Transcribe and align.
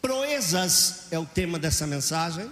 Proezas 0.00 1.04
é 1.10 1.18
o 1.18 1.26
tema 1.26 1.58
dessa 1.58 1.86
mensagem. 1.86 2.50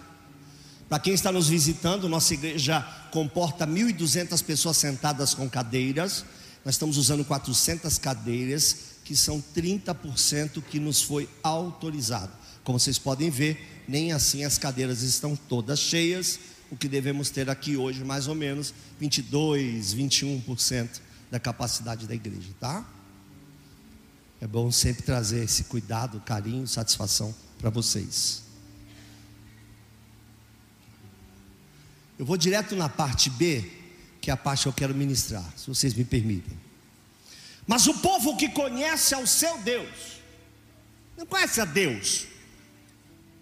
Para 0.89 0.99
quem 0.99 1.15
está 1.15 1.33
nos 1.33 1.49
visitando, 1.49 2.09
nossa 2.09 2.35
igreja 2.35 2.81
comporta 3.11 3.67
1.200 3.67 4.43
pessoas 4.45 4.77
sentadas 4.77 5.35
com 5.35 5.49
cadeiras. 5.49 6.25
Nós 6.65 6.75
estamos 6.75 6.97
usando 6.97 7.25
400 7.25 7.99
cadeiras, 7.99 8.77
que 9.05 9.17
são 9.17 9.43
30% 9.55 10.63
que 10.63 10.79
nos 10.79 11.03
foi 11.03 11.29
autorizado. 11.43 12.33
Como 12.63 12.79
vocês 12.79 12.99
podem 12.99 13.31
ver, 13.31 13.85
nem 13.87 14.13
assim 14.13 14.45
as 14.45 14.57
cadeiras 14.57 15.03
estão 15.03 15.37
todas 15.37 15.79
cheias. 15.79 16.39
O 16.71 16.77
que 16.77 16.89
devemos 16.89 17.31
ter 17.31 17.51
aqui 17.51 17.77
hoje, 17.77 18.03
mais 18.03 18.27
ou 18.27 18.35
menos 18.35 18.73
22, 18.99 19.95
21% 19.95 21.01
da 21.31 21.39
capacidade 21.39 22.07
da 22.07 22.15
igreja, 22.15 22.49
tá? 22.59 22.85
É 24.45 24.47
bom 24.47 24.71
sempre 24.71 25.03
trazer 25.03 25.43
esse 25.43 25.65
cuidado, 25.65 26.21
carinho, 26.21 26.69
satisfação 26.69 27.35
para 27.57 27.71
vocês. 27.71 28.43
Eu 32.19 32.27
vou 32.27 32.37
direto 32.37 32.77
na 32.77 32.91
parte 32.91 33.31
B, 33.31 33.65
que 34.21 34.29
é 34.29 34.35
a 34.35 34.37
parte 34.37 34.65
que 34.65 34.69
eu 34.69 34.73
quero 34.75 34.95
ministrar, 34.95 35.51
se 35.57 35.67
vocês 35.67 35.95
me 35.95 36.05
permitem. 36.05 36.59
Mas 37.67 37.87
o 37.87 37.95
povo 37.95 38.37
que 38.37 38.51
conhece 38.51 39.15
ao 39.15 39.27
seu 39.27 39.57
Deus, 39.63 40.21
não 41.17 41.25
conhece 41.25 41.63
a 41.63 41.65
Deus, 41.65 42.27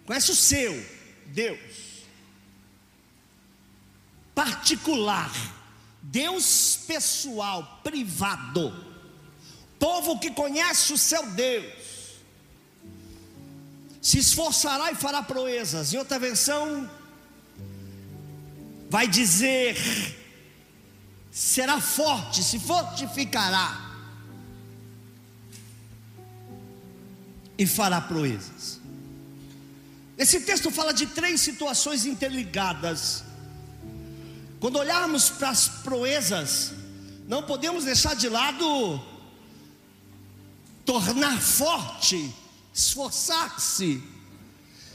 conhece 0.05 0.31
o 0.31 0.35
seu 0.37 0.73
Deus, 1.25 2.05
particular, 4.33 5.33
Deus 6.01 6.79
pessoal, 6.87 7.81
privado, 7.83 8.92
povo 9.83 10.17
que 10.17 10.31
conhece 10.31 10.93
o 10.93 10.97
seu 10.97 11.23
Deus, 11.31 11.65
se 14.01 14.17
esforçará 14.17 14.93
e 14.93 14.95
fará 14.95 15.21
proezas. 15.21 15.93
Em 15.93 15.97
outra 15.97 16.17
versão, 16.17 16.89
vai 18.89 19.05
dizer: 19.09 19.75
será 21.29 21.81
forte, 21.81 22.41
se 22.41 22.59
fortificará 22.59 23.67
e 27.57 27.65
fará 27.67 27.99
proezas. 27.99 28.79
Esse 30.17 30.39
texto 30.41 30.71
fala 30.71 30.93
de 30.93 31.07
três 31.07 31.41
situações 31.41 32.05
interligadas. 32.05 33.25
Quando 34.61 34.79
olharmos 34.79 35.29
para 35.29 35.49
as 35.49 35.67
proezas, 35.67 36.71
não 37.27 37.43
podemos 37.43 37.83
deixar 37.83 38.15
de 38.15 38.29
lado 38.29 39.12
tornar 40.85 41.41
forte, 41.41 42.33
esforçar-se, 42.73 44.01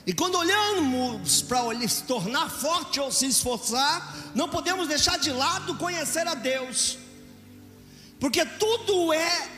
e 0.09 0.13
quando 0.15 0.37
olhamos 0.39 1.43
para 1.43 1.59
se 1.87 2.03
tornar 2.05 2.49
forte 2.49 2.99
ou 2.99 3.13
se 3.13 3.27
esforçar, 3.27 4.17
não 4.35 4.49
podemos 4.49 4.89
deixar 4.89 5.19
de 5.19 5.31
lado 5.31 5.75
conhecer 5.75 6.27
a 6.27 6.35
Deus, 6.35 6.97
porque 8.19 8.43
tudo 8.47 9.13
é 9.13 9.49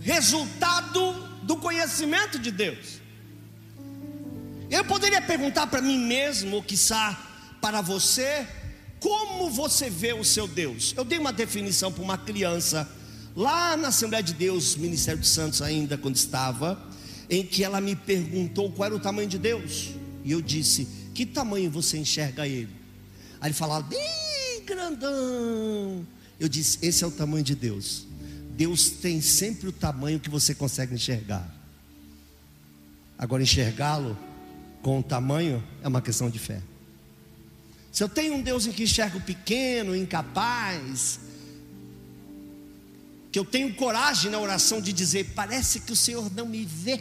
resultado 0.00 1.12
do 1.42 1.58
conhecimento 1.58 2.38
de 2.38 2.50
Deus. 2.50 3.02
Eu 4.70 4.82
poderia 4.86 5.20
perguntar 5.20 5.66
para 5.66 5.82
mim 5.82 5.98
mesmo, 5.98 6.56
ou 6.56 6.62
quiçá 6.62 7.14
para 7.60 7.82
você, 7.82 8.48
como 8.98 9.50
você 9.50 9.90
vê 9.90 10.14
o 10.14 10.24
seu 10.24 10.48
Deus? 10.48 10.94
Eu 10.96 11.04
dei 11.04 11.18
uma 11.18 11.34
definição 11.34 11.92
para 11.92 12.02
uma 12.02 12.16
criança, 12.16 12.90
lá 13.34 13.76
na 13.76 13.88
Assembleia 13.88 14.22
de 14.22 14.34
Deus, 14.34 14.76
Ministério 14.76 15.20
dos 15.20 15.30
Santos 15.30 15.62
ainda, 15.62 15.96
quando 15.96 16.16
estava, 16.16 16.80
em 17.28 17.44
que 17.44 17.64
ela 17.64 17.80
me 17.80 17.96
perguntou 17.96 18.70
qual 18.70 18.86
era 18.86 18.94
o 18.94 19.00
tamanho 19.00 19.28
de 19.28 19.38
Deus. 19.38 19.90
E 20.24 20.32
eu 20.32 20.40
disse: 20.40 20.86
Que 21.14 21.24
tamanho 21.24 21.70
você 21.70 21.98
enxerga 21.98 22.46
ele? 22.46 22.70
Aí 23.40 23.48
ele 23.48 23.54
falava: 23.54 23.86
Bem 23.86 24.64
grandão. 24.64 26.06
Eu 26.38 26.48
disse: 26.48 26.78
Esse 26.82 27.04
é 27.04 27.06
o 27.06 27.10
tamanho 27.10 27.44
de 27.44 27.54
Deus. 27.54 28.06
Deus 28.54 28.90
tem 28.90 29.20
sempre 29.20 29.68
o 29.68 29.72
tamanho 29.72 30.20
que 30.20 30.28
você 30.28 30.54
consegue 30.54 30.94
enxergar. 30.94 31.48
Agora, 33.18 33.42
enxergá-lo 33.42 34.18
com 34.82 34.98
o 34.98 35.02
tamanho 35.02 35.62
é 35.82 35.88
uma 35.88 36.02
questão 36.02 36.28
de 36.28 36.38
fé. 36.38 36.60
Se 37.90 38.02
eu 38.02 38.08
tenho 38.08 38.34
um 38.34 38.42
Deus 38.42 38.66
em 38.66 38.72
que 38.72 38.84
enxergo 38.84 39.20
pequeno, 39.20 39.94
incapaz, 39.94 41.20
que 43.32 43.38
eu 43.38 43.44
tenho 43.44 43.74
coragem 43.74 44.30
na 44.30 44.38
oração 44.38 44.80
de 44.80 44.92
dizer: 44.92 45.32
parece 45.34 45.80
que 45.80 45.92
o 45.92 45.96
Senhor 45.96 46.30
não 46.34 46.46
me 46.46 46.64
vê 46.64 47.00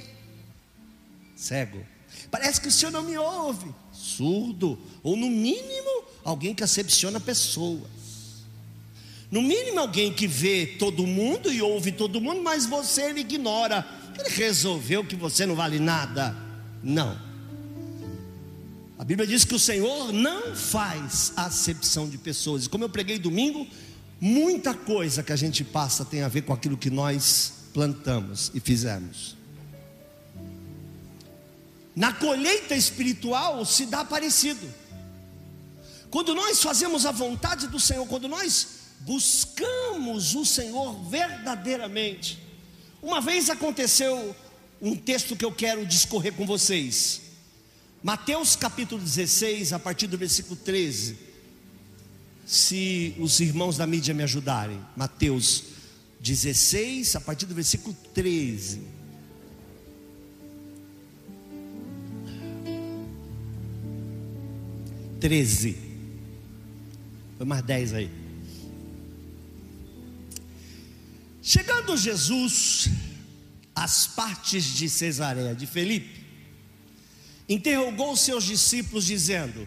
cego. 1.36 1.86
Parece 2.30 2.62
que 2.62 2.70
o 2.70 2.72
Senhor 2.72 2.92
não 2.92 3.04
me 3.04 3.18
ouve, 3.18 3.74
surdo, 3.92 4.80
ou 5.04 5.18
no 5.18 5.30
mínimo, 5.30 6.06
alguém 6.24 6.56
que 6.56 6.64
acepciona 6.64 7.20
pessoas. 7.20 7.90
No 9.30 9.42
mínimo, 9.42 9.80
alguém 9.80 10.14
que 10.14 10.28
vê 10.28 10.66
todo 10.66 11.06
mundo 11.06 11.52
e 11.52 11.62
ouve 11.62 11.92
todo 11.92 12.22
mundo, 12.22 12.42
mas 12.42 12.66
você 12.66 13.04
ele 13.04 13.22
ignora. 13.22 13.86
Ele 14.18 14.30
resolveu 14.30 15.06
que 15.06 15.16
você 15.16 15.46
não 15.46 15.56
vale 15.56 15.80
nada. 15.80 16.36
Não. 16.84 17.18
A 19.00 19.04
Bíblia 19.04 19.26
diz 19.26 19.44
que 19.44 19.56
o 19.56 19.60
Senhor 19.60 20.14
não 20.14 20.56
faz 20.56 21.34
acepção 21.36 22.08
de 22.10 22.18
pessoas. 22.18 22.66
E 22.66 22.70
como 22.70 22.84
eu 22.84 22.90
preguei 22.90 23.18
domingo, 23.18 23.66
muita 24.22 24.74
coisa 24.74 25.24
que 25.24 25.34
a 25.34 25.36
gente 25.36 25.64
passa 25.64 26.06
tem 26.06 26.22
a 26.22 26.30
ver 26.30 26.44
com 26.44 26.54
aquilo 26.54 26.78
que 26.78 26.90
nós 26.90 27.54
plantamos 27.74 28.52
e 28.54 28.60
fizemos. 28.60 29.36
Na 31.96 32.14
colheita 32.14 32.76
espiritual 32.76 33.66
se 33.66 33.88
dá 33.88 34.06
parecido. 34.06 34.66
Quando 36.10 36.34
nós 36.36 36.62
fazemos 36.62 37.06
a 37.06 37.12
vontade 37.12 37.68
do 37.68 37.80
Senhor, 37.80 38.06
quando 38.08 38.28
nós 38.28 38.82
buscamos 39.02 40.36
o 40.36 40.46
Senhor 40.46 41.04
verdadeiramente. 41.10 42.40
Uma 43.02 43.20
vez 43.20 43.50
aconteceu 43.50 44.36
um 44.82 44.96
texto 44.96 45.36
que 45.36 45.46
eu 45.46 45.52
quero 45.52 45.86
discorrer 45.86 46.34
com 46.34 46.46
vocês. 46.46 47.22
Mateus 48.04 48.56
capítulo 48.56 49.02
16, 49.02 49.74
a 49.74 49.80
partir 49.80 50.08
do 50.08 50.18
versículo 50.18 50.56
13. 50.56 51.31
Se 52.52 53.16
os 53.18 53.40
irmãos 53.40 53.78
da 53.78 53.88
mídia 53.88 54.14
me 54.14 54.24
ajudarem. 54.24 54.78
Mateus 54.94 55.64
16, 56.20 57.16
a 57.16 57.22
partir 57.22 57.46
do 57.46 57.56
versículo 57.56 57.96
13. 58.14 58.82
13. 65.22 65.78
Foi 67.38 67.46
mais 67.46 67.64
10 67.64 67.94
aí. 67.94 68.12
Chegando 71.42 71.96
Jesus 71.96 72.90
às 73.74 74.08
partes 74.08 74.66
de 74.66 74.90
Cesareia 74.90 75.56
de 75.56 75.66
Felipe, 75.66 76.26
interrogou 77.48 78.18
seus 78.18 78.44
discípulos, 78.44 79.06
dizendo: 79.06 79.66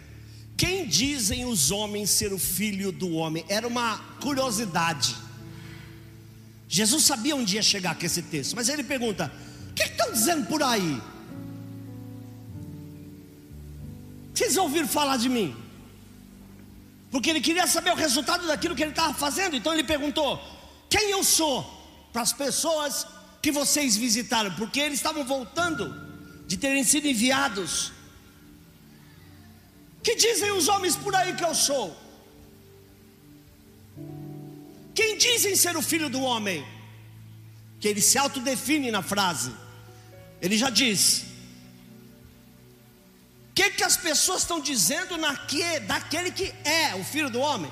Quem 0.57 0.87
dizem 0.87 1.45
os 1.45 1.69
homens 1.71 2.09
ser 2.09 2.31
o 2.31 2.39
filho 2.39 2.91
do 2.91 3.11
homem? 3.11 3.45
Era 3.49 3.67
uma 3.67 3.97
curiosidade. 4.21 5.15
Jesus 6.67 7.03
sabia 7.03 7.35
onde 7.35 7.55
ia 7.55 7.61
chegar 7.61 7.95
com 7.95 8.05
esse 8.05 8.21
texto, 8.21 8.55
mas 8.55 8.69
ele 8.69 8.83
pergunta: 8.83 9.31
O 9.69 9.73
que 9.73 9.83
estão 9.83 10.11
dizendo 10.11 10.47
por 10.47 10.63
aí? 10.63 11.01
Vocês 14.33 14.57
ouviram 14.57 14.87
falar 14.87 15.17
de 15.17 15.29
mim? 15.29 15.55
Porque 17.11 17.29
ele 17.29 17.41
queria 17.41 17.67
saber 17.67 17.91
o 17.91 17.95
resultado 17.95 18.47
daquilo 18.47 18.75
que 18.75 18.83
ele 18.83 18.91
estava 18.91 19.13
fazendo. 19.13 19.55
Então 19.55 19.73
ele 19.73 19.83
perguntou: 19.83 20.41
Quem 20.89 21.11
eu 21.11 21.23
sou? 21.23 21.63
Para 22.11 22.21
as 22.21 22.31
pessoas 22.31 23.05
que 23.41 23.51
vocês 23.51 23.95
visitaram, 23.95 24.51
porque 24.55 24.79
eles 24.79 24.99
estavam 24.99 25.23
voltando 25.25 25.93
de 26.47 26.57
terem 26.57 26.83
sido 26.83 27.07
enviados. 27.07 27.91
Que 30.05 30.13
dizem 30.13 30.51
os 30.51 30.67
homens 30.67 30.95
por 30.95 31.15
aí 31.15 31.35
que 31.35 31.43
eu 31.43 31.55
sou? 31.55 31.85
Quem 34.93 35.17
dizem 35.17 35.55
ser 35.55 35.75
o 35.75 35.81
filho 35.81 36.09
do 36.15 36.21
homem? 36.21 36.63
Que 37.79 37.87
ele 37.87 38.01
se 38.09 38.15
autodefine 38.15 38.91
na 38.91 39.01
frase. 39.01 39.51
Ele 40.39 40.55
já 40.63 40.69
diz: 40.69 41.23
O 43.49 43.53
que, 43.55 43.71
que 43.71 43.83
as 43.83 43.97
pessoas 43.97 44.43
estão 44.43 44.59
dizendo 44.59 45.17
naque, 45.17 45.79
daquele 45.79 46.31
que 46.31 46.53
é 46.63 46.93
o 46.93 47.03
filho 47.03 47.31
do 47.31 47.39
homem? 47.39 47.71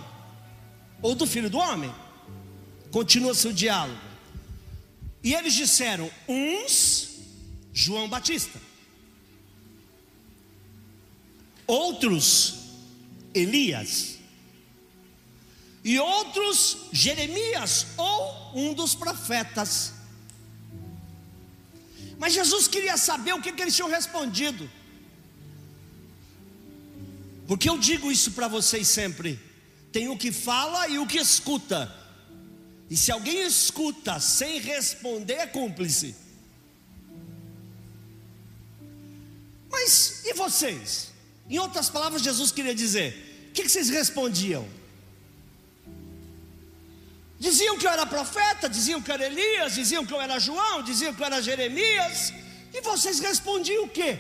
Ou 1.04 1.14
do 1.14 1.28
filho 1.28 1.52
do 1.52 1.60
homem? 1.60 1.94
Continua 2.92 3.36
seu 3.36 3.54
diálogo. 3.54 4.02
E 5.24 5.36
eles 5.36 5.54
disseram: 5.54 6.10
uns, 6.28 7.10
João 7.72 8.10
Batista, 8.10 8.60
outros, 11.68 12.56
Elias, 13.34 14.18
e 15.84 16.00
outros, 16.00 16.78
Jeremias 16.92 17.88
ou 17.98 18.52
um 18.56 18.74
dos 18.74 18.96
profetas. 18.96 19.94
Mas 22.18 22.34
Jesus 22.34 22.68
queria 22.68 22.96
saber 22.96 23.34
o 23.34 23.42
que, 23.42 23.52
que 23.52 23.62
eles 23.62 23.76
tinham 23.76 23.90
respondido. 23.90 24.70
Porque 27.46 27.70
eu 27.70 27.78
digo 27.78 28.12
isso 28.12 28.32
para 28.32 28.48
vocês 28.48 28.88
sempre: 28.88 29.40
tem 29.92 30.08
o 30.08 30.18
que 30.18 30.32
fala 30.32 30.88
e 30.88 31.00
o 31.00 31.06
que 31.06 31.18
escuta. 31.18 31.94
E 32.90 32.96
se 32.96 33.12
alguém 33.12 33.46
escuta 33.46 34.20
sem 34.20 34.60
responder, 34.60 35.34
é 35.34 35.48
cúmplice. 35.48 36.16
Mas 39.70 40.24
e 40.26 40.34
vocês? 40.34 41.13
Em 41.50 41.60
outras 41.60 41.90
palavras, 41.90 42.22
Jesus 42.22 42.52
queria 42.52 42.76
dizer: 42.76 43.48
o 43.50 43.54
que, 43.54 43.64
que 43.64 43.70
vocês 43.70 43.90
respondiam? 43.90 44.68
Diziam 47.40 47.78
que 47.78 47.86
eu 47.86 47.92
era 47.92 48.06
profeta, 48.06 48.70
diziam 48.70 49.02
que 49.02 49.12
eu 49.12 49.16
era 49.16 49.26
Elias, 49.26 49.76
diziam 49.76 50.06
que 50.06 50.14
eu 50.14 50.22
era 50.22 50.40
João, 50.40 50.82
diziam 50.82 51.14
que 51.14 51.22
eu 51.22 51.26
era 51.26 51.42
Jeremias, 51.42 52.34
e 52.74 52.80
vocês 52.82 53.20
respondiam 53.20 53.84
o 53.84 53.90
quê? 53.90 54.18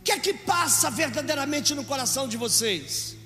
O 0.00 0.02
que 0.02 0.12
é 0.12 0.18
que 0.18 0.32
passa 0.32 0.90
verdadeiramente 0.90 1.74
no 1.74 1.84
coração 1.84 2.26
de 2.26 2.36
vocês? 2.36 3.16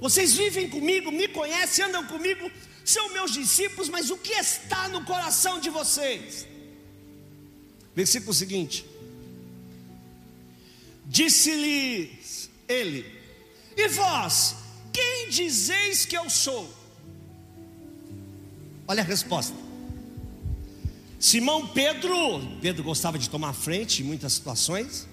Vocês 0.00 0.34
vivem 0.34 0.68
comigo, 0.68 1.12
me 1.12 1.28
conhecem, 1.28 1.84
andam 1.84 2.04
comigo, 2.06 2.50
são 2.84 3.12
meus 3.12 3.32
discípulos, 3.32 3.88
mas 3.88 4.10
o 4.10 4.16
que 4.16 4.32
está 4.32 4.88
no 4.88 5.04
coração 5.04 5.60
de 5.60 5.70
vocês? 5.70 6.46
Versículo 7.94 8.34
seguinte: 8.34 8.84
Disse-lhes 11.06 12.50
ele: 12.68 13.04
E 13.76 13.88
vós, 13.88 14.56
quem 14.92 15.28
dizeis 15.30 16.04
que 16.04 16.16
eu 16.16 16.28
sou? 16.30 16.72
Olha 18.86 19.02
a 19.02 19.06
resposta. 19.06 19.54
Simão 21.18 21.68
Pedro, 21.68 22.58
Pedro 22.60 22.82
gostava 22.82 23.18
de 23.18 23.30
tomar 23.30 23.52
frente 23.52 24.02
em 24.02 24.04
muitas 24.04 24.32
situações, 24.32 25.06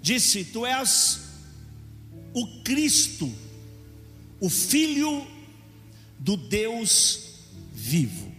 disse: 0.00 0.44
Tu 0.44 0.64
és 0.64 1.20
o 2.32 2.62
Cristo, 2.62 3.32
o 4.40 4.48
Filho 4.48 5.26
do 6.18 6.36
Deus 6.36 7.30
vivo. 7.72 8.32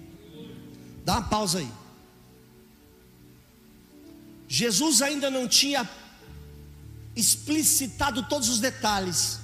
Dá 1.04 1.20
uma 1.20 1.30
pausa 1.30 1.60
aí. 1.60 1.70
Jesus 4.48 5.02
ainda 5.02 5.30
não 5.30 5.48
tinha 5.48 5.84
explicitado 7.18 8.24
todos 8.24 8.48
os 8.48 8.60
detalhes. 8.60 9.40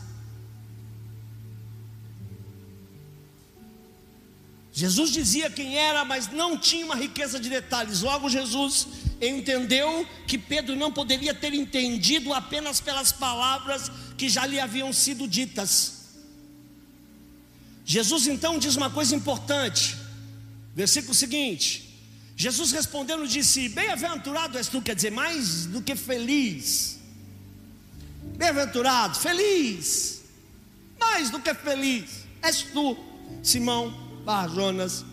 Jesus 4.72 5.12
dizia 5.12 5.50
quem 5.52 5.78
era, 5.78 6.04
mas 6.04 6.32
não 6.32 6.58
tinha 6.58 6.86
uma 6.86 6.96
riqueza 6.96 7.40
de 7.40 7.50
detalhes. 7.50 8.02
Logo, 8.02 8.30
Jesus 8.30 8.88
entendeu 9.22 10.08
que 10.28 10.38
Pedro 10.38 10.76
não 10.76 10.92
poderia 10.92 11.34
ter 11.34 11.54
entendido 11.54 12.34
apenas 12.34 12.80
pelas 12.80 13.12
palavras 13.12 13.92
que 14.18 14.28
já 14.30 14.46
lhe 14.46 14.60
haviam 14.60 14.92
sido 14.92 15.28
ditas. 15.28 16.04
Jesus 17.86 18.28
então 18.28 18.58
diz 18.58 18.76
uma 18.76 18.90
coisa 18.90 19.16
importante, 19.16 19.96
versículo 20.74 21.14
seguinte: 21.14 21.94
Jesus 22.36 22.72
respondendo 22.72 23.28
disse: 23.28 23.70
Bem-aventurado 23.70 24.58
és 24.58 24.68
tu, 24.68 24.82
quer 24.82 24.96
dizer, 24.96 25.12
mais 25.12 25.68
do 25.68 25.82
que 25.82 25.96
feliz. 25.96 27.03
Bem-aventurado, 28.44 29.18
feliz, 29.18 30.22
mais 31.00 31.30
do 31.30 31.40
que 31.40 31.54
feliz, 31.54 32.26
és 32.42 32.62
tu, 32.62 32.98
Simão 33.42 33.90
Bar 34.26 34.50
Jonas. 34.50 35.06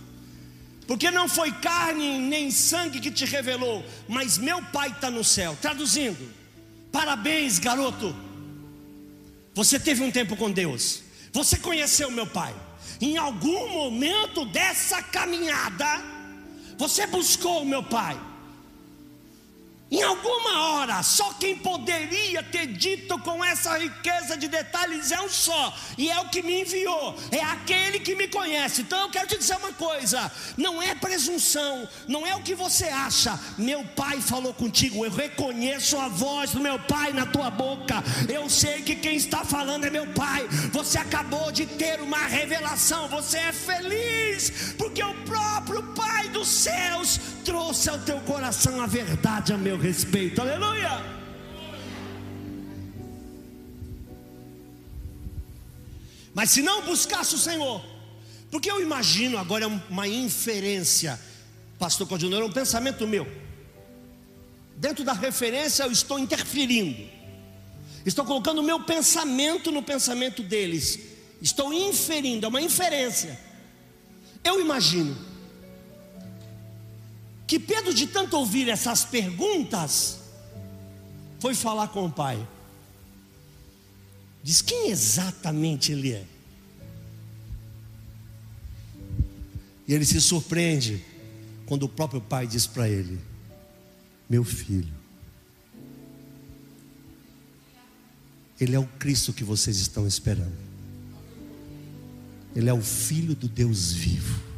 Porque 0.84 1.12
não 1.12 1.28
foi 1.28 1.52
carne 1.52 2.18
nem 2.18 2.50
sangue 2.50 2.98
que 2.98 3.08
te 3.08 3.24
revelou, 3.24 3.84
mas 4.08 4.36
meu 4.36 4.60
Pai 4.72 4.88
está 4.88 5.12
no 5.12 5.22
céu. 5.22 5.56
Traduzindo, 5.62 6.28
parabéns, 6.90 7.60
garoto. 7.60 8.16
Você 9.54 9.78
teve 9.78 10.02
um 10.02 10.10
tempo 10.10 10.36
com 10.36 10.50
Deus. 10.50 11.00
Você 11.32 11.56
conheceu 11.56 12.10
meu 12.10 12.26
Pai. 12.26 12.52
Em 13.00 13.16
algum 13.16 13.68
momento 13.68 14.44
dessa 14.46 15.00
caminhada, 15.04 16.02
você 16.76 17.06
buscou 17.06 17.62
o 17.62 17.66
meu 17.66 17.84
Pai. 17.84 18.20
Em 19.90 20.02
alguma 20.02 20.68
hora, 20.68 21.02
só 21.02 21.32
quem 21.32 21.56
poderia 21.56 22.44
ter 22.44 22.68
dito 22.68 23.18
com 23.18 23.44
essa 23.44 23.76
riqueza 23.76 24.36
de 24.36 24.46
detalhes 24.46 25.10
é 25.10 25.20
um 25.20 25.28
só, 25.28 25.76
e 25.98 26.08
é 26.08 26.20
o 26.20 26.28
que 26.28 26.42
me 26.42 26.60
enviou, 26.60 27.16
é 27.32 27.40
aquele 27.40 27.98
que 27.98 28.14
me 28.14 28.28
conhece. 28.28 28.82
Então 28.82 29.00
eu 29.00 29.10
quero 29.10 29.26
te 29.26 29.36
dizer 29.36 29.56
uma 29.56 29.72
coisa: 29.72 30.30
não 30.56 30.80
é 30.80 30.94
presunção, 30.94 31.88
não 32.06 32.24
é 32.24 32.36
o 32.36 32.42
que 32.42 32.54
você 32.54 32.84
acha. 32.84 33.38
Meu 33.58 33.84
pai 33.84 34.20
falou 34.20 34.54
contigo, 34.54 35.04
eu 35.04 35.10
reconheço 35.10 35.98
a 35.98 36.06
voz 36.06 36.52
do 36.52 36.60
meu 36.60 36.78
pai 36.78 37.12
na 37.12 37.26
tua 37.26 37.50
boca, 37.50 37.96
eu 38.28 38.48
sei 38.48 38.82
que 38.82 38.94
quem 38.94 39.16
está 39.16 39.44
falando 39.44 39.86
é 39.86 39.90
meu 39.90 40.06
pai. 40.08 40.46
Você 40.72 40.98
acabou 40.98 41.50
de 41.50 41.66
ter 41.66 42.00
uma 42.00 42.26
revelação, 42.26 43.08
você 43.08 43.38
é 43.38 43.52
feliz, 43.52 44.74
porque 44.78 45.02
o 45.02 45.14
próprio 45.24 45.82
Pai 45.94 46.28
dos 46.28 46.48
céus 46.48 47.20
trouxe 47.50 47.90
ao 47.90 47.98
teu 47.98 48.20
coração 48.20 48.80
a 48.80 48.86
verdade 48.86 49.52
a 49.52 49.58
meu 49.58 49.76
respeito. 49.76 50.40
Aleluia! 50.40 51.04
Mas 56.32 56.52
se 56.52 56.62
não 56.62 56.82
buscasse 56.82 57.34
o 57.34 57.38
Senhor, 57.38 57.84
porque 58.52 58.70
eu 58.70 58.80
imagino 58.80 59.36
agora 59.36 59.66
uma 59.66 60.06
inferência, 60.06 61.18
Pastor 61.76 62.06
Claudio, 62.06 62.32
é 62.32 62.44
um 62.44 62.52
pensamento 62.52 63.04
meu. 63.04 63.26
Dentro 64.76 65.02
da 65.04 65.12
referência 65.12 65.82
eu 65.82 65.90
estou 65.90 66.20
interferindo, 66.20 67.02
estou 68.06 68.24
colocando 68.24 68.60
o 68.60 68.62
meu 68.62 68.78
pensamento 68.84 69.72
no 69.72 69.82
pensamento 69.82 70.40
deles, 70.44 71.00
estou 71.42 71.72
inferindo, 71.72 72.46
é 72.46 72.48
uma 72.48 72.62
inferência. 72.62 73.36
Eu 74.44 74.60
imagino 74.60 75.29
que 77.50 77.58
Pedro, 77.58 77.92
de 77.92 78.06
tanto 78.06 78.36
ouvir 78.36 78.68
essas 78.68 79.04
perguntas, 79.04 80.20
foi 81.40 81.52
falar 81.52 81.88
com 81.88 82.06
o 82.06 82.12
pai. 82.12 82.46
Diz 84.40 84.62
quem 84.62 84.88
exatamente 84.88 85.90
ele 85.90 86.12
é. 86.12 86.24
E 89.88 89.92
ele 89.92 90.04
se 90.04 90.20
surpreende 90.20 91.04
quando 91.66 91.82
o 91.82 91.88
próprio 91.88 92.20
pai 92.20 92.46
diz 92.46 92.68
para 92.68 92.88
ele: 92.88 93.18
Meu 94.28 94.44
filho, 94.44 94.94
ele 98.60 98.76
é 98.76 98.78
o 98.78 98.86
Cristo 98.86 99.32
que 99.32 99.42
vocês 99.42 99.78
estão 99.78 100.06
esperando. 100.06 100.56
Ele 102.54 102.70
é 102.70 102.72
o 102.72 102.80
Filho 102.80 103.34
do 103.34 103.48
Deus 103.48 103.90
vivo. 103.90 104.49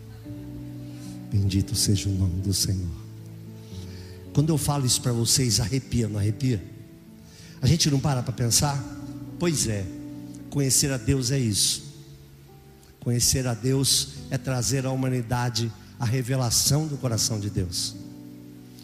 Bendito 1.33 1.75
seja 1.75 2.11
o 2.11 2.13
nome 2.13 2.43
do 2.43 2.53
Senhor. 2.53 2.91
Quando 4.35 4.51
eu 4.51 4.59
falo 4.59 4.85
isso 4.85 5.01
para 5.01 5.13
vocês, 5.13 5.61
arrepia, 5.61 6.07
não 6.07 6.19
arrepia? 6.19 6.63
A 7.63 7.67
gente 7.67 7.91
não 7.91 7.99
para 7.99 8.23
para 8.23 8.35
pensar? 8.35 8.79
Pois 9.39 9.67
é, 9.67 9.87
conhecer 10.51 10.93
a 10.93 10.99
Deus 10.99 11.31
é 11.31 11.39
isso. 11.39 11.85
Conhecer 13.01 13.47
a 13.47 13.55
Deus 13.55 14.09
é 14.31 14.37
trazer 14.37 14.85
à 14.85 14.91
humanidade 14.91 15.73
a 15.99 16.05
revelação 16.05 16.87
do 16.87 16.99
coração 16.99 17.41
de 17.41 17.49
Deus. 17.49 17.97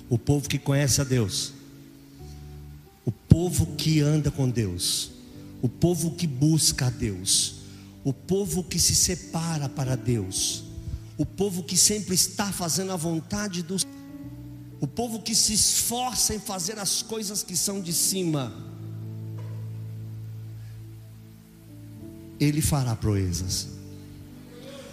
O 0.08 0.18
povo 0.18 0.48
que 0.48 0.58
conhece 0.58 1.02
a 1.02 1.04
Deus, 1.04 1.52
o 3.04 3.12
povo 3.12 3.74
que 3.76 4.00
anda 4.00 4.30
com 4.30 4.48
Deus, 4.48 5.10
o 5.60 5.68
povo 5.68 6.12
que 6.12 6.26
busca 6.26 6.86
a 6.86 6.90
Deus, 6.90 7.56
o 8.04 8.12
povo 8.12 8.64
que 8.64 8.78
se 8.78 8.94
separa 8.94 9.68
para 9.68 9.96
Deus, 9.96 10.64
o 11.18 11.26
povo 11.26 11.64
que 11.64 11.76
sempre 11.76 12.14
está 12.14 12.52
fazendo 12.52 12.92
a 12.92 12.96
vontade 12.96 13.62
do 13.62 13.76
o 14.80 14.86
povo 14.86 15.20
que 15.20 15.34
se 15.34 15.52
esforça 15.52 16.32
em 16.32 16.38
fazer 16.38 16.78
as 16.78 17.02
coisas 17.02 17.42
que 17.42 17.56
são 17.56 17.80
de 17.80 17.92
cima, 17.92 18.52
ele 22.38 22.62
fará 22.62 22.94
proezas. 22.94 23.70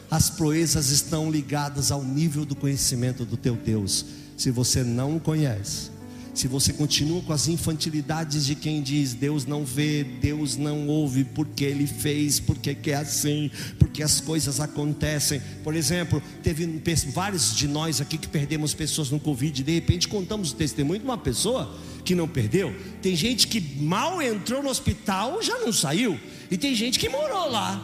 As 0.09 0.31
proezas 0.31 0.89
estão 0.89 1.29
ligadas 1.29 1.91
ao 1.91 2.03
nível 2.03 2.45
do 2.45 2.55
conhecimento 2.55 3.23
do 3.25 3.37
teu 3.37 3.55
Deus. 3.55 4.05
Se 4.35 4.49
você 4.49 4.83
não 4.83 5.17
o 5.17 5.19
conhece, 5.19 5.91
se 6.35 6.49
você 6.49 6.73
continua 6.73 7.21
com 7.21 7.31
as 7.31 7.47
infantilidades 7.47 8.45
de 8.45 8.55
quem 8.55 8.81
diz 8.81 9.13
Deus 9.13 9.45
não 9.45 9.63
vê, 9.63 10.03
Deus 10.03 10.57
não 10.57 10.85
ouve, 10.87 11.23
porque 11.23 11.63
Ele 11.63 11.87
fez, 11.87 12.41
porque 12.41 12.77
é 12.91 12.95
assim, 12.95 13.49
porque 13.79 14.03
as 14.03 14.19
coisas 14.19 14.59
acontecem. 14.59 15.41
Por 15.63 15.73
exemplo, 15.73 16.21
teve 16.43 16.65
vários 17.13 17.55
de 17.55 17.69
nós 17.69 18.01
aqui 18.01 18.17
que 18.17 18.27
perdemos 18.27 18.73
pessoas 18.73 19.09
no 19.09 19.19
Covid, 19.19 19.63
de 19.63 19.73
repente 19.73 20.09
contamos 20.09 20.51
o 20.51 20.55
testemunho 20.55 20.99
de 20.99 21.05
uma 21.05 21.17
pessoa 21.17 21.73
que 22.03 22.13
não 22.13 22.27
perdeu. 22.27 22.75
Tem 23.01 23.15
gente 23.15 23.47
que 23.47 23.61
mal 23.81 24.21
entrou 24.21 24.61
no 24.61 24.69
hospital, 24.69 25.41
já 25.41 25.57
não 25.59 25.71
saiu, 25.71 26.19
e 26.51 26.57
tem 26.57 26.75
gente 26.75 26.99
que 26.99 27.07
morou 27.07 27.49
lá, 27.49 27.81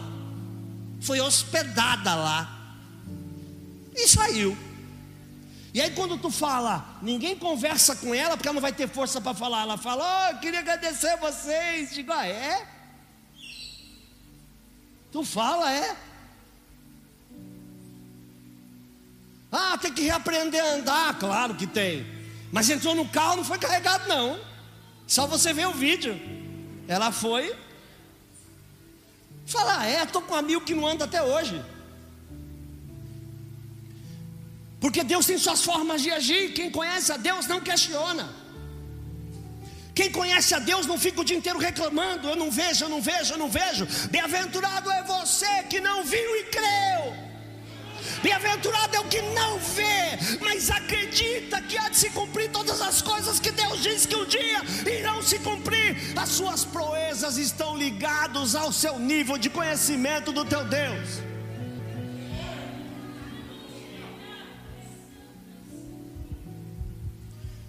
foi 0.99 1.21
hospedada 1.21 2.13
lá 2.13 2.77
e 3.95 4.07
saiu. 4.09 4.57
E 5.73 5.81
aí 5.81 5.91
quando 5.91 6.17
tu 6.17 6.29
fala, 6.29 6.97
ninguém 7.01 7.35
conversa 7.35 7.95
com 7.95 8.13
ela 8.13 8.35
porque 8.35 8.47
ela 8.47 8.55
não 8.55 8.61
vai 8.61 8.73
ter 8.73 8.89
força 8.89 9.21
para 9.21 9.33
falar. 9.33 9.61
Ela 9.61 9.77
fala, 9.77 10.03
oh, 10.03 10.33
eu 10.33 10.39
queria 10.39 10.59
agradecer 10.59 11.09
a 11.09 11.15
vocês. 11.15 11.93
Digo, 11.93 12.11
ah, 12.11 12.27
é? 12.27 12.67
Tu 15.11 15.23
fala, 15.23 15.71
é? 15.71 15.95
Ah, 19.51 19.77
tem 19.77 19.93
que 19.93 20.01
reaprender 20.01 20.63
a 20.63 20.75
andar, 20.75 21.19
claro 21.19 21.55
que 21.55 21.67
tem. 21.67 22.05
Mas 22.51 22.69
entrou 22.69 22.95
no 22.95 23.07
carro, 23.07 23.37
não 23.37 23.43
foi 23.43 23.57
carregado 23.57 24.07
não. 24.07 24.39
Só 25.07 25.27
você 25.27 25.53
ver 25.53 25.67
o 25.67 25.73
vídeo. 25.73 26.19
Ela 26.87 27.11
foi. 27.11 27.55
Fala, 29.45 29.79
ah, 29.79 29.87
é, 29.87 30.03
estou 30.03 30.21
com 30.21 30.33
um 30.33 30.37
amigo 30.37 30.61
que 30.61 30.73
não 30.73 30.87
anda 30.87 31.05
até 31.05 31.21
hoje. 31.21 31.61
Porque 34.83 35.03
Deus 35.03 35.27
tem 35.29 35.37
suas 35.37 35.63
formas 35.63 36.01
de 36.01 36.11
agir. 36.19 36.53
Quem 36.59 36.69
conhece 36.71 37.11
a 37.11 37.17
Deus 37.29 37.45
não 37.45 37.61
questiona. 37.61 38.27
Quem 39.93 40.09
conhece 40.11 40.55
a 40.55 40.59
Deus 40.59 40.87
não 40.87 40.97
fica 40.97 41.21
o 41.21 41.23
dia 41.23 41.37
inteiro 41.37 41.59
reclamando: 41.59 42.27
eu 42.27 42.35
não 42.35 42.49
vejo, 42.49 42.85
eu 42.85 42.89
não 42.89 43.01
vejo, 43.01 43.33
eu 43.33 43.37
não 43.37 43.49
vejo. 43.49 43.87
Bem-aventurado 44.09 44.89
é 44.91 45.03
você 45.03 45.53
que 45.69 45.79
não 45.79 46.03
viu 46.03 46.35
e 46.39 46.43
creu. 46.45 47.31
Bem-aventurado 48.23 48.95
é 48.95 48.99
o 48.99 49.07
que 49.07 49.21
não 49.21 49.59
vê, 49.59 50.17
mas 50.39 50.71
acredita 50.71 51.61
que 51.61 51.77
há 51.77 51.87
de 51.89 51.97
se 51.97 52.09
cumprir 52.09 52.49
todas 52.49 52.81
as 52.81 53.01
coisas 53.01 53.39
que 53.39 53.51
Deus 53.51 53.81
diz 53.83 54.05
que 54.07 54.15
um 54.15 54.25
dia 54.25 54.61
irão 54.99 55.21
se 55.21 55.37
cumprir. 55.39 55.95
As 56.15 56.29
suas 56.29 56.65
proezas 56.65 57.37
estão 57.37 57.77
ligadas 57.77 58.55
ao 58.55 58.71
seu 58.71 58.97
nível 58.97 59.37
de 59.37 59.49
conhecimento 59.49 60.31
do 60.31 60.43
teu 60.43 60.63
Deus. 60.65 61.30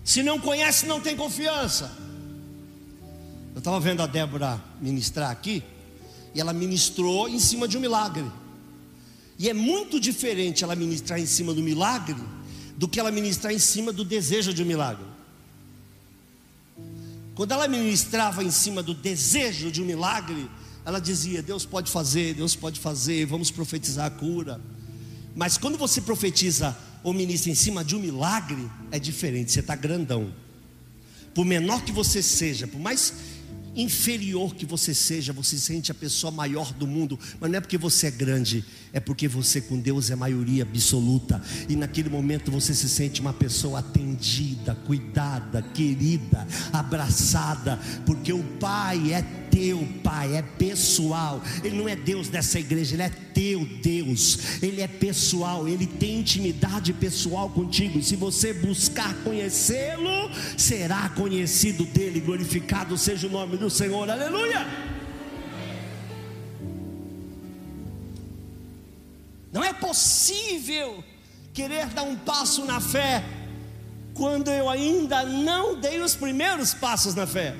Se 0.04 0.22
não 0.22 0.38
conhece, 0.38 0.86
não 0.86 1.00
tem 1.00 1.16
confiança. 1.16 1.90
Eu 3.54 3.58
estava 3.58 3.78
vendo 3.78 4.02
a 4.02 4.06
Débora 4.06 4.62
ministrar 4.80 5.30
aqui, 5.30 5.62
e 6.34 6.40
ela 6.40 6.52
ministrou 6.52 7.28
em 7.28 7.38
cima 7.38 7.68
de 7.68 7.76
um 7.76 7.80
milagre. 7.80 8.24
E 9.38 9.48
é 9.48 9.54
muito 9.54 10.00
diferente 10.00 10.64
ela 10.64 10.74
ministrar 10.74 11.18
em 11.18 11.26
cima 11.26 11.52
do 11.52 11.62
milagre 11.62 12.16
do 12.76 12.88
que 12.88 12.98
ela 12.98 13.10
ministrar 13.10 13.52
em 13.52 13.58
cima 13.58 13.92
do 13.92 14.04
desejo 14.04 14.52
de 14.52 14.62
um 14.62 14.66
milagre. 14.66 15.04
Quando 17.34 17.52
ela 17.52 17.68
ministrava 17.68 18.42
em 18.42 18.50
cima 18.50 18.82
do 18.82 18.94
desejo 18.94 19.70
de 19.70 19.82
um 19.82 19.84
milagre, 19.84 20.50
ela 20.84 21.00
dizia: 21.00 21.42
Deus 21.42 21.64
pode 21.64 21.90
fazer, 21.90 22.34
Deus 22.34 22.56
pode 22.56 22.80
fazer, 22.80 23.26
vamos 23.26 23.50
profetizar 23.50 24.06
a 24.06 24.10
cura. 24.10 24.60
Mas 25.34 25.56
quando 25.56 25.78
você 25.78 26.00
profetiza 26.00 26.76
ou 27.02 27.12
ministra 27.12 27.50
em 27.50 27.54
cima 27.54 27.84
de 27.84 27.96
um 27.96 28.00
milagre, 28.00 28.68
é 28.90 28.98
diferente, 28.98 29.52
você 29.52 29.60
está 29.60 29.74
grandão. 29.74 30.32
Por 31.34 31.44
menor 31.44 31.82
que 31.82 31.92
você 31.92 32.22
seja, 32.22 32.66
por 32.66 32.80
mais 32.80 33.14
inferior 33.74 34.54
que 34.54 34.66
você 34.66 34.92
seja, 34.92 35.32
você 35.32 35.56
sente 35.56 35.90
a 35.90 35.94
pessoa 35.94 36.30
maior 36.30 36.72
do 36.74 36.86
mundo, 36.86 37.18
mas 37.40 37.50
não 37.50 37.58
é 37.58 37.60
porque 37.60 37.78
você 37.78 38.08
é 38.08 38.10
grande, 38.10 38.64
é 38.92 39.00
porque 39.00 39.26
você 39.26 39.60
com 39.60 39.78
Deus 39.78 40.10
é 40.10 40.16
maioria 40.16 40.62
absoluta, 40.62 41.42
e 41.68 41.74
naquele 41.74 42.10
momento 42.10 42.50
você 42.50 42.74
se 42.74 42.88
sente 42.88 43.20
uma 43.20 43.32
pessoa 43.32 43.78
atendida, 43.78 44.74
cuidada, 44.86 45.62
querida, 45.62 46.46
abraçada, 46.72 47.80
porque 48.04 48.32
o 48.32 48.42
Pai 48.58 49.12
é 49.12 49.41
teu 49.52 49.86
Pai, 50.02 50.34
é 50.34 50.42
pessoal, 50.42 51.42
Ele 51.62 51.76
não 51.76 51.88
é 51.88 51.94
Deus 51.94 52.28
dessa 52.28 52.58
igreja, 52.58 52.94
Ele 52.94 53.02
é 53.02 53.10
teu 53.10 53.64
Deus, 53.64 54.62
Ele 54.62 54.80
é 54.80 54.88
pessoal, 54.88 55.68
Ele 55.68 55.86
tem 55.86 56.20
intimidade 56.20 56.92
pessoal 56.94 57.50
contigo, 57.50 57.98
e 57.98 58.02
se 58.02 58.16
você 58.16 58.54
buscar 58.54 59.14
conhecê-lo, 59.22 60.30
será 60.56 61.10
conhecido 61.10 61.84
dele, 61.84 62.20
glorificado 62.20 62.96
seja 62.96 63.26
o 63.26 63.30
nome 63.30 63.58
do 63.58 63.68
Senhor, 63.68 64.08
aleluia. 64.08 64.66
Não 69.52 69.62
é 69.62 69.72
possível 69.74 71.04
querer 71.52 71.86
dar 71.88 72.04
um 72.04 72.16
passo 72.16 72.64
na 72.64 72.80
fé 72.80 73.22
quando 74.14 74.50
eu 74.50 74.68
ainda 74.68 75.24
não 75.24 75.78
dei 75.78 76.00
os 76.00 76.14
primeiros 76.14 76.72
passos 76.72 77.14
na 77.14 77.26
fé. 77.26 77.54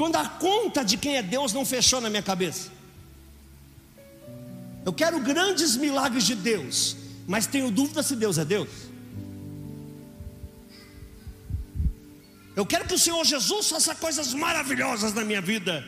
Quando 0.00 0.16
a 0.16 0.26
conta 0.26 0.82
de 0.82 0.96
quem 0.96 1.18
é 1.18 1.22
Deus 1.22 1.52
não 1.52 1.62
fechou 1.62 2.00
na 2.00 2.08
minha 2.08 2.22
cabeça. 2.22 2.70
Eu 4.82 4.94
quero 4.94 5.20
grandes 5.20 5.76
milagres 5.76 6.24
de 6.24 6.34
Deus, 6.34 6.96
mas 7.28 7.46
tenho 7.46 7.70
dúvida 7.70 8.02
se 8.02 8.16
Deus 8.16 8.38
é 8.38 8.44
Deus. 8.46 8.70
Eu 12.56 12.64
quero 12.64 12.86
que 12.86 12.94
o 12.94 12.98
Senhor 12.98 13.22
Jesus 13.26 13.68
faça 13.68 13.94
coisas 13.94 14.32
maravilhosas 14.32 15.12
na 15.12 15.22
minha 15.22 15.42
vida. 15.42 15.86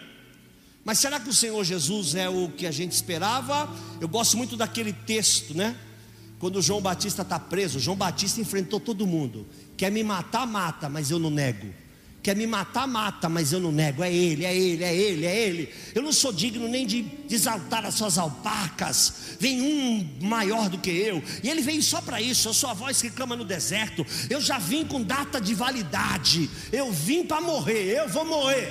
Mas 0.84 0.98
será 0.98 1.18
que 1.18 1.30
o 1.30 1.32
Senhor 1.32 1.64
Jesus 1.64 2.14
é 2.14 2.28
o 2.28 2.50
que 2.50 2.66
a 2.66 2.70
gente 2.70 2.92
esperava? 2.92 3.66
Eu 3.98 4.08
gosto 4.08 4.36
muito 4.36 4.58
daquele 4.58 4.92
texto, 4.92 5.54
né? 5.54 5.74
Quando 6.38 6.60
João 6.60 6.82
Batista 6.82 7.22
está 7.22 7.38
preso, 7.38 7.80
João 7.80 7.96
Batista 7.96 8.42
enfrentou 8.42 8.78
todo 8.78 9.06
mundo. 9.06 9.48
Quer 9.74 9.90
me 9.90 10.04
matar, 10.04 10.46
mata, 10.46 10.86
mas 10.86 11.10
eu 11.10 11.18
não 11.18 11.30
nego. 11.30 11.80
Quer 12.22 12.36
me 12.36 12.46
matar, 12.46 12.86
mata, 12.86 13.28
mas 13.28 13.52
eu 13.52 13.58
não 13.58 13.72
nego. 13.72 14.02
É 14.04 14.12
ele, 14.12 14.44
é 14.44 14.56
ele, 14.56 14.84
é 14.84 14.94
ele, 14.94 15.26
é 15.26 15.36
ele. 15.36 15.74
Eu 15.92 16.02
não 16.02 16.12
sou 16.12 16.32
digno 16.32 16.68
nem 16.68 16.86
de 16.86 17.04
exaltar 17.28 17.84
as 17.84 17.94
suas 17.94 18.16
alpacas. 18.16 19.36
Vem 19.40 19.60
um 19.60 20.08
maior 20.20 20.68
do 20.68 20.78
que 20.78 20.90
eu. 20.90 21.20
E 21.42 21.50
ele 21.50 21.60
veio 21.60 21.82
só 21.82 22.00
para 22.00 22.20
isso. 22.20 22.48
Eu 22.48 22.54
sou 22.54 22.70
a 22.70 22.74
voz 22.74 23.02
que 23.02 23.10
clama 23.10 23.34
no 23.34 23.44
deserto. 23.44 24.06
Eu 24.30 24.40
já 24.40 24.56
vim 24.56 24.84
com 24.84 25.02
data 25.02 25.40
de 25.40 25.52
validade. 25.52 26.48
Eu 26.70 26.92
vim 26.92 27.24
para 27.24 27.40
morrer. 27.40 27.98
Eu 27.98 28.08
vou 28.08 28.24
morrer. 28.24 28.70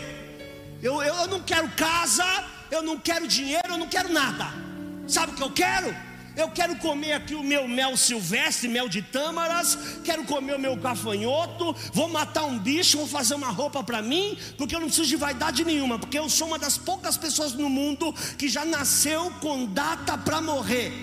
Eu, 0.82 1.02
eu, 1.02 1.14
eu 1.14 1.28
não 1.28 1.42
quero 1.42 1.68
casa, 1.72 2.26
eu 2.72 2.82
não 2.82 2.98
quero 2.98 3.28
dinheiro, 3.28 3.68
eu 3.68 3.78
não 3.78 3.88
quero 3.88 4.12
nada. 4.12 4.48
Sabe 5.08 5.34
o 5.34 5.36
que 5.36 5.44
eu 5.44 5.52
quero? 5.52 5.94
Eu 6.36 6.50
quero 6.50 6.76
comer 6.78 7.14
aqui 7.14 7.36
o 7.36 7.44
meu 7.44 7.68
mel 7.68 7.98
silvestre, 7.98 8.68
mel 8.68 8.88
de 8.88 9.02
tâmaras, 9.02 9.78
quero 10.04 10.24
comer 10.24 10.56
o 10.56 10.60
meu 10.60 10.76
gafanhoto, 10.76 11.76
vou 11.94 12.08
matar 12.08 12.46
um 12.46 12.58
bicho, 12.58 12.98
vou 12.98 13.08
fazer 13.08 13.36
uma 13.36 13.50
roupa 13.50 13.84
para 13.84 14.02
mim, 14.02 14.38
porque 14.58 14.74
eu 14.74 14.80
não 14.80 14.88
preciso 14.88 15.10
de 15.10 15.18
vaidade 15.18 15.66
nenhuma, 15.66 16.00
porque 16.00 16.18
eu 16.18 16.30
sou 16.30 16.48
uma 16.48 16.58
das 16.58 16.78
poucas 16.78 17.18
pessoas 17.18 17.54
no 17.54 17.70
mundo 17.70 18.14
que 18.38 18.48
já 18.48 18.64
nasceu 18.64 19.32
com 19.42 19.66
data 19.66 20.18
para 20.18 20.42
morrer. 20.42 20.94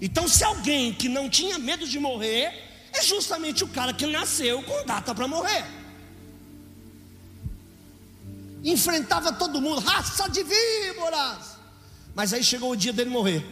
Então, 0.00 0.28
se 0.28 0.44
alguém 0.44 0.92
que 0.92 1.08
não 1.08 1.30
tinha 1.30 1.58
medo 1.58 1.86
de 1.86 1.98
morrer, 1.98 2.52
é 2.92 3.02
justamente 3.02 3.62
o 3.64 3.68
cara 3.68 3.92
que 3.92 4.06
nasceu 4.06 4.62
com 4.62 4.84
data 4.84 5.14
para 5.14 5.28
morrer 5.28 5.64
enfrentava 8.72 9.32
todo 9.32 9.60
mundo, 9.60 9.80
raça 9.80 10.28
de 10.28 10.42
víboras. 10.42 11.55
Mas 12.16 12.32
aí 12.32 12.42
chegou 12.42 12.70
o 12.70 12.76
dia 12.76 12.94
dele 12.94 13.10
morrer. 13.10 13.44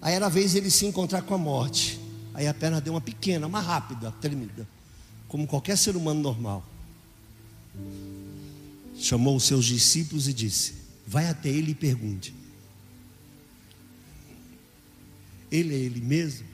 Aí 0.00 0.14
era 0.14 0.26
a 0.26 0.28
vez 0.28 0.54
ele 0.54 0.70
se 0.70 0.86
encontrar 0.86 1.22
com 1.22 1.34
a 1.34 1.38
morte. 1.38 1.98
Aí 2.32 2.46
a 2.46 2.54
perna 2.54 2.80
deu 2.80 2.92
uma 2.92 3.00
pequena, 3.00 3.44
uma 3.44 3.60
rápida, 3.60 4.12
tremida, 4.20 4.66
como 5.26 5.44
qualquer 5.44 5.76
ser 5.76 5.96
humano 5.96 6.20
normal. 6.20 6.64
Chamou 8.96 9.34
os 9.34 9.42
seus 9.42 9.64
discípulos 9.64 10.28
e 10.28 10.32
disse: 10.32 10.74
Vai 11.04 11.28
até 11.28 11.48
ele 11.48 11.72
e 11.72 11.74
pergunte. 11.74 12.32
Ele 15.50 15.74
é 15.74 15.78
ele 15.78 16.00
mesmo? 16.00 16.46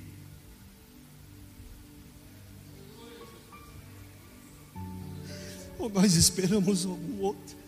Ou 5.78 5.90
nós 5.90 6.14
esperamos 6.14 6.86
algum 6.86 7.20
outro? 7.20 7.59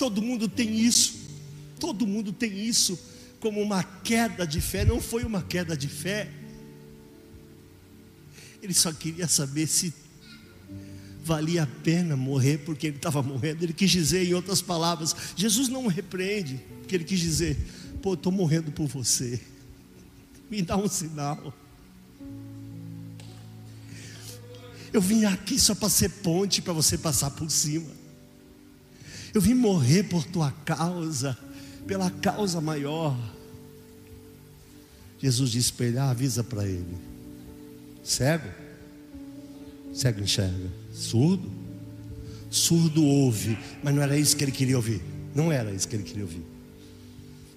Todo 0.00 0.22
mundo 0.22 0.48
tem 0.48 0.80
isso, 0.80 1.12
todo 1.78 2.06
mundo 2.06 2.32
tem 2.32 2.58
isso 2.66 2.98
como 3.38 3.60
uma 3.60 3.84
queda 3.84 4.46
de 4.46 4.58
fé, 4.58 4.82
não 4.82 4.98
foi 4.98 5.24
uma 5.24 5.42
queda 5.42 5.76
de 5.76 5.88
fé. 5.88 6.26
Ele 8.62 8.72
só 8.72 8.90
queria 8.94 9.28
saber 9.28 9.66
se 9.66 9.92
valia 11.22 11.64
a 11.64 11.66
pena 11.66 12.16
morrer 12.16 12.56
porque 12.64 12.86
ele 12.86 12.96
estava 12.96 13.22
morrendo. 13.22 13.62
Ele 13.62 13.74
quis 13.74 13.90
dizer, 13.90 14.26
em 14.26 14.32
outras 14.32 14.62
palavras, 14.62 15.14
Jesus 15.36 15.68
não 15.68 15.86
repreende, 15.86 16.58
porque 16.78 16.94
ele 16.94 17.04
quis 17.04 17.20
dizer: 17.20 17.58
pô, 18.00 18.14
estou 18.14 18.32
morrendo 18.32 18.72
por 18.72 18.86
você, 18.86 19.38
me 20.50 20.62
dá 20.62 20.78
um 20.78 20.88
sinal. 20.88 21.54
Eu 24.94 25.02
vim 25.02 25.26
aqui 25.26 25.60
só 25.60 25.74
para 25.74 25.90
ser 25.90 26.08
ponte 26.08 26.62
para 26.62 26.72
você 26.72 26.96
passar 26.96 27.32
por 27.32 27.50
cima. 27.50 27.99
Eu 29.32 29.40
vim 29.40 29.54
morrer 29.54 30.04
por 30.04 30.24
tua 30.24 30.50
causa, 30.64 31.36
pela 31.86 32.10
causa 32.10 32.60
maior. 32.60 33.16
Jesus 35.18 35.50
disse 35.50 35.72
para 35.72 35.86
ele: 35.86 35.98
ah, 35.98 36.10
avisa 36.10 36.42
para 36.42 36.66
ele. 36.66 36.96
Cego? 38.02 38.48
Cego 39.94 40.20
enxerga. 40.20 40.70
Surdo? 40.92 41.50
Surdo 42.50 43.04
ouve, 43.04 43.56
mas 43.82 43.94
não 43.94 44.02
era 44.02 44.16
isso 44.16 44.36
que 44.36 44.42
ele 44.42 44.52
queria 44.52 44.76
ouvir. 44.76 45.00
Não 45.34 45.52
era 45.52 45.70
isso 45.70 45.86
que 45.86 45.94
ele 45.94 46.02
queria 46.02 46.24
ouvir. 46.24 46.44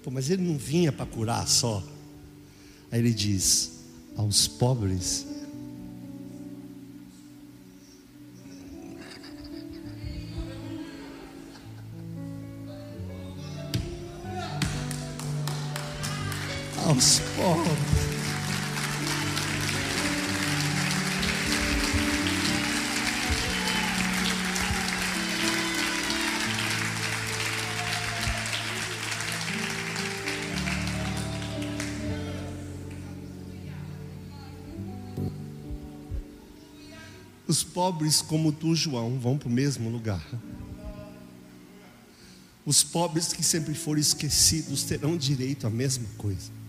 Pô, 0.02 0.10
mas 0.10 0.30
ele 0.30 0.42
não 0.42 0.56
vinha 0.56 0.92
para 0.92 1.06
curar 1.06 1.48
só. 1.48 1.82
Aí 2.92 3.00
ele 3.00 3.12
diz: 3.12 3.72
aos 4.16 4.46
pobres 4.46 5.26
Os 37.46 37.62
pobres 37.62 38.22
como 38.22 38.50
tu, 38.50 38.74
João, 38.74 39.18
vão 39.18 39.36
para 39.36 39.48
o 39.48 39.52
mesmo 39.52 39.90
lugar. 39.90 40.24
Os 42.64 42.82
pobres 42.82 43.32
que 43.32 43.42
sempre 43.42 43.74
foram 43.74 44.00
esquecidos 44.00 44.84
terão 44.84 45.16
direito 45.16 45.66
à 45.66 45.70
mesma 45.70 46.08
coisa. 46.16 46.63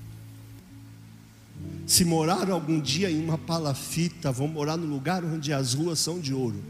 Se 1.85 2.03
morar 2.03 2.49
algum 2.49 2.81
dia 2.81 3.11
em 3.11 3.23
uma 3.23 3.37
palafita, 3.37 4.31
vão 4.31 4.47
morar 4.47 4.75
no 4.75 4.87
lugar 4.87 5.23
onde 5.23 5.53
as 5.53 5.75
ruas 5.75 5.99
são 5.99 6.19
de 6.19 6.33
ouro. 6.33 6.63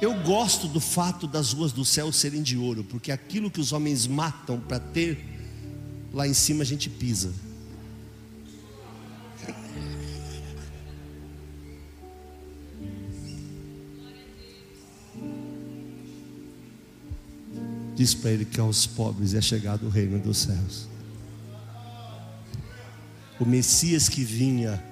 Eu 0.00 0.14
gosto 0.22 0.68
do 0.68 0.80
fato 0.80 1.26
das 1.26 1.52
ruas 1.52 1.72
do 1.72 1.84
céu 1.84 2.10
serem 2.12 2.42
de 2.42 2.56
ouro, 2.56 2.84
porque 2.84 3.12
aquilo 3.12 3.50
que 3.50 3.60
os 3.60 3.72
homens 3.72 4.06
matam 4.06 4.58
para 4.58 4.78
ter, 4.78 5.18
lá 6.12 6.26
em 6.26 6.32
cima 6.32 6.62
a 6.62 6.64
gente 6.64 6.88
pisa. 6.88 7.32
Diz 17.94 18.14
para 18.14 18.30
ele 18.30 18.46
que 18.46 18.58
aos 18.58 18.86
pobres 18.86 19.34
é 19.34 19.42
chegado 19.42 19.86
o 19.86 19.90
reino 19.90 20.18
dos 20.18 20.38
céus. 20.38 20.88
O 23.40 23.46
Messias 23.46 24.06
que 24.06 24.22
vinha, 24.22 24.82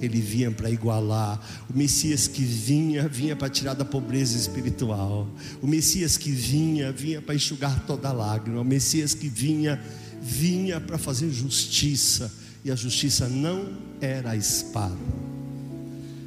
ele 0.00 0.20
vinha 0.20 0.50
para 0.50 0.68
igualar. 0.68 1.40
O 1.70 1.78
Messias 1.78 2.26
que 2.26 2.42
vinha, 2.42 3.08
vinha 3.08 3.36
para 3.36 3.48
tirar 3.48 3.74
da 3.74 3.84
pobreza 3.84 4.36
espiritual. 4.36 5.28
O 5.62 5.66
Messias 5.68 6.16
que 6.16 6.32
vinha, 6.32 6.90
vinha 6.90 7.22
para 7.22 7.36
enxugar 7.36 7.86
toda 7.86 8.10
lágrima. 8.10 8.60
O 8.60 8.64
Messias 8.64 9.14
que 9.14 9.28
vinha, 9.28 9.80
vinha 10.20 10.80
para 10.80 10.98
fazer 10.98 11.30
justiça. 11.30 12.30
E 12.64 12.70
a 12.72 12.74
justiça 12.74 13.28
não 13.28 13.78
era 14.00 14.32
a 14.32 14.36
espada. 14.36 14.98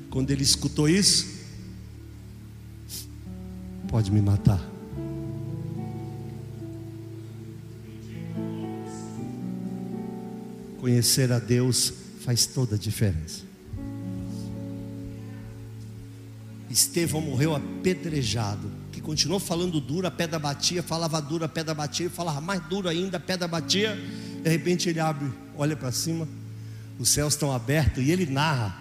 Quando 0.09 0.31
ele 0.31 0.43
escutou 0.43 0.87
isso, 0.87 1.27
pode 3.89 4.09
me 4.09 4.21
matar. 4.21 4.74
Conhecer 10.85 11.31
a 11.31 11.39
Deus 11.39 11.91
faz 12.23 12.45
toda 12.45 12.75
a 12.75 12.77
diferença. 12.77 13.41
Estevão 16.69 17.19
morreu 17.19 17.55
apedrejado, 17.55 18.71
que 18.91 19.01
continuou 19.01 19.39
falando 19.39 19.81
duro, 19.81 20.05
a 20.05 20.11
pedra 20.11 20.37
batia, 20.37 20.83
falava 20.83 21.19
duro, 21.19 21.43
a 21.43 21.49
pedra 21.49 21.73
batia, 21.73 22.07
falava 22.07 22.39
mais 22.39 22.61
duro 22.67 22.87
ainda, 22.87 23.17
a 23.17 23.19
pedra 23.19 23.47
batia. 23.47 23.99
De 24.43 24.47
repente 24.47 24.87
ele 24.87 24.99
abre, 24.99 25.27
olha 25.57 25.75
para 25.75 25.91
cima, 25.91 26.27
os 26.99 27.09
céus 27.09 27.33
estão 27.33 27.51
abertos 27.51 28.03
e 28.03 28.11
ele 28.11 28.27
narra 28.27 28.77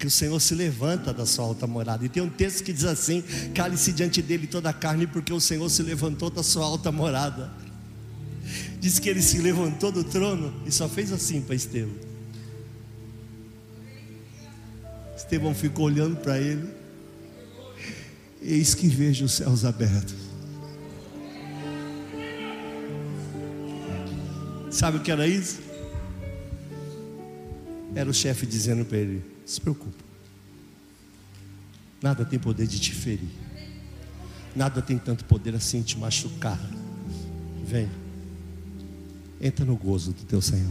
que 0.00 0.08
o 0.08 0.10
Senhor 0.10 0.40
se 0.40 0.56
levanta 0.56 1.14
da 1.14 1.24
sua 1.24 1.44
alta 1.44 1.64
morada. 1.64 2.04
E 2.04 2.08
tem 2.08 2.24
um 2.24 2.28
texto 2.28 2.64
que 2.64 2.72
diz 2.72 2.84
assim: 2.84 3.22
cale-se 3.54 3.92
diante 3.92 4.20
dele 4.20 4.48
toda 4.48 4.70
a 4.70 4.72
carne, 4.72 5.06
porque 5.06 5.32
o 5.32 5.38
Senhor 5.38 5.70
se 5.70 5.84
levantou 5.84 6.28
da 6.28 6.42
sua 6.42 6.64
alta 6.64 6.90
morada. 6.90 7.52
Diz 8.80 8.98
que 8.98 9.10
ele 9.10 9.20
se 9.20 9.38
levantou 9.38 9.92
do 9.92 10.02
trono 10.02 10.52
e 10.66 10.72
só 10.72 10.88
fez 10.88 11.12
assim 11.12 11.42
para 11.42 11.54
Estevão. 11.54 11.94
Estevão 15.14 15.54
ficou 15.54 15.84
olhando 15.84 16.16
para 16.16 16.38
ele. 16.38 16.66
Eis 18.40 18.74
que 18.74 18.88
vejo 18.88 19.26
os 19.26 19.32
céus 19.32 19.66
abertos. 19.66 20.30
Sabe 24.70 24.96
o 24.96 25.00
que 25.02 25.12
era 25.12 25.26
isso? 25.26 25.60
Era 27.94 28.08
o 28.08 28.14
chefe 28.14 28.46
dizendo 28.46 28.84
para 28.86 28.96
ele: 28.96 29.22
Se 29.44 29.60
preocupa. 29.60 30.02
Nada 32.00 32.24
tem 32.24 32.38
poder 32.38 32.66
de 32.66 32.80
te 32.80 32.94
ferir. 32.94 33.28
Nada 34.56 34.80
tem 34.80 34.96
tanto 34.96 35.24
poder 35.26 35.54
assim 35.54 35.82
te 35.82 35.98
machucar. 35.98 36.58
Vem. 37.62 37.99
Entra 39.40 39.64
no 39.64 39.76
gozo 39.76 40.12
do 40.12 40.24
teu 40.24 40.42
Senhor. 40.42 40.68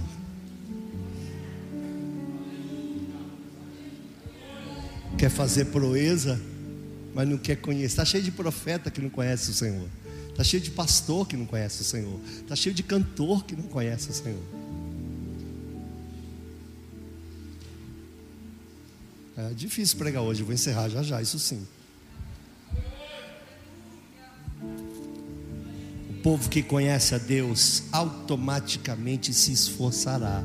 Quer 5.18 5.30
fazer 5.30 5.66
proeza, 5.66 6.40
mas 7.14 7.28
não 7.28 7.38
quer 7.38 7.56
conhecer. 7.58 7.86
Está 7.86 8.06
cheio 8.06 8.24
de 8.24 8.32
profeta 8.32 8.92
que 8.92 9.02
não 9.02 9.10
conhece 9.10 9.50
o 9.50 9.54
Senhor. 9.54 9.90
Está 10.30 10.44
cheio 10.44 10.62
de 10.62 10.72
pastor 10.72 11.28
que 11.28 11.36
não 11.36 11.46
conhece 11.46 11.82
o 11.82 11.84
Senhor. 11.84 12.20
Está 12.42 12.56
cheio 12.56 12.74
de 12.74 12.84
cantor 12.84 13.44
que 13.44 13.56
não 13.56 13.64
conhece 13.64 14.10
o 14.10 14.14
Senhor. 14.14 14.44
É 19.36 19.54
difícil 19.54 19.98
pregar 19.98 20.22
hoje, 20.22 20.44
vou 20.44 20.54
encerrar 20.54 20.90
já 20.90 21.02
já, 21.02 21.22
isso 21.22 21.40
sim. 21.40 21.66
Povo 26.22 26.50
que 26.50 26.62
conhece 26.62 27.16
a 27.16 27.18
Deus 27.18 27.84
automaticamente 27.92 29.34
se 29.34 29.52
esforçará. 29.52 30.44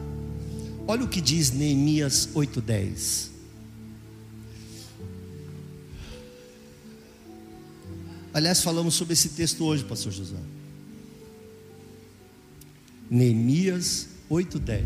Olha 0.86 1.04
o 1.04 1.08
que 1.08 1.20
diz 1.20 1.50
Neemias 1.50 2.28
8:10. 2.34 3.30
Aliás, 8.32 8.62
falamos 8.62 8.94
sobre 8.94 9.12
esse 9.12 9.30
texto 9.30 9.64
hoje, 9.64 9.84
pastor 9.84 10.12
José. 10.12 10.36
Neemias 13.10 14.08
8:10. 14.30 14.84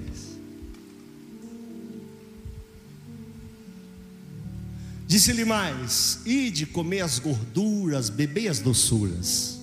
Disse-lhe 5.07 5.45
mais: 5.45 6.21
Ide 6.27 6.67
comer 6.67 7.01
as 7.01 7.19
gorduras, 7.19 8.11
bebei 8.11 8.49
as 8.49 8.61
doçuras 8.61 9.58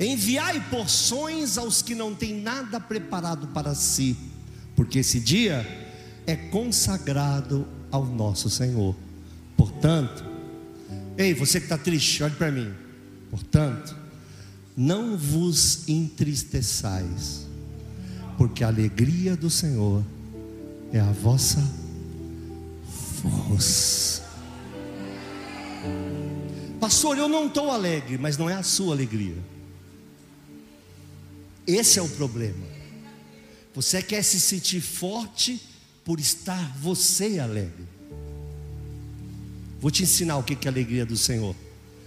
Enviai 0.00 0.60
porções 0.70 1.58
aos 1.58 1.82
que 1.82 1.94
não 1.94 2.14
têm 2.14 2.40
nada 2.40 2.78
preparado 2.78 3.48
para 3.48 3.74
si, 3.74 4.16
porque 4.76 5.00
esse 5.00 5.18
dia 5.18 5.66
é 6.26 6.36
consagrado 6.36 7.66
ao 7.90 8.04
nosso 8.04 8.48
Senhor. 8.48 8.94
Portanto, 9.56 10.24
ei, 11.16 11.34
você 11.34 11.58
que 11.58 11.66
está 11.66 11.76
triste, 11.76 12.22
olhe 12.22 12.34
para 12.34 12.52
mim. 12.52 12.72
Portanto, 13.28 13.96
não 14.76 15.16
vos 15.16 15.88
entristeçais, 15.88 17.46
porque 18.36 18.62
a 18.62 18.68
alegria 18.68 19.36
do 19.36 19.50
Senhor 19.50 20.04
é 20.92 21.00
a 21.00 21.10
vossa 21.10 21.60
força. 23.20 24.22
Pastor, 26.78 27.18
eu 27.18 27.28
não 27.28 27.48
estou 27.48 27.72
alegre, 27.72 28.16
mas 28.16 28.38
não 28.38 28.48
é 28.48 28.54
a 28.54 28.62
sua 28.62 28.94
alegria. 28.94 29.57
Esse 31.68 31.98
é 31.98 32.02
o 32.02 32.08
problema. 32.08 32.66
Você 33.74 34.02
quer 34.02 34.22
se 34.22 34.40
sentir 34.40 34.80
forte 34.80 35.60
por 36.02 36.18
estar 36.18 36.74
você 36.78 37.38
alegre. 37.38 37.86
Vou 39.78 39.90
te 39.90 40.02
ensinar 40.02 40.38
o 40.38 40.42
que 40.42 40.54
é 40.54 40.68
a 40.68 40.72
alegria 40.72 41.04
do 41.04 41.14
Senhor. 41.14 41.54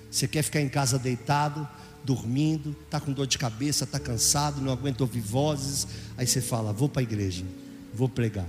Você 0.09 0.27
quer 0.27 0.41
ficar 0.41 0.61
em 0.61 0.67
casa 0.67 0.97
deitado, 0.97 1.69
dormindo, 2.03 2.75
está 2.85 2.99
com 2.99 3.13
dor 3.13 3.27
de 3.27 3.37
cabeça, 3.37 3.83
está 3.83 3.99
cansado, 3.99 4.59
não 4.59 4.73
aguenta 4.73 5.03
ouvir 5.03 5.21
vozes. 5.21 5.87
Aí 6.17 6.25
você 6.25 6.41
fala: 6.41 6.73
Vou 6.73 6.89
para 6.89 7.01
a 7.01 7.03
igreja, 7.03 7.45
vou 7.93 8.09
pregar. 8.09 8.47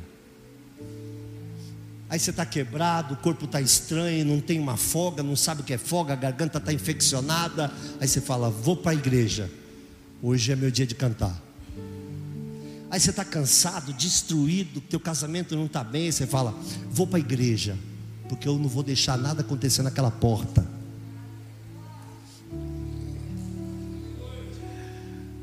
Aí 2.09 2.19
você 2.19 2.31
está 2.31 2.47
quebrado, 2.47 3.15
o 3.15 3.17
corpo 3.19 3.45
está 3.45 3.61
estranho, 3.61 4.25
não 4.25 4.41
tem 4.41 4.59
uma 4.59 4.79
folga, 4.79 5.23
não 5.23 5.37
sabe 5.37 5.61
o 5.61 5.65
que 5.65 5.75
é 5.75 5.79
folga, 5.79 6.15
a 6.15 6.17
garganta 6.17 6.57
está 6.57 6.73
infeccionada. 6.73 7.71
Aí 8.01 8.09
você 8.09 8.23
fala: 8.23 8.49
Vou 8.49 8.77
para 8.77 8.93
a 8.93 8.95
igreja, 8.95 9.51
hoje 10.23 10.53
é 10.53 10.57
meu 10.57 10.71
dia 10.71 10.87
de 10.87 10.95
cantar. 10.95 11.43
Aí 12.89 13.01
você 13.01 13.11
está 13.11 13.25
cansado, 13.25 13.93
destruído, 13.93 14.81
teu 14.81 15.01
casamento 15.01 15.57
não 15.57 15.67
está 15.67 15.83
bem, 15.83 16.13
você 16.13 16.27
fala: 16.27 16.55
Vou 16.91 17.07
para 17.07 17.17
a 17.17 17.21
igreja, 17.21 17.77
porque 18.29 18.47
eu 18.47 18.59
não 18.59 18.69
vou 18.69 18.83
deixar 18.83 19.19
nada 19.19 19.41
acontecer 19.41 19.83
naquela 19.83 20.11
porta. 20.11 20.65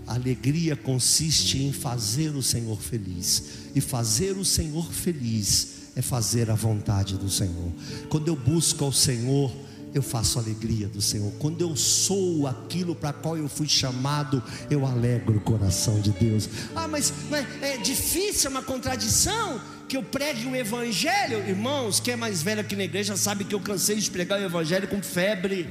A 0.08 0.15
alegria 0.15 0.76
consiste 0.76 1.62
em 1.62 1.72
fazer 1.72 2.36
o 2.36 2.42
Senhor 2.42 2.80
feliz, 2.80 3.44
e 3.76 3.82
fazer 3.82 4.38
o 4.38 4.46
Senhor 4.46 4.92
feliz 4.92 5.80
é 5.96 6.02
fazer 6.02 6.50
a 6.50 6.56
vontade 6.56 7.18
do 7.18 7.30
Senhor. 7.30 7.72
Quando 8.10 8.28
eu 8.28 8.36
busco 8.36 8.86
ao 8.86 8.92
Senhor, 8.92 9.52
eu 9.93 10.02
faço 10.02 10.38
alegria 10.39 10.88
do 10.88 11.02
Senhor. 11.02 11.32
Quando 11.39 11.62
eu 11.62 11.75
sou 11.75 12.47
aquilo 12.47 12.95
para 12.95 13.12
qual 13.13 13.38
eu 13.38 13.49
fui 13.49 13.67
chamado, 13.67 14.43
eu 14.69 14.86
alegro 14.86 15.38
o 15.38 15.41
coração 15.41 15.99
de 15.99 16.12
Deus. 16.12 16.49
Ah, 16.75 16.88
mas, 16.88 17.13
mas 17.30 17.45
é 17.62 17.78
difícil, 17.78 18.49
é 18.49 18.52
uma 18.52 18.62
contradição 18.62 19.60
que 19.88 19.97
eu 19.97 20.04
pregue 20.04 20.45
o 20.45 20.56
Evangelho, 20.56 21.39
irmãos. 21.47 21.99
Quem 21.99 22.13
é 22.13 22.17
mais 22.17 22.43
velho 22.43 22.62
aqui 22.62 22.75
na 22.75 22.84
igreja 22.84 23.17
sabe 23.17 23.43
que 23.43 23.56
eu 23.56 23.60
cansei 23.60 23.95
de 23.95 24.10
pregar 24.10 24.39
o 24.39 24.43
Evangelho 24.43 24.88
com 24.88 25.02
febre, 25.02 25.67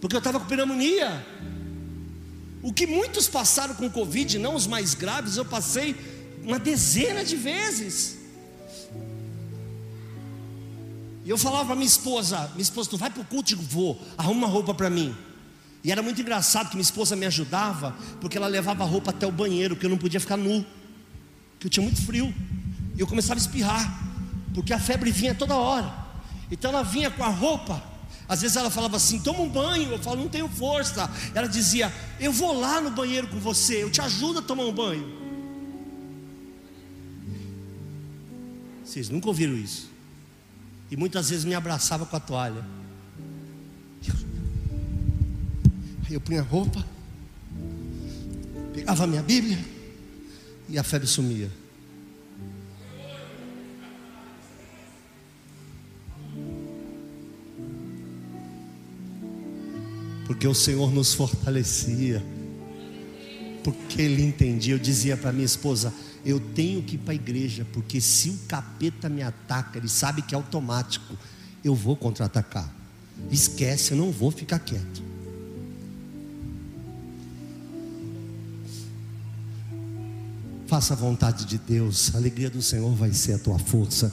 porque 0.00 0.16
eu 0.16 0.18
estava 0.18 0.40
com 0.40 0.46
pneumonia. 0.46 1.24
O 2.62 2.72
que 2.72 2.86
muitos 2.86 3.28
passaram 3.28 3.74
com 3.74 3.88
Covid, 3.90 4.38
não 4.38 4.54
os 4.54 4.66
mais 4.66 4.94
graves, 4.94 5.36
eu 5.36 5.44
passei 5.44 5.96
uma 6.44 6.58
dezena 6.58 7.24
de 7.24 7.36
vezes. 7.36 8.21
E 11.24 11.30
eu 11.30 11.38
falava 11.38 11.66
para 11.66 11.74
minha 11.74 11.86
esposa: 11.86 12.50
Minha 12.52 12.62
esposa, 12.62 12.90
tu 12.90 12.96
vai 12.96 13.10
para 13.10 13.22
o 13.22 13.24
culto? 13.24 13.52
Eu 13.52 13.58
vou, 13.58 14.00
arruma 14.16 14.46
uma 14.46 14.48
roupa 14.48 14.74
para 14.74 14.90
mim. 14.90 15.14
E 15.84 15.90
era 15.90 16.02
muito 16.02 16.20
engraçado 16.20 16.68
que 16.68 16.76
minha 16.76 16.82
esposa 16.82 17.16
me 17.16 17.26
ajudava, 17.26 17.96
porque 18.20 18.36
ela 18.36 18.46
levava 18.46 18.84
a 18.84 18.86
roupa 18.86 19.10
até 19.10 19.26
o 19.26 19.32
banheiro, 19.32 19.74
porque 19.74 19.86
eu 19.86 19.90
não 19.90 19.98
podia 19.98 20.20
ficar 20.20 20.36
nu, 20.36 20.64
porque 21.52 21.66
eu 21.66 21.70
tinha 21.70 21.82
muito 21.82 22.00
frio. 22.04 22.32
E 22.96 23.00
eu 23.00 23.06
começava 23.06 23.38
a 23.38 23.42
espirrar, 23.42 24.02
porque 24.54 24.72
a 24.72 24.78
febre 24.78 25.10
vinha 25.10 25.34
toda 25.34 25.56
hora. 25.56 25.92
Então 26.50 26.70
ela 26.70 26.82
vinha 26.82 27.10
com 27.10 27.24
a 27.24 27.28
roupa 27.28 27.92
às 28.32 28.40
vezes 28.40 28.56
ela 28.56 28.70
falava 28.70 28.96
assim: 28.96 29.18
toma 29.20 29.40
um 29.40 29.48
banho. 29.48 29.90
Eu 29.90 29.98
falo, 29.98 30.22
não 30.22 30.28
tenho 30.30 30.48
força. 30.48 31.10
Ela 31.34 31.46
dizia: 31.46 31.92
eu 32.18 32.32
vou 32.32 32.58
lá 32.58 32.80
no 32.80 32.90
banheiro 32.90 33.26
com 33.28 33.38
você, 33.38 33.82
eu 33.82 33.90
te 33.90 34.00
ajudo 34.00 34.38
a 34.38 34.42
tomar 34.42 34.64
um 34.64 34.72
banho. 34.72 35.20
Vocês 38.82 39.10
nunca 39.10 39.28
ouviram 39.28 39.54
isso? 39.54 39.91
E 40.92 40.96
muitas 40.96 41.30
vezes 41.30 41.44
me 41.44 41.54
abraçava 41.54 42.06
com 42.06 42.14
a 42.14 42.20
toalha. 42.20 42.62
Aí 46.06 46.12
eu 46.12 46.20
punha 46.20 46.40
a 46.40 46.44
roupa, 46.44 46.86
pegava 48.72 49.02
a 49.02 49.06
minha 49.08 49.22
Bíblia 49.22 49.58
e 50.68 50.78
a 50.78 50.84
febre 50.84 51.08
sumia. 51.08 51.50
porque 60.42 60.48
o 60.48 60.54
Senhor 60.54 60.92
nos 60.92 61.14
fortalecia, 61.14 62.20
porque 63.62 64.02
Ele 64.02 64.22
entendia. 64.22 64.74
Eu 64.74 64.78
dizia 64.78 65.16
para 65.16 65.32
minha 65.32 65.44
esposa: 65.44 65.92
eu 66.24 66.38
tenho 66.38 66.82
que 66.82 66.94
ir 66.94 66.98
para 66.98 67.12
a 67.12 67.14
igreja, 67.14 67.66
porque 67.72 68.00
se 68.00 68.30
o 68.30 68.38
capeta 68.46 69.08
me 69.08 69.22
ataca, 69.22 69.78
ele 69.78 69.88
sabe 69.88 70.22
que 70.22 70.34
é 70.34 70.36
automático, 70.36 71.16
eu 71.64 71.74
vou 71.74 71.96
contra-atacar. 71.96 72.72
Esquece, 73.30 73.92
eu 73.92 73.98
não 73.98 74.10
vou 74.10 74.30
ficar 74.30 74.58
quieto. 74.58 75.02
Faça 80.66 80.94
a 80.94 80.96
vontade 80.96 81.44
de 81.44 81.58
Deus, 81.58 82.14
a 82.14 82.18
alegria 82.18 82.48
do 82.48 82.62
Senhor 82.62 82.94
vai 82.94 83.12
ser 83.12 83.34
a 83.34 83.38
tua 83.38 83.58
força. 83.58 84.12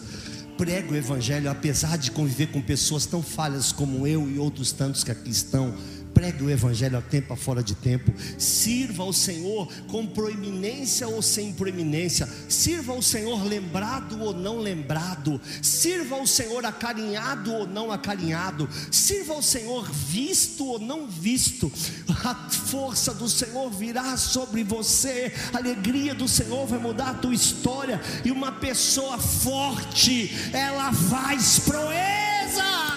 Prega 0.57 0.91
o 0.91 0.95
Evangelho, 0.95 1.49
apesar 1.49 1.97
de 1.97 2.11
conviver 2.11 2.47
com 2.47 2.61
pessoas 2.61 3.05
tão 3.05 3.23
falhas 3.23 3.71
como 3.71 4.05
eu 4.05 4.29
e 4.29 4.37
outros 4.37 4.73
tantos 4.73 5.03
que 5.03 5.11
aqui 5.11 5.29
estão 5.29 5.73
pregue 6.19 6.43
o 6.43 6.49
Evangelho 6.49 6.97
a 6.97 7.01
tempo, 7.01 7.31
a 7.31 7.37
fora 7.37 7.63
de 7.63 7.73
tempo, 7.73 8.13
sirva 8.37 9.03
ao 9.03 9.13
Senhor 9.13 9.69
com 9.87 10.05
proeminência 10.05 11.07
ou 11.07 11.21
sem 11.21 11.53
proeminência, 11.53 12.27
sirva 12.49 12.91
ao 12.91 13.01
Senhor 13.01 13.41
lembrado 13.45 14.21
ou 14.21 14.33
não 14.33 14.59
lembrado, 14.59 15.39
sirva 15.61 16.17
ao 16.17 16.27
Senhor 16.27 16.65
acarinhado 16.65 17.53
ou 17.53 17.65
não 17.65 17.89
acarinhado, 17.89 18.67
sirva 18.91 19.33
ao 19.33 19.41
Senhor 19.41 19.89
visto 19.89 20.65
ou 20.65 20.77
não 20.77 21.07
visto, 21.07 21.71
a 22.09 22.35
força 22.49 23.13
do 23.13 23.29
Senhor 23.29 23.71
virá 23.71 24.17
sobre 24.17 24.61
você, 24.61 25.31
a 25.53 25.57
alegria 25.57 26.13
do 26.13 26.27
Senhor 26.27 26.67
vai 26.67 26.79
mudar 26.79 27.11
a 27.11 27.13
tua 27.13 27.33
história, 27.33 28.01
e 28.25 28.29
uma 28.29 28.51
pessoa 28.51 29.17
forte, 29.17 30.29
ela 30.51 30.91
faz 30.91 31.59
proezas. 31.59 32.88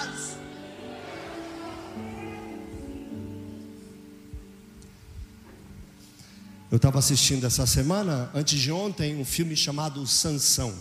Eu 6.72 6.76
estava 6.76 6.98
assistindo 6.98 7.46
essa 7.46 7.66
semana, 7.66 8.30
antes 8.34 8.58
de 8.58 8.72
ontem, 8.72 9.14
um 9.20 9.26
filme 9.26 9.54
chamado 9.54 10.06
Sansão. 10.06 10.72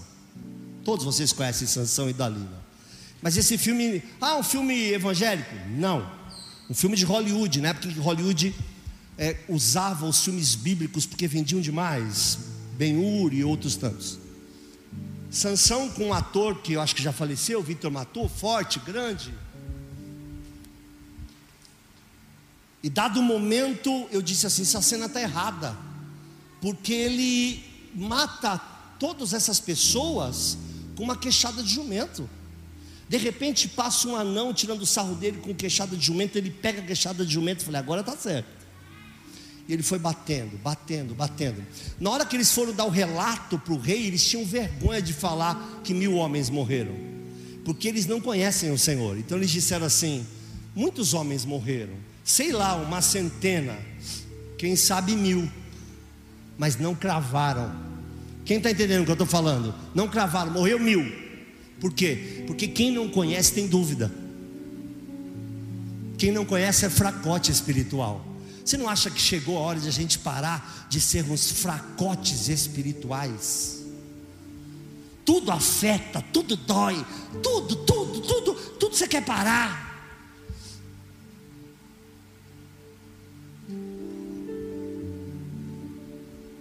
Todos 0.85 1.03
vocês 1.03 1.33
conhecem 1.33 1.67
Sansão 1.67 2.09
e 2.09 2.13
Dalila. 2.13 2.63
Mas 3.21 3.35
esse 3.35 3.57
filme, 3.57 4.01
ah, 4.21 4.37
um 4.37 4.43
filme 4.43 4.93
evangélico? 4.93 5.53
Não. 5.75 6.09
Um 6.69 6.73
filme 6.73 6.95
de 6.95 7.03
Hollywood, 7.03 7.59
né? 7.59 7.73
Porque 7.73 7.89
Hollywood 7.99 8.55
é, 9.17 9.35
usava 9.49 10.05
os 10.05 10.23
filmes 10.23 10.55
bíblicos 10.55 11.05
porque 11.05 11.27
vendiam 11.27 11.59
demais. 11.59 12.39
Ben-Hur 12.77 13.33
e 13.33 13.43
outros 13.43 13.75
tantos. 13.75 14.17
Sansão 15.29 15.89
com 15.89 16.05
um 16.05 16.13
ator 16.13 16.61
que 16.61 16.71
eu 16.71 16.79
acho 16.79 16.95
que 16.95 17.03
já 17.03 17.11
faleceu, 17.11 17.61
Victor 17.61 17.91
Matou, 17.91 18.29
forte, 18.29 18.79
grande. 18.79 19.33
E 22.83 22.89
dado 22.89 23.19
o 23.19 23.23
momento, 23.23 24.07
eu 24.11 24.21
disse 24.21 24.47
assim: 24.47 24.63
essa 24.63 24.81
cena 24.81 25.05
está 25.05 25.21
errada, 25.21 25.77
porque 26.59 26.93
ele 26.93 27.63
mata 27.93 28.57
todas 28.99 29.33
essas 29.33 29.59
pessoas 29.59 30.57
com 30.95 31.03
uma 31.03 31.15
queixada 31.15 31.61
de 31.61 31.69
jumento. 31.69 32.29
De 33.07 33.17
repente 33.17 33.67
passa 33.67 34.07
um 34.07 34.15
anão 34.15 34.53
tirando 34.53 34.81
o 34.81 34.85
sarro 34.85 35.15
dele 35.15 35.39
com 35.39 35.53
queixada 35.53 35.97
de 35.97 36.05
jumento, 36.05 36.37
ele 36.37 36.49
pega 36.49 36.81
a 36.81 36.85
queixada 36.85 37.25
de 37.25 37.33
jumento 37.33 37.61
e 37.61 37.65
fala: 37.65 37.79
agora 37.79 38.01
está 38.01 38.15
certo. 38.17 38.61
E 39.67 39.73
ele 39.73 39.83
foi 39.83 39.99
batendo, 39.99 40.57
batendo, 40.57 41.13
batendo. 41.13 41.63
Na 41.99 42.09
hora 42.09 42.25
que 42.25 42.35
eles 42.35 42.51
foram 42.51 42.73
dar 42.73 42.85
o 42.85 42.89
relato 42.89 43.59
para 43.59 43.73
o 43.73 43.77
rei, 43.77 44.07
eles 44.07 44.25
tinham 44.27 44.43
vergonha 44.43 45.01
de 45.01 45.13
falar 45.13 45.81
que 45.83 45.93
mil 45.93 46.15
homens 46.15 46.49
morreram, 46.49 46.95
porque 47.63 47.87
eles 47.87 48.07
não 48.07 48.19
conhecem 48.19 48.71
o 48.71 48.77
Senhor. 48.77 49.17
Então 49.19 49.37
eles 49.37 49.51
disseram 49.51 49.85
assim: 49.85 50.25
muitos 50.75 51.13
homens 51.13 51.45
morreram 51.45 52.10
sei 52.23 52.51
lá, 52.51 52.75
uma 52.75 53.01
centena, 53.01 53.77
quem 54.57 54.75
sabe 54.75 55.15
mil, 55.15 55.49
mas 56.57 56.77
não 56.77 56.93
cravaram. 56.93 57.73
Quem 58.45 58.57
está 58.57 58.71
entendendo 58.71 59.01
o 59.01 59.05
que 59.05 59.11
eu 59.11 59.13
estou 59.13 59.27
falando? 59.27 59.73
Não 59.93 60.07
cravaram, 60.07 60.51
morreu 60.51 60.79
mil. 60.79 61.03
Por 61.79 61.93
quê? 61.93 62.43
Porque 62.45 62.67
quem 62.67 62.91
não 62.91 63.09
conhece 63.09 63.53
tem 63.53 63.67
dúvida. 63.67 64.11
Quem 66.17 66.31
não 66.31 66.45
conhece 66.45 66.85
é 66.85 66.89
fracote 66.89 67.51
espiritual. 67.51 68.23
Você 68.63 68.77
não 68.77 68.87
acha 68.87 69.09
que 69.09 69.19
chegou 69.19 69.57
a 69.57 69.61
hora 69.61 69.79
de 69.79 69.87
a 69.87 69.91
gente 69.91 70.19
parar 70.19 70.85
de 70.87 71.01
sermos 71.01 71.51
fracotes 71.51 72.47
espirituais? 72.47 73.81
Tudo 75.25 75.51
afeta, 75.51 76.23
tudo 76.31 76.55
dói, 76.55 77.03
tudo, 77.41 77.75
tudo, 77.77 78.21
tudo, 78.21 78.53
tudo 78.53 78.95
você 78.95 79.07
quer 79.07 79.25
parar. 79.25 79.90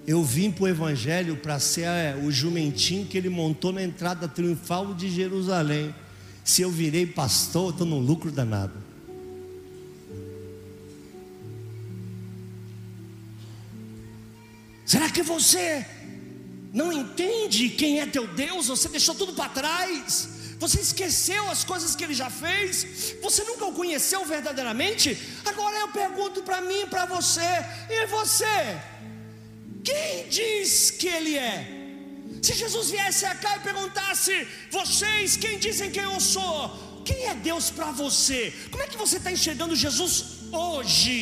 Eu 0.07 0.25
vim 0.25 0.51
para 0.51 0.64
o 0.64 0.68
Evangelho 0.68 1.37
para 1.37 1.61
ser 1.61 1.83
é, 1.83 2.16
o 2.16 2.33
jumentinho 2.33 3.07
que 3.07 3.16
ele 3.16 3.29
montou 3.29 3.73
na 3.73 3.83
entrada 3.83 4.27
triunfal 4.27 4.92
de 4.92 5.09
Jerusalém. 5.09 5.94
Se 6.44 6.62
eu 6.62 6.70
virei 6.70 7.07
pastor, 7.07 7.66
eu 7.66 7.70
estou 7.70 7.87
num 7.87 8.01
lucro 8.01 8.31
danado. 8.33 8.75
Será 14.85 15.09
que 15.09 15.23
você 15.23 15.87
não 16.73 16.92
entende 16.92 17.68
quem 17.68 18.01
é 18.01 18.07
teu 18.07 18.27
Deus? 18.27 18.66
Você 18.66 18.88
deixou 18.88 19.14
tudo 19.14 19.33
para 19.33 19.49
trás? 19.49 20.29
Você 20.62 20.79
esqueceu 20.87 21.42
as 21.49 21.62
coisas 21.64 21.96
que 21.96 22.05
ele 22.05 22.16
já 22.23 22.29
fez? 22.29 22.70
Você 23.23 23.42
nunca 23.44 23.64
o 23.64 23.77
conheceu 23.81 24.20
verdadeiramente? 24.35 25.16
Agora 25.51 25.77
eu 25.79 25.88
pergunto 25.88 26.42
para 26.49 26.61
mim 26.61 26.83
para 26.92 27.07
você: 27.07 27.51
e 27.88 28.07
você? 28.16 28.59
Quem 29.83 30.29
diz 30.29 30.90
que 30.90 31.09
ele 31.09 31.35
é? 31.37 31.57
Se 32.42 32.53
Jesus 32.62 32.90
viesse 32.90 33.25
cá 33.44 33.57
e 33.57 33.61
perguntasse: 33.61 34.35
vocês, 34.70 35.38
quem 35.44 35.59
dizem 35.59 35.90
quem 35.90 36.03
eu 36.03 36.20
sou? 36.35 36.59
Quem 37.09 37.20
é 37.31 37.35
Deus 37.35 37.70
para 37.70 37.90
você? 38.03 38.53
Como 38.70 38.83
é 38.83 38.87
que 38.87 38.99
você 39.05 39.16
está 39.16 39.33
enxergando 39.33 39.75
Jesus 39.75 40.14
hoje? 40.53 41.16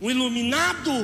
Um 0.00 0.10
iluminado? 0.10 0.94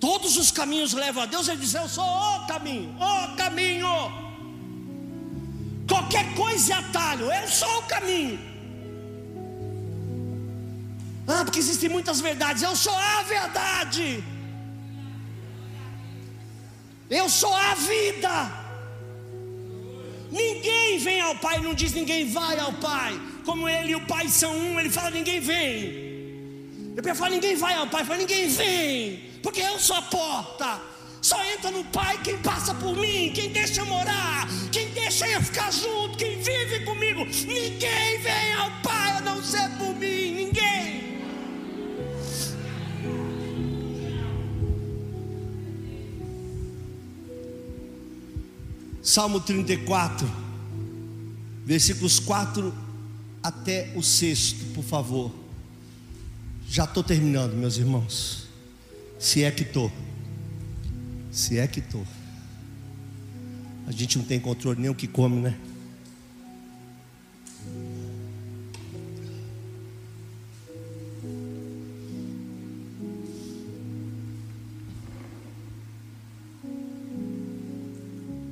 Todos 0.00 0.36
os 0.38 0.50
caminhos 0.50 0.94
levam 0.94 1.22
a 1.22 1.26
Deus, 1.26 1.46
ele 1.46 1.60
diz: 1.60 1.74
Eu 1.74 1.88
sou 1.88 2.04
o 2.04 2.46
caminho, 2.46 2.96
o 2.98 3.36
caminho. 3.36 3.88
Qualquer 5.86 6.34
coisa 6.34 6.72
é 6.72 6.76
atalho, 6.76 7.30
eu 7.30 7.48
sou 7.48 7.78
o 7.78 7.82
caminho. 7.82 8.38
Ah, 11.28 11.44
porque 11.44 11.58
existem 11.58 11.88
muitas 11.88 12.20
verdades, 12.20 12.62
eu 12.62 12.74
sou 12.74 12.96
a 12.96 13.22
verdade. 13.22 14.24
Eu 17.10 17.28
sou 17.28 17.54
a 17.54 17.74
vida. 17.74 18.34
Ninguém 20.30 20.98
vem 20.98 21.20
ao 21.20 21.34
Pai, 21.36 21.58
não 21.60 21.74
diz 21.74 21.92
ninguém 21.92 22.28
vai 22.28 22.58
ao 22.58 22.72
Pai. 22.72 23.20
Como 23.44 23.68
ele 23.68 23.92
e 23.92 23.96
o 23.96 24.06
Pai 24.06 24.28
são 24.28 24.56
um, 24.56 24.78
ele 24.80 24.90
fala 24.90 25.10
ninguém 25.10 25.40
vem. 25.40 26.10
Eu 26.96 27.14
falo 27.14 27.32
ninguém 27.32 27.56
vai 27.56 27.74
ao 27.74 27.86
Pai, 27.86 28.04
fala 28.04 28.18
ninguém 28.18 28.48
vem, 28.48 29.29
porque 29.42 29.60
eu 29.60 29.78
sou 29.78 29.96
a 29.96 30.02
porta. 30.02 30.80
Só 31.22 31.42
entra 31.44 31.70
no 31.70 31.84
Pai 31.84 32.18
quem 32.22 32.38
passa 32.38 32.74
por 32.74 32.96
mim, 32.96 33.30
quem 33.34 33.52
deixa 33.52 33.82
eu 33.82 33.86
morar, 33.86 34.48
quem 34.72 34.88
deixa 34.90 35.28
eu 35.28 35.42
ficar 35.42 35.70
junto, 35.70 36.16
quem 36.16 36.40
vive 36.40 36.80
comigo. 36.84 37.24
Ninguém 37.24 38.20
vem 38.22 38.52
ao 38.54 38.70
Pai 38.82 39.18
a 39.18 39.20
não 39.20 39.42
ser 39.42 39.68
por 39.76 39.94
mim, 39.96 40.34
ninguém. 40.34 41.20
Salmo 49.02 49.40
34, 49.40 50.30
versículos 51.66 52.18
4 52.20 52.72
até 53.42 53.92
o 53.96 54.02
sexto, 54.02 54.72
por 54.74 54.84
favor. 54.84 55.32
Já 56.68 56.84
estou 56.84 57.02
terminando, 57.02 57.54
meus 57.54 57.76
irmãos. 57.76 58.49
Se 59.20 59.44
é 59.44 59.50
que 59.50 59.62
estou. 59.62 59.92
Se 61.30 61.58
é 61.58 61.66
que 61.66 61.80
estou. 61.80 62.06
A 63.86 63.92
gente 63.92 64.16
não 64.16 64.24
tem 64.24 64.40
controle 64.40 64.80
nem 64.80 64.90
o 64.90 64.94
que 64.94 65.06
come, 65.06 65.40
né? 65.40 65.56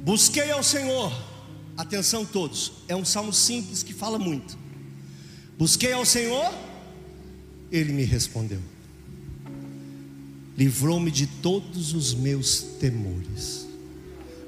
Busquei 0.05 0.51
ao 0.51 0.63
Senhor, 0.63 1.13
atenção 1.77 2.25
todos, 2.25 2.73
é 2.89 2.97
um 2.97 3.05
salmo 3.05 3.33
simples 3.33 3.83
que 3.83 3.95
fala 3.95 4.19
muito. 4.19 4.59
Busquei 5.59 5.93
ao 5.93 6.05
Senhor, 6.05 6.53
Ele 7.71 7.93
me 7.93 8.05
respondeu, 8.05 8.61
livrou-me 10.59 11.09
de 11.09 11.25
todos 11.25 11.95
os 11.95 12.13
meus 12.13 12.63
temores. 12.81 13.69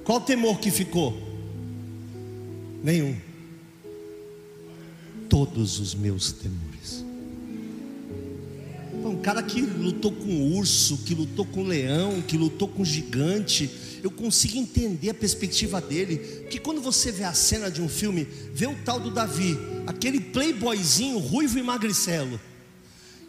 Qual 0.02 0.20
temor 0.20 0.58
que 0.58 0.68
ficou? 0.68 1.16
Nenhum. 2.82 3.16
Todos 5.28 5.78
os 5.78 5.94
meus 5.94 6.32
temores. 6.32 7.04
Um 9.04 9.20
cara 9.20 9.40
que 9.40 9.60
lutou 9.60 10.10
com 10.10 10.52
urso, 10.56 10.98
que 10.98 11.14
lutou 11.14 11.44
com 11.44 11.62
leão, 11.62 12.20
que 12.22 12.36
lutou 12.36 12.66
com 12.66 12.84
gigante, 12.84 13.70
eu 14.02 14.10
consigo 14.10 14.56
entender 14.56 15.10
a 15.10 15.14
perspectiva 15.14 15.80
dele. 15.80 16.46
Que 16.50 16.58
quando 16.58 16.80
você 16.80 17.12
vê 17.12 17.22
a 17.22 17.32
cena 17.32 17.70
de 17.70 17.80
um 17.80 17.88
filme, 17.88 18.26
vê 18.52 18.66
o 18.66 18.74
tal 18.84 18.98
do 18.98 19.12
Davi, 19.12 19.56
aquele 19.86 20.18
playboyzinho 20.18 21.18
ruivo 21.18 21.56
e 21.56 21.62
magricelo, 21.62 22.40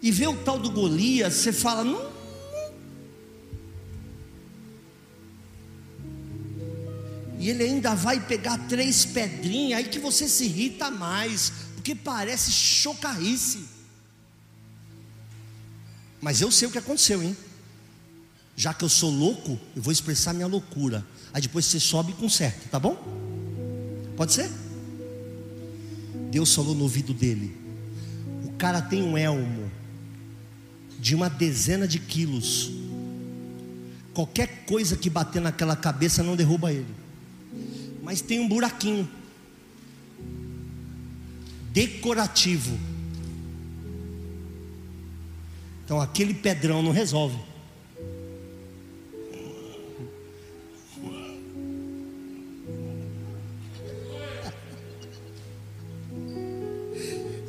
e 0.01 0.11
vê 0.11 0.25
o 0.25 0.35
tal 0.37 0.57
do 0.57 0.71
Golias, 0.71 1.35
você 1.35 1.53
fala, 1.53 1.83
não. 1.83 2.20
E 7.41 7.49
ele 7.49 7.63
ainda 7.63 7.95
vai 7.95 8.19
pegar 8.19 8.55
três 8.69 9.03
pedrinhas, 9.03 9.79
aí 9.79 9.85
que 9.85 9.97
você 9.97 10.29
se 10.29 10.45
irrita 10.45 10.91
mais, 10.91 11.51
porque 11.73 11.95
parece 11.95 12.51
chocarrice. 12.51 13.65
Mas 16.21 16.39
eu 16.39 16.51
sei 16.51 16.67
o 16.67 16.71
que 16.71 16.77
aconteceu, 16.77 17.23
hein? 17.23 17.35
Já 18.55 18.75
que 18.75 18.85
eu 18.85 18.89
sou 18.89 19.09
louco, 19.09 19.59
eu 19.75 19.81
vou 19.81 19.91
expressar 19.91 20.33
minha 20.33 20.45
loucura. 20.45 21.03
Aí 21.33 21.41
depois 21.41 21.65
você 21.65 21.79
sobe 21.79 22.11
e 22.11 22.15
conserta, 22.15 22.69
tá 22.69 22.79
bom? 22.79 22.95
Pode 24.15 24.33
ser? 24.33 24.51
Deus 26.29 26.53
falou 26.53 26.75
no 26.75 26.83
ouvido 26.83 27.11
dele. 27.11 27.57
O 28.45 28.51
cara 28.51 28.83
tem 28.83 29.01
um 29.01 29.17
elmo 29.17 29.71
de 30.99 31.15
uma 31.15 31.27
dezena 31.27 31.87
de 31.87 31.97
quilos. 31.97 32.69
Qualquer 34.13 34.63
coisa 34.67 34.95
que 34.95 35.09
bater 35.09 35.41
naquela 35.41 35.75
cabeça 35.75 36.21
não 36.21 36.35
derruba 36.35 36.71
ele. 36.71 37.00
Mas 38.01 38.21
tem 38.21 38.39
um 38.39 38.47
buraquinho 38.47 39.07
decorativo. 41.71 42.77
Então 45.85 45.99
aquele 46.01 46.33
pedrão 46.33 46.81
não 46.81 46.91
resolve. 46.91 47.37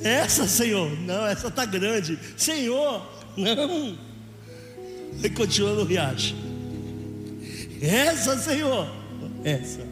Essa, 0.02 0.48
Senhor, 0.48 0.90
não, 1.02 1.24
essa 1.26 1.46
está 1.46 1.64
grande. 1.64 2.18
Senhor, 2.36 3.06
não. 3.36 3.96
E 5.22 5.30
continua 5.30 5.74
no 5.74 5.84
riacho. 5.84 6.34
Essa, 7.80 8.36
Senhor, 8.36 8.92
essa. 9.44 9.91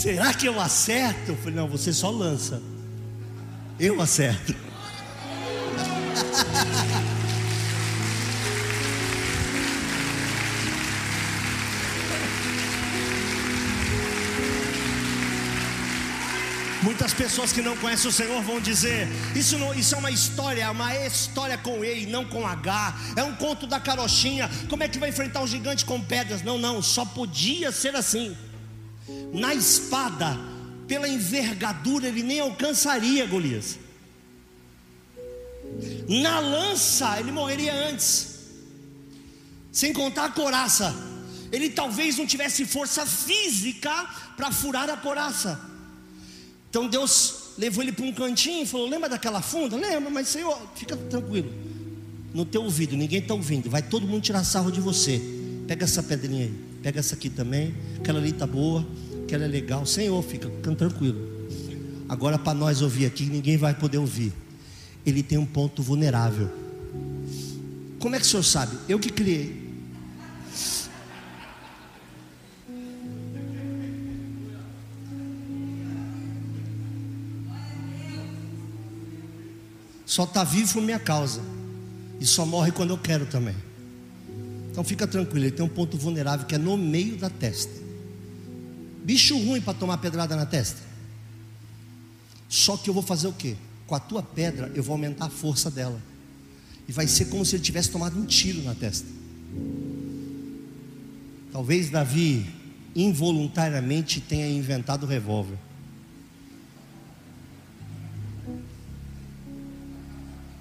Será 0.00 0.32
que 0.32 0.46
eu 0.46 0.58
acerto? 0.58 1.32
Eu 1.32 1.36
falei, 1.36 1.56
não, 1.56 1.68
você 1.68 1.92
só 1.92 2.08
lança. 2.08 2.62
Eu 3.78 4.00
acerto. 4.00 4.56
Muitas 16.82 17.12
pessoas 17.12 17.52
que 17.52 17.60
não 17.60 17.76
conhecem 17.76 18.08
o 18.08 18.12
Senhor 18.12 18.40
vão 18.42 18.58
dizer: 18.58 19.06
isso, 19.36 19.58
não, 19.58 19.74
isso 19.74 19.94
é 19.94 19.98
uma 19.98 20.10
história, 20.10 20.62
é 20.62 20.70
uma 20.70 20.96
história 20.96 21.58
com 21.58 21.84
E, 21.84 22.06
não 22.06 22.24
com 22.24 22.46
H. 22.46 22.94
É 23.16 23.22
um 23.22 23.34
conto 23.34 23.66
da 23.66 23.78
carochinha. 23.78 24.48
Como 24.70 24.82
é 24.82 24.88
que 24.88 24.98
vai 24.98 25.10
enfrentar 25.10 25.42
um 25.42 25.46
gigante 25.46 25.84
com 25.84 26.00
pedras? 26.00 26.40
Não, 26.42 26.56
não, 26.56 26.80
só 26.80 27.04
podia 27.04 27.70
ser 27.70 27.94
assim. 27.94 28.34
Na 29.32 29.54
espada, 29.54 30.38
pela 30.86 31.08
envergadura, 31.08 32.08
ele 32.08 32.22
nem 32.22 32.40
alcançaria 32.40 33.26
Golias. 33.26 33.78
Na 36.08 36.40
lança, 36.40 37.20
ele 37.20 37.30
morreria 37.30 37.72
antes. 37.72 38.40
Sem 39.70 39.92
contar 39.92 40.24
a 40.26 40.30
coraça. 40.30 40.94
Ele 41.52 41.70
talvez 41.70 42.16
não 42.16 42.26
tivesse 42.26 42.64
força 42.64 43.06
física 43.06 43.90
para 44.36 44.50
furar 44.50 44.90
a 44.90 44.96
coraça. 44.96 45.60
Então 46.68 46.88
Deus 46.88 47.50
levou 47.58 47.82
ele 47.82 47.92
para 47.92 48.04
um 48.04 48.12
cantinho 48.12 48.62
e 48.62 48.66
falou: 48.66 48.88
Lembra 48.88 49.08
daquela 49.08 49.40
funda? 49.42 49.76
Lembra, 49.76 50.10
mas 50.10 50.28
Senhor, 50.28 50.58
fica 50.74 50.96
tranquilo. 50.96 51.52
No 52.32 52.44
teu 52.44 52.62
ouvido, 52.62 52.96
ninguém 52.96 53.20
está 53.20 53.34
ouvindo. 53.34 53.68
Vai 53.68 53.82
todo 53.82 54.06
mundo 54.06 54.22
tirar 54.22 54.44
sarro 54.44 54.70
de 54.70 54.80
você. 54.80 55.20
Pega 55.66 55.84
essa 55.84 56.02
pedrinha 56.02 56.44
aí. 56.44 56.69
Pega 56.82 57.00
essa 57.00 57.14
aqui 57.14 57.28
também. 57.28 57.74
Aquela 57.98 58.18
ali 58.18 58.30
está 58.30 58.46
boa. 58.46 58.86
Aquela 59.24 59.44
é 59.44 59.48
legal. 59.48 59.84
Senhor, 59.86 60.22
fica, 60.22 60.48
fica 60.48 60.74
tranquilo. 60.74 61.18
Agora, 62.08 62.38
para 62.38 62.54
nós 62.54 62.82
ouvir 62.82 63.06
aqui, 63.06 63.24
ninguém 63.24 63.56
vai 63.56 63.74
poder 63.74 63.98
ouvir. 63.98 64.32
Ele 65.06 65.22
tem 65.22 65.38
um 65.38 65.46
ponto 65.46 65.82
vulnerável. 65.82 66.50
Como 67.98 68.14
é 68.14 68.18
que 68.18 68.24
o 68.24 68.28
senhor 68.28 68.42
sabe? 68.42 68.76
Eu 68.88 68.98
que 68.98 69.10
criei. 69.10 69.70
só 80.10 80.24
está 80.24 80.42
vivo 80.42 80.72
por 80.72 80.82
minha 80.82 80.98
causa 80.98 81.40
e 82.20 82.26
só 82.26 82.44
morre 82.44 82.72
quando 82.72 82.90
eu 82.90 82.98
quero 82.98 83.26
também. 83.26 83.54
Então 84.70 84.84
fica 84.84 85.06
tranquilo, 85.06 85.46
ele 85.46 85.50
tem 85.50 85.64
um 85.64 85.68
ponto 85.68 85.96
vulnerável 85.96 86.46
que 86.46 86.54
é 86.54 86.58
no 86.58 86.76
meio 86.76 87.16
da 87.16 87.28
testa. 87.28 87.72
Bicho 89.04 89.36
ruim 89.36 89.60
para 89.60 89.74
tomar 89.74 89.98
pedrada 89.98 90.36
na 90.36 90.46
testa. 90.46 90.78
Só 92.48 92.76
que 92.76 92.88
eu 92.88 92.94
vou 92.94 93.02
fazer 93.02 93.26
o 93.28 93.32
quê? 93.32 93.56
Com 93.86 93.94
a 93.94 94.00
tua 94.00 94.22
pedra 94.22 94.70
eu 94.74 94.82
vou 94.82 94.92
aumentar 94.92 95.26
a 95.26 95.30
força 95.30 95.70
dela. 95.70 96.00
E 96.88 96.92
vai 96.92 97.06
ser 97.06 97.26
como 97.26 97.44
se 97.44 97.56
ele 97.56 97.62
tivesse 97.62 97.90
tomado 97.90 98.18
um 98.18 98.24
tiro 98.24 98.62
na 98.62 98.74
testa. 98.74 99.06
Talvez 101.52 101.90
Davi 101.90 102.46
involuntariamente 102.94 104.20
tenha 104.20 104.48
inventado 104.48 105.04
o 105.04 105.06
revólver. 105.06 105.56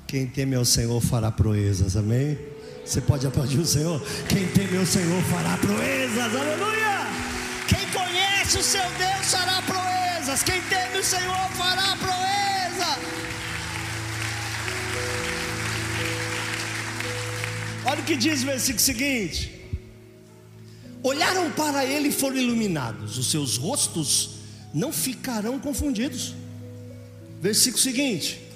Quem 0.07 0.25
teme 0.25 0.55
ao 0.55 0.65
Senhor 0.65 0.99
fará 1.01 1.31
proezas, 1.31 1.95
amém? 1.95 2.37
Você 2.89 3.01
pode 3.01 3.27
aplaudir 3.27 3.59
o 3.59 3.65
Senhor? 3.67 4.01
Quem 4.27 4.47
teme 4.47 4.75
ao 4.75 4.83
Senhor 4.83 5.21
fará 5.25 5.55
proezas, 5.57 6.35
aleluia! 6.35 7.05
Quem 7.67 7.85
conhece 7.91 8.57
o 8.57 8.63
seu 8.63 8.81
Deus 8.97 9.27
fará 9.29 9.61
proezas, 9.61 10.41
quem 10.41 10.59
teme 10.63 10.97
o 10.97 11.03
Senhor 11.03 11.49
fará 11.55 11.95
proezas. 11.97 12.97
Olha 17.85 18.01
o 18.01 18.05
que 18.05 18.15
diz 18.15 18.41
o 18.41 18.47
versículo 18.47 18.79
seguinte: 18.79 19.51
Olharam 21.03 21.51
para 21.51 21.85
ele 21.85 22.07
e 22.07 22.11
foram 22.11 22.37
iluminados, 22.37 23.19
os 23.19 23.29
seus 23.29 23.55
rostos 23.55 24.31
não 24.73 24.91
ficarão 24.91 25.59
confundidos. 25.59 26.33
Versículo 27.39 27.83
seguinte: 27.83 28.48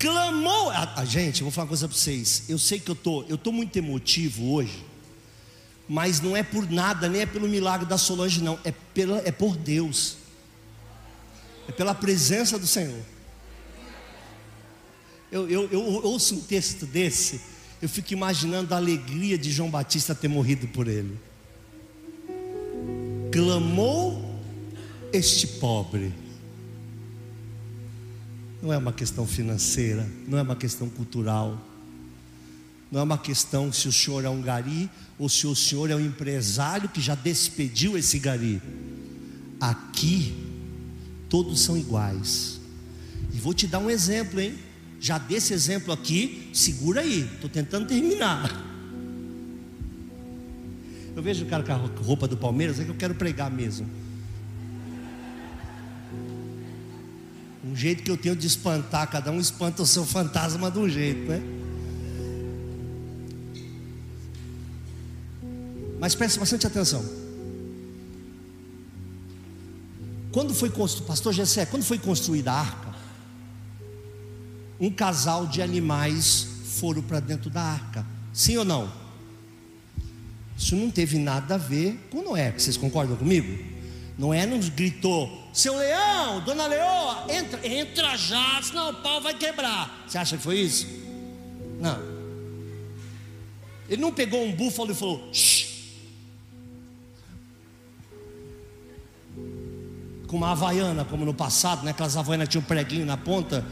clamou. 0.00 0.70
A, 0.70 1.00
a, 1.00 1.04
gente, 1.04 1.42
eu 1.42 1.44
vou 1.44 1.52
falar 1.52 1.66
uma 1.66 1.68
coisa 1.68 1.86
para 1.86 1.96
vocês. 1.96 2.44
Eu 2.48 2.58
sei 2.58 2.80
que 2.80 2.90
eu 2.90 2.96
tô, 2.96 3.22
eu 3.28 3.38
tô 3.38 3.52
muito 3.52 3.76
emotivo 3.76 4.52
hoje, 4.52 4.84
mas 5.86 6.20
não 6.20 6.36
é 6.36 6.42
por 6.42 6.68
nada, 6.68 7.08
nem 7.08 7.20
é 7.20 7.26
pelo 7.26 7.46
milagre 7.46 7.86
da 7.86 7.98
Solange, 7.98 8.42
não. 8.42 8.58
É 8.64 8.72
pela, 8.72 9.18
é 9.18 9.30
por 9.30 9.56
Deus. 9.56 10.16
É 11.68 11.72
pela 11.72 11.94
presença 11.94 12.58
do 12.58 12.66
Senhor. 12.66 12.98
Eu, 15.30 15.48
eu, 15.48 15.68
eu 15.70 15.80
ouço 15.80 16.34
um 16.34 16.40
texto 16.40 16.84
desse, 16.86 17.40
eu 17.80 17.88
fico 17.88 18.12
imaginando 18.12 18.74
a 18.74 18.78
alegria 18.78 19.38
de 19.38 19.52
João 19.52 19.70
Batista 19.70 20.12
ter 20.12 20.26
morrido 20.26 20.66
por 20.66 20.88
ele. 20.88 21.16
Clamou 23.30 24.40
este 25.12 25.46
pobre 25.46 26.12
não 28.62 28.72
é 28.72 28.76
uma 28.76 28.92
questão 28.92 29.26
financeira, 29.26 30.06
não 30.26 30.38
é 30.38 30.42
uma 30.42 30.56
questão 30.56 30.88
cultural, 30.88 31.66
não 32.90 33.00
é 33.00 33.02
uma 33.02 33.18
questão 33.18 33.72
se 33.72 33.88
o 33.88 33.92
senhor 33.92 34.24
é 34.24 34.28
um 34.28 34.42
gari 34.42 34.90
ou 35.18 35.28
se 35.28 35.46
o 35.46 35.54
senhor 35.54 35.90
é 35.90 35.96
um 35.96 36.00
empresário 36.00 36.88
que 36.88 37.00
já 37.00 37.14
despediu 37.14 37.96
esse 37.96 38.18
gari. 38.18 38.60
Aqui, 39.60 40.34
todos 41.28 41.60
são 41.60 41.76
iguais. 41.76 42.60
E 43.32 43.38
vou 43.38 43.54
te 43.54 43.66
dar 43.66 43.78
um 43.78 43.88
exemplo, 43.88 44.40
hein? 44.40 44.54
Já 44.98 45.18
desse 45.18 45.54
exemplo 45.54 45.92
aqui, 45.92 46.50
segura 46.52 47.00
aí, 47.00 47.28
estou 47.34 47.48
tentando 47.48 47.86
terminar. 47.86 48.66
Eu 51.14 51.22
vejo 51.22 51.44
o 51.44 51.48
cara 51.48 51.62
com 51.62 51.72
a 51.72 51.76
roupa 51.76 52.26
do 52.26 52.36
Palmeiras, 52.36 52.80
é 52.80 52.84
que 52.84 52.90
eu 52.90 52.96
quero 52.96 53.14
pregar 53.14 53.50
mesmo. 53.50 53.88
Um 57.64 57.76
jeito 57.76 58.02
que 58.02 58.10
eu 58.10 58.16
tenho 58.16 58.34
de 58.34 58.46
espantar, 58.46 59.10
cada 59.10 59.30
um 59.30 59.38
espanta 59.38 59.82
o 59.82 59.86
seu 59.86 60.04
fantasma 60.04 60.70
de 60.70 60.78
um 60.78 60.88
jeito, 60.88 61.28
né? 61.30 61.42
Mas 65.98 66.14
preste 66.14 66.38
bastante 66.38 66.66
atenção. 66.66 67.04
Quando 70.32 70.54
foi 70.54 70.70
construído, 70.70 71.06
pastor 71.06 71.32
Gessé, 71.34 71.66
quando 71.66 71.82
foi 71.82 71.98
construída 71.98 72.52
a 72.52 72.60
arca, 72.60 72.94
um 74.80 74.90
casal 74.90 75.46
de 75.46 75.60
animais 75.60 76.46
foram 76.64 77.02
para 77.02 77.20
dentro 77.20 77.50
da 77.50 77.60
arca. 77.60 78.06
Sim 78.32 78.56
ou 78.56 78.64
não? 78.64 78.90
Isso 80.56 80.74
não 80.76 80.90
teve 80.90 81.18
nada 81.18 81.56
a 81.56 81.58
ver 81.58 82.08
com 82.10 82.22
Noé. 82.22 82.52
Vocês 82.52 82.76
concordam 82.76 83.16
comigo? 83.16 83.69
Noé 84.20 84.44
não 84.44 84.60
gritou, 84.60 85.48
seu 85.50 85.74
leão, 85.78 86.40
dona 86.44 86.66
leoa, 86.66 87.24
entra, 87.30 87.66
entra 87.66 88.18
já, 88.18 88.60
senão 88.62 88.90
o 88.90 88.94
pau 88.96 89.18
vai 89.18 89.32
quebrar. 89.32 90.04
Você 90.06 90.18
acha 90.18 90.36
que 90.36 90.42
foi 90.42 90.58
isso? 90.58 90.86
Não. 91.80 91.98
Ele 93.88 94.02
não 94.02 94.12
pegou 94.12 94.44
um 94.44 94.52
búfalo 94.52 94.92
e 94.92 94.94
falou, 94.94 95.26
Shh. 95.32 95.70
com 100.26 100.36
uma 100.36 100.50
havaiana, 100.50 101.02
como 101.02 101.24
no 101.24 101.32
passado, 101.32 101.82
né? 101.82 101.92
aquelas 101.92 102.14
havaianas 102.14 102.46
tinham 102.46 102.62
um 102.62 102.66
preguinho 102.66 103.06
na 103.06 103.16
ponta, 103.16 103.64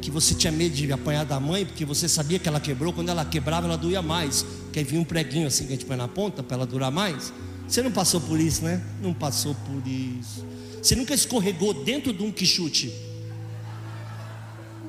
que 0.00 0.10
você 0.10 0.34
tinha 0.34 0.50
medo 0.50 0.74
de 0.74 0.90
apanhar 0.90 1.26
da 1.26 1.38
mãe, 1.38 1.66
porque 1.66 1.84
você 1.84 2.08
sabia 2.08 2.38
que 2.38 2.48
ela 2.48 2.58
quebrou, 2.58 2.90
quando 2.90 3.10
ela 3.10 3.26
quebrava 3.26 3.66
ela 3.66 3.76
doía 3.76 4.00
mais, 4.00 4.44
porque 4.62 4.78
aí 4.78 4.84
vinha 4.84 5.02
um 5.02 5.04
preguinho 5.04 5.46
assim 5.46 5.66
que 5.66 5.74
a 5.74 5.76
gente 5.76 5.84
põe 5.84 5.98
na 5.98 6.08
ponta 6.08 6.42
para 6.42 6.56
ela 6.56 6.66
durar 6.66 6.90
mais. 6.90 7.30
Você 7.70 7.82
não 7.82 7.92
passou 7.92 8.20
por 8.20 8.40
isso, 8.40 8.64
né? 8.64 8.82
Não 9.00 9.14
passou 9.14 9.54
por 9.54 9.86
isso. 9.86 10.44
Você 10.82 10.96
nunca 10.96 11.14
escorregou 11.14 11.72
dentro 11.72 12.12
de 12.12 12.20
um 12.20 12.32
quichute. 12.32 12.92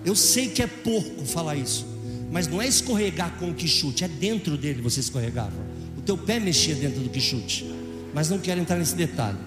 Eu 0.03 0.15
sei 0.15 0.49
que 0.49 0.63
é 0.63 0.67
porco 0.67 1.23
falar 1.23 1.55
isso, 1.55 1.85
mas 2.31 2.47
não 2.47 2.59
é 2.59 2.67
escorregar 2.67 3.37
com 3.37 3.51
o 3.51 3.53
quichute, 3.53 4.03
é 4.03 4.07
dentro 4.07 4.57
dele 4.57 4.81
você 4.81 4.99
escorregava. 4.99 5.53
O 5.95 6.01
teu 6.01 6.17
pé 6.17 6.39
mexia 6.39 6.73
dentro 6.73 7.01
do 7.01 7.09
quichute, 7.11 7.71
mas 8.15 8.31
não 8.31 8.39
quero 8.39 8.59
entrar 8.59 8.77
nesse 8.77 8.95
detalhe. 8.95 9.37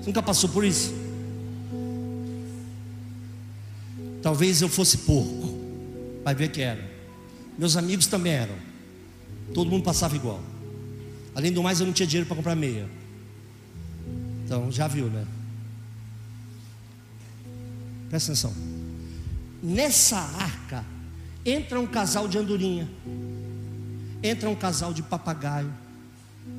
Você 0.00 0.06
nunca 0.06 0.20
passou 0.20 0.50
por 0.50 0.64
isso? 0.64 0.92
Talvez 4.20 4.62
eu 4.62 4.68
fosse 4.68 4.98
porco, 4.98 5.56
vai 6.24 6.34
ver 6.34 6.48
que 6.48 6.60
era. 6.60 6.90
Meus 7.56 7.76
amigos 7.76 8.08
também 8.08 8.32
eram. 8.32 8.56
Todo 9.52 9.70
mundo 9.70 9.84
passava 9.84 10.16
igual. 10.16 10.42
Além 11.34 11.52
do 11.52 11.62
mais, 11.62 11.80
eu 11.80 11.86
não 11.86 11.92
tinha 11.92 12.06
dinheiro 12.06 12.26
para 12.26 12.36
comprar 12.36 12.54
meia. 12.54 12.88
Então, 14.44 14.70
já 14.70 14.86
viu, 14.86 15.06
né? 15.06 15.26
Presta 18.08 18.32
atenção. 18.32 18.54
Nessa 19.62 20.18
arca 20.18 20.84
entra 21.44 21.80
um 21.80 21.86
casal 21.86 22.28
de 22.28 22.38
andorinha. 22.38 22.88
Entra 24.22 24.48
um 24.48 24.54
casal 24.54 24.92
de 24.92 25.02
papagaio. 25.02 25.72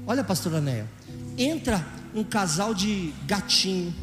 Olha, 0.06 0.24
pastora 0.24 0.60
Néia. 0.60 0.90
Entra 1.38 1.86
um 2.14 2.24
casal 2.24 2.74
de 2.74 3.14
gatinho. 3.26 3.94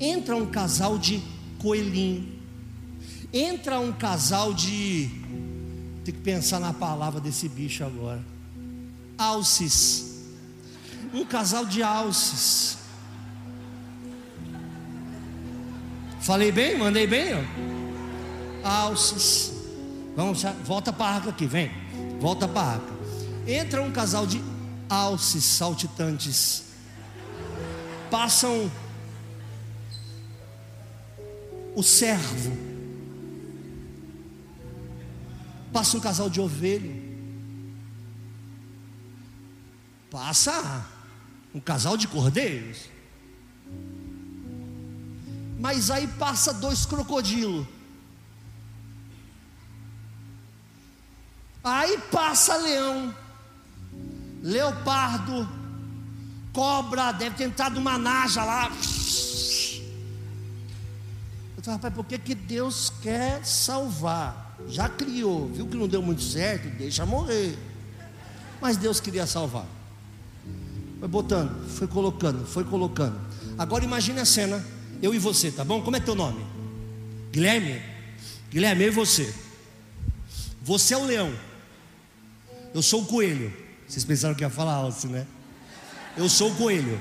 Entra 0.00 0.36
um 0.36 0.46
casal 0.46 0.98
de 0.98 1.22
coelhinho. 1.58 2.28
Entra 3.32 3.80
um 3.80 3.92
casal 3.92 4.52
de. 4.52 5.10
Tem 6.04 6.14
que 6.14 6.20
pensar 6.20 6.60
na 6.60 6.72
palavra 6.72 7.20
desse 7.20 7.48
bicho 7.48 7.84
agora. 7.84 8.22
Alces. 9.18 10.22
Um 11.12 11.24
casal 11.24 11.66
de 11.66 11.82
alces. 11.82 12.78
Falei 16.20 16.52
bem? 16.52 16.78
Mandei 16.78 17.06
bem? 17.06 17.34
Ó. 17.34 18.68
Alces. 18.68 19.52
Vamos, 20.14 20.42
volta 20.64 20.94
a 20.96 21.04
arca 21.04 21.30
aqui, 21.30 21.46
vem. 21.46 21.70
Volta 22.20 22.46
a 22.46 22.62
arca. 22.62 22.92
Entra 23.46 23.82
um 23.82 23.90
casal 23.90 24.26
de 24.26 24.42
alces 24.88 25.44
saltitantes. 25.44 26.64
Passam 28.10 28.70
o 31.74 31.82
servo. 31.82 32.56
Passa 35.72 35.96
um 35.96 36.00
casal 36.00 36.28
de 36.28 36.40
ovelha. 36.40 37.07
Passa 40.10 40.86
um 41.54 41.60
casal 41.60 41.96
de 41.96 42.08
cordeiros. 42.08 42.88
Mas 45.58 45.90
aí 45.90 46.06
passa 46.06 46.52
dois 46.54 46.86
crocodilos. 46.86 47.66
Aí 51.62 51.98
passa 52.12 52.56
leão, 52.56 53.14
leopardo, 54.42 55.46
cobra, 56.52 57.12
deve 57.12 57.36
ter 57.36 57.44
entrado 57.44 57.78
uma 57.78 57.98
naja 57.98 58.44
lá. 58.44 58.70
Eu 61.56 61.62
falei, 61.62 61.76
rapaz, 61.76 61.92
por 61.92 62.06
que, 62.06 62.18
que 62.18 62.34
Deus 62.34 62.90
quer 63.02 63.44
salvar? 63.44 64.56
Já 64.68 64.88
criou, 64.88 65.48
viu 65.48 65.66
que 65.66 65.76
não 65.76 65.88
deu 65.88 66.00
muito 66.00 66.22
certo, 66.22 66.68
deixa 66.70 67.04
morrer. 67.04 67.58
Mas 68.60 68.76
Deus 68.76 69.00
queria 69.00 69.26
salvar. 69.26 69.77
Foi 70.98 71.08
botando, 71.08 71.68
foi 71.68 71.86
colocando, 71.86 72.46
foi 72.46 72.64
colocando. 72.64 73.20
Agora 73.56 73.84
imagine 73.84 74.20
a 74.20 74.24
cena 74.24 74.64
eu 75.00 75.14
e 75.14 75.18
você, 75.18 75.50
tá 75.50 75.64
bom? 75.64 75.80
Como 75.82 75.96
é 75.96 76.00
teu 76.00 76.14
nome? 76.14 76.44
Guilherme? 77.30 77.80
Guilherme, 78.50 78.84
eu 78.84 78.88
e 78.88 78.94
você. 78.94 79.32
Você 80.62 80.94
é 80.94 80.96
o 80.96 81.04
leão. 81.04 81.32
Eu 82.74 82.82
sou 82.82 83.02
o 83.02 83.06
coelho. 83.06 83.52
Vocês 83.86 84.04
pensaram 84.04 84.34
que 84.34 84.42
ia 84.42 84.50
falar 84.50 84.74
alto, 84.74 85.06
né? 85.06 85.26
Eu 86.16 86.28
sou 86.28 86.50
o 86.50 86.54
coelho. 86.56 87.00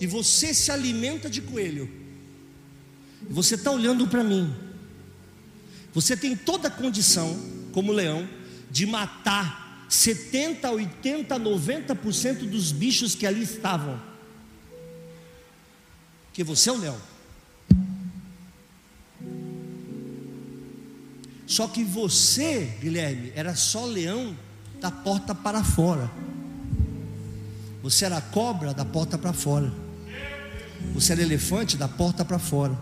E 0.00 0.06
você 0.06 0.52
se 0.52 0.72
alimenta 0.72 1.30
de 1.30 1.40
coelho. 1.40 1.88
E 3.28 3.32
você 3.32 3.54
está 3.54 3.70
olhando 3.70 4.06
para 4.08 4.24
mim. 4.24 4.52
Você 5.92 6.16
tem 6.16 6.36
toda 6.36 6.68
a 6.68 6.70
condição, 6.70 7.38
como 7.72 7.92
leão, 7.92 8.28
de 8.70 8.86
matar 8.86 9.59
70, 9.90 10.70
80, 10.70 11.40
90% 11.40 12.48
dos 12.48 12.70
bichos 12.70 13.16
que 13.16 13.26
ali 13.26 13.42
estavam. 13.42 14.00
Porque 16.26 16.44
você 16.44 16.70
é 16.70 16.72
o 16.72 16.76
leão. 16.76 16.96
Só 21.44 21.66
que 21.66 21.82
você, 21.82 22.76
Guilherme, 22.80 23.32
era 23.34 23.56
só 23.56 23.84
leão 23.84 24.36
da 24.80 24.92
porta 24.92 25.34
para 25.34 25.64
fora. 25.64 26.08
Você 27.82 28.04
era 28.04 28.20
cobra 28.20 28.72
da 28.72 28.84
porta 28.84 29.18
para 29.18 29.32
fora. 29.32 29.72
Você 30.94 31.12
era 31.12 31.22
elefante 31.22 31.76
da 31.76 31.88
porta 31.88 32.24
para 32.24 32.38
fora. 32.38 32.78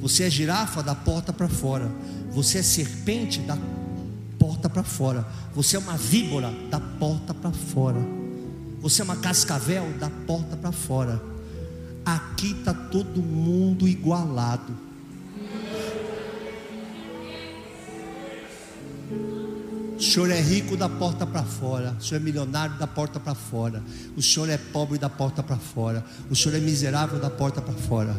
Você 0.00 0.22
é 0.22 0.30
girafa 0.30 0.84
da 0.84 0.94
porta 0.94 1.32
para 1.32 1.48
fora. 1.48 1.90
Você 2.30 2.58
é 2.58 2.62
serpente 2.62 3.40
da 3.40 3.58
porta 4.48 4.70
para 4.70 4.82
fora. 4.82 5.26
Você 5.54 5.76
é 5.76 5.78
uma 5.78 5.94
víbora 5.98 6.50
da 6.70 6.80
porta 6.80 7.34
para 7.34 7.52
fora. 7.52 8.00
Você 8.80 9.02
é 9.02 9.04
uma 9.04 9.16
cascavel 9.16 9.92
da 9.98 10.08
porta 10.08 10.56
para 10.56 10.72
fora. 10.72 11.20
Aqui 12.02 12.52
está 12.52 12.72
todo 12.72 13.20
mundo 13.20 13.86
igualado. 13.86 14.74
O 19.98 20.02
senhor 20.02 20.30
é 20.30 20.40
rico 20.40 20.78
da 20.78 20.88
porta 20.88 21.26
para 21.26 21.42
fora, 21.42 21.94
o 21.98 22.02
senhor 22.02 22.20
é 22.20 22.24
milionário 22.24 22.78
da 22.78 22.86
porta 22.86 23.18
para 23.18 23.34
fora, 23.34 23.82
o 24.16 24.22
senhor 24.22 24.48
é 24.48 24.56
pobre 24.56 24.96
da 24.96 25.10
porta 25.10 25.42
para 25.42 25.56
fora, 25.56 26.04
o 26.30 26.36
senhor 26.36 26.54
é 26.56 26.60
miserável 26.60 27.18
da 27.18 27.28
porta 27.28 27.60
para 27.60 27.74
fora. 27.74 28.16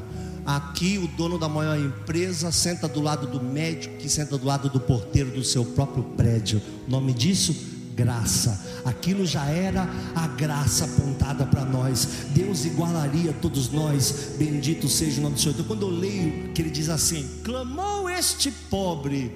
Aqui 0.49 0.97
o 0.97 1.07
dono 1.07 1.37
da 1.37 1.47
maior 1.47 1.77
empresa 1.77 2.51
senta 2.51 2.87
do 2.87 2.99
lado 2.99 3.27
do 3.27 3.39
médico, 3.39 3.97
que 3.97 4.09
senta 4.09 4.35
do 4.35 4.47
lado 4.47 4.67
do 4.67 4.79
porteiro 4.79 5.29
do 5.29 5.43
seu 5.43 5.63
próprio 5.63 6.03
prédio. 6.17 6.59
O 6.87 6.89
nome 6.89 7.13
disso? 7.13 7.55
Graça. 7.95 8.59
Aquilo 8.83 9.27
já 9.27 9.45
era 9.45 9.87
a 10.15 10.25
graça 10.25 10.85
apontada 10.85 11.45
para 11.45 11.63
nós. 11.63 12.07
Deus 12.33 12.65
igualaria 12.65 13.31
todos 13.31 13.69
nós. 13.69 14.31
Bendito 14.39 14.89
seja 14.89 15.19
o 15.19 15.23
nome 15.23 15.35
do 15.35 15.39
Senhor. 15.39 15.53
Então, 15.53 15.65
quando 15.67 15.83
eu 15.83 15.91
leio 15.91 16.51
que 16.51 16.63
ele 16.63 16.71
diz 16.71 16.89
assim: 16.89 17.29
clamou 17.43 18.09
este 18.09 18.49
pobre 18.49 19.31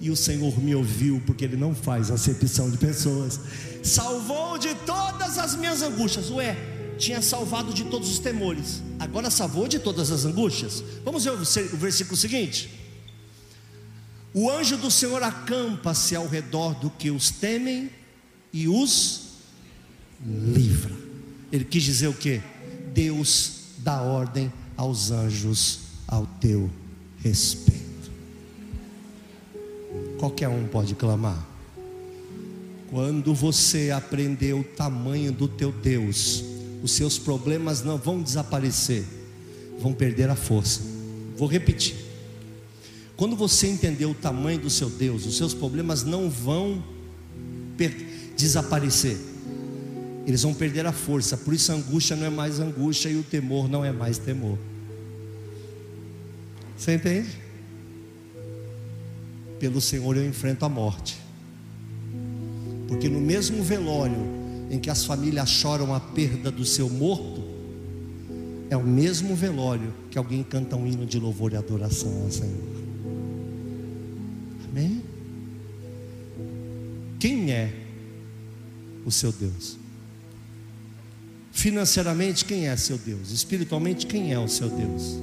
e 0.00 0.10
o 0.10 0.16
Senhor 0.16 0.58
me 0.58 0.74
ouviu, 0.74 1.22
porque 1.24 1.44
Ele 1.44 1.56
não 1.56 1.72
faz 1.72 2.10
acepção 2.10 2.68
de 2.68 2.78
pessoas. 2.78 3.38
Salvou 3.80 4.58
de 4.58 4.74
todas 4.74 5.38
as 5.38 5.54
minhas 5.54 5.82
angústias. 5.82 6.30
Ué, 6.30 6.56
tinha 6.98 7.22
salvado 7.22 7.72
de 7.72 7.84
todos 7.84 8.10
os 8.10 8.18
temores. 8.18 8.82
Agora 8.98 9.30
salvou 9.30 9.68
de 9.68 9.78
todas 9.78 10.10
as 10.10 10.24
angústias. 10.24 10.82
Vamos 11.04 11.24
ver 11.24 11.30
o 11.32 11.76
versículo 11.76 12.16
seguinte. 12.16 12.68
O 14.34 14.50
anjo 14.50 14.76
do 14.76 14.90
Senhor 14.90 15.22
acampa-se 15.22 16.14
ao 16.14 16.28
redor 16.28 16.74
do 16.74 16.90
que 16.90 17.10
os 17.10 17.30
temem 17.30 17.90
e 18.52 18.68
os 18.68 19.28
livra. 20.24 20.94
Ele 21.50 21.64
quis 21.64 21.82
dizer 21.82 22.08
o 22.08 22.14
que? 22.14 22.42
Deus 22.92 23.52
dá 23.78 24.02
ordem 24.02 24.52
aos 24.76 25.10
anjos 25.10 25.80
ao 26.06 26.26
teu 26.40 26.70
respeito. 27.22 28.10
Qualquer 30.18 30.48
um 30.48 30.66
pode 30.66 30.94
clamar. 30.94 31.46
Quando 32.90 33.34
você 33.34 33.90
aprender 33.90 34.54
o 34.54 34.64
tamanho 34.64 35.30
do 35.30 35.46
teu 35.46 35.70
Deus, 35.70 36.44
os 36.82 36.92
seus 36.92 37.18
problemas 37.18 37.82
não 37.82 37.98
vão 37.98 38.22
desaparecer, 38.22 39.04
vão 39.78 39.92
perder 39.92 40.30
a 40.30 40.36
força. 40.36 40.80
Vou 41.36 41.48
repetir. 41.48 41.96
Quando 43.16 43.36
você 43.36 43.66
entender 43.66 44.06
o 44.06 44.14
tamanho 44.14 44.60
do 44.60 44.70
seu 44.70 44.88
Deus, 44.88 45.26
os 45.26 45.36
seus 45.36 45.54
problemas 45.54 46.04
não 46.04 46.30
vão 46.30 46.82
desaparecer, 48.36 49.16
eles 50.26 50.42
vão 50.42 50.54
perder 50.54 50.86
a 50.86 50.92
força. 50.92 51.36
Por 51.36 51.54
isso 51.54 51.72
a 51.72 51.74
angústia 51.74 52.14
não 52.16 52.26
é 52.26 52.30
mais 52.30 52.60
angústia 52.60 53.08
e 53.08 53.16
o 53.16 53.22
temor 53.22 53.68
não 53.68 53.84
é 53.84 53.92
mais 53.92 54.18
temor. 54.18 54.58
Você 56.76 56.94
entende? 56.94 57.48
pelo 59.58 59.80
Senhor 59.80 60.16
eu 60.16 60.26
enfrento 60.26 60.64
a 60.64 60.68
morte. 60.68 61.18
Porque 62.86 63.08
no 63.08 63.20
mesmo 63.20 63.62
velório 63.62 64.37
em 64.70 64.78
que 64.78 64.90
as 64.90 65.04
famílias 65.04 65.48
choram 65.48 65.94
a 65.94 66.00
perda 66.00 66.50
do 66.50 66.64
seu 66.64 66.88
morto, 66.88 67.42
é 68.70 68.76
o 68.76 68.82
mesmo 68.82 69.34
velório 69.34 69.94
que 70.10 70.18
alguém 70.18 70.42
canta 70.42 70.76
um 70.76 70.86
hino 70.86 71.06
de 71.06 71.18
louvor 71.18 71.52
e 71.52 71.56
adoração 71.56 72.22
ao 72.22 72.30
Senhor. 72.30 72.78
Amém? 74.68 75.02
Quem 77.18 77.50
é 77.50 77.72
o 79.04 79.10
seu 79.10 79.32
Deus? 79.32 79.78
Financeiramente, 81.50 82.44
quem 82.44 82.68
é 82.68 82.76
seu 82.76 82.98
Deus? 82.98 83.32
Espiritualmente, 83.32 84.06
quem 84.06 84.32
é 84.32 84.38
o 84.38 84.46
seu 84.46 84.68
Deus? 84.68 85.18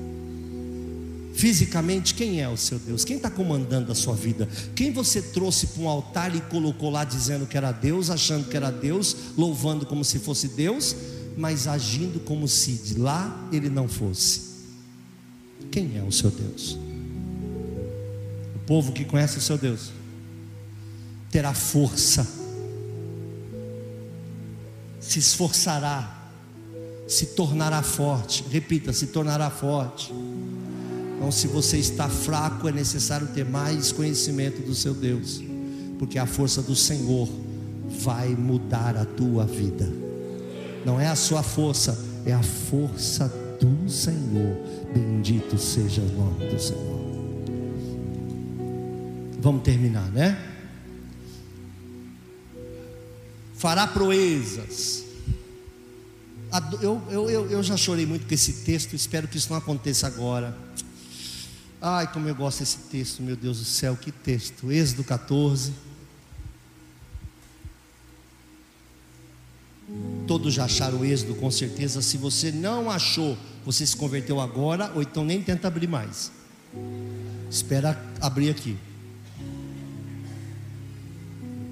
Fisicamente, 1.35 2.13
quem 2.13 2.41
é 2.41 2.47
o 2.47 2.55
seu 2.55 2.79
Deus? 2.79 3.03
Quem 3.03 3.17
está 3.17 3.29
comandando 3.29 3.91
a 3.91 3.95
sua 3.95 4.15
vida? 4.15 4.47
Quem 4.73 4.93
você 4.93 5.21
trouxe 5.21 5.67
para 5.67 5.81
um 5.81 5.89
altar 5.89 6.33
e 6.33 6.39
colocou 6.39 6.89
lá 6.89 7.03
dizendo 7.03 7.45
que 7.45 7.57
era 7.57 7.73
Deus, 7.73 8.09
achando 8.09 8.47
que 8.47 8.55
era 8.55 8.71
Deus, 8.71 9.17
louvando 9.37 9.85
como 9.85 10.05
se 10.05 10.17
fosse 10.17 10.47
Deus, 10.47 10.95
mas 11.35 11.67
agindo 11.67 12.21
como 12.21 12.47
se 12.47 12.71
de 12.71 12.97
lá 12.97 13.49
ele 13.51 13.69
não 13.69 13.85
fosse? 13.85 14.55
Quem 15.69 15.97
é 15.97 16.03
o 16.03 16.11
seu 16.11 16.31
Deus? 16.31 16.79
O 18.55 18.59
povo 18.65 18.93
que 18.93 19.03
conhece 19.03 19.37
o 19.37 19.41
seu 19.41 19.57
Deus 19.57 19.91
terá 21.29 21.53
força, 21.53 22.25
se 25.01 25.19
esforçará, 25.19 26.31
se 27.09 27.25
tornará 27.27 27.83
forte. 27.83 28.45
Repita: 28.49 28.93
se 28.93 29.07
tornará 29.07 29.49
forte 29.49 30.13
então, 31.15 31.31
se 31.31 31.47
você 31.47 31.77
está 31.77 32.09
fraco, 32.09 32.67
é 32.67 32.71
necessário 32.71 33.27
ter 33.27 33.45
mais 33.45 33.91
conhecimento 33.91 34.61
do 34.61 34.75
seu 34.75 34.93
Deus, 34.93 35.41
porque 35.97 36.19
a 36.19 36.25
força 36.25 36.61
do 36.61 36.75
Senhor 36.75 37.27
vai 38.01 38.29
mudar 38.35 38.97
a 38.97 39.05
tua 39.05 39.45
vida. 39.45 39.91
Não 40.85 40.99
é 40.99 41.07
a 41.07 41.15
sua 41.15 41.41
força, 41.41 41.97
é 42.25 42.33
a 42.33 42.43
força 42.43 43.27
do 43.59 43.89
Senhor. 43.89 44.57
Bendito 44.93 45.57
seja 45.57 46.01
o 46.01 46.11
nome 46.11 46.49
do 46.51 46.59
Senhor. 46.59 46.95
Vamos 49.39 49.63
terminar, 49.63 50.09
né? 50.11 50.37
Fará 53.55 53.87
proezas. 53.87 55.03
Eu, 56.81 57.01
eu, 57.09 57.29
eu, 57.29 57.63
já 57.63 57.75
chorei 57.75 58.05
muito 58.05 58.27
com 58.27 58.33
esse 58.33 58.63
texto, 58.63 58.95
espero 58.95 59.27
que 59.27 59.37
isso 59.37 59.49
não 59.49 59.57
aconteça 59.57 60.07
agora. 60.07 60.55
Ai, 61.87 62.11
como 62.11 62.27
eu 62.27 62.33
gosto 62.33 62.61
desse 62.61 62.77
texto, 62.89 63.21
meu 63.21 63.35
Deus 63.35 63.59
do 63.59 63.63
céu, 63.63 63.95
que 63.95 64.11
texto. 64.11 64.71
Êxodo 64.71 65.03
14. 65.03 65.71
Todos 70.25 70.51
já 70.51 70.65
acharam 70.65 71.01
o 71.01 71.05
êxodo, 71.05 71.35
com 71.35 71.51
certeza. 71.51 72.01
Se 72.01 72.17
você 72.17 72.51
não 72.51 72.89
achou, 72.89 73.37
você 73.63 73.85
se 73.85 73.95
converteu 73.95 74.41
agora, 74.41 74.91
ou 74.95 75.03
então 75.03 75.23
nem 75.23 75.43
tenta 75.43 75.67
abrir 75.67 75.85
mais. 75.85 76.31
Espera 77.51 78.03
abrir 78.19 78.49
aqui. 78.49 78.75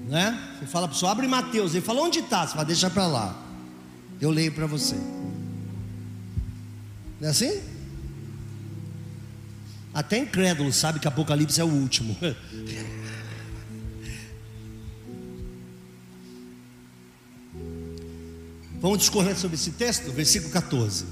Né? 0.06 0.56
Você 0.60 0.66
fala 0.66 0.86
para 0.86 0.92
o 0.92 0.94
pessoal, 0.94 1.10
abre 1.10 1.26
Mateus. 1.26 1.74
Ele 1.74 1.84
fala, 1.84 2.02
onde 2.02 2.20
está? 2.20 2.46
Você 2.46 2.52
fala, 2.52 2.64
deixa 2.64 2.88
para 2.88 3.08
lá. 3.08 3.36
Eu 4.20 4.30
leio 4.30 4.52
para 4.52 4.66
você. 4.68 4.94
Não 7.20 7.26
é 7.26 7.30
assim? 7.32 7.73
Até 9.94 10.18
incrédulo 10.18 10.72
sabe 10.72 10.98
que 10.98 11.06
Apocalipse 11.06 11.60
é 11.60 11.64
o 11.64 11.68
último. 11.68 12.16
Vamos 18.80 18.98
discorrer 18.98 19.36
sobre 19.38 19.54
esse 19.54 19.70
texto, 19.70 20.10
versículo 20.12 20.52
14. 20.52 21.06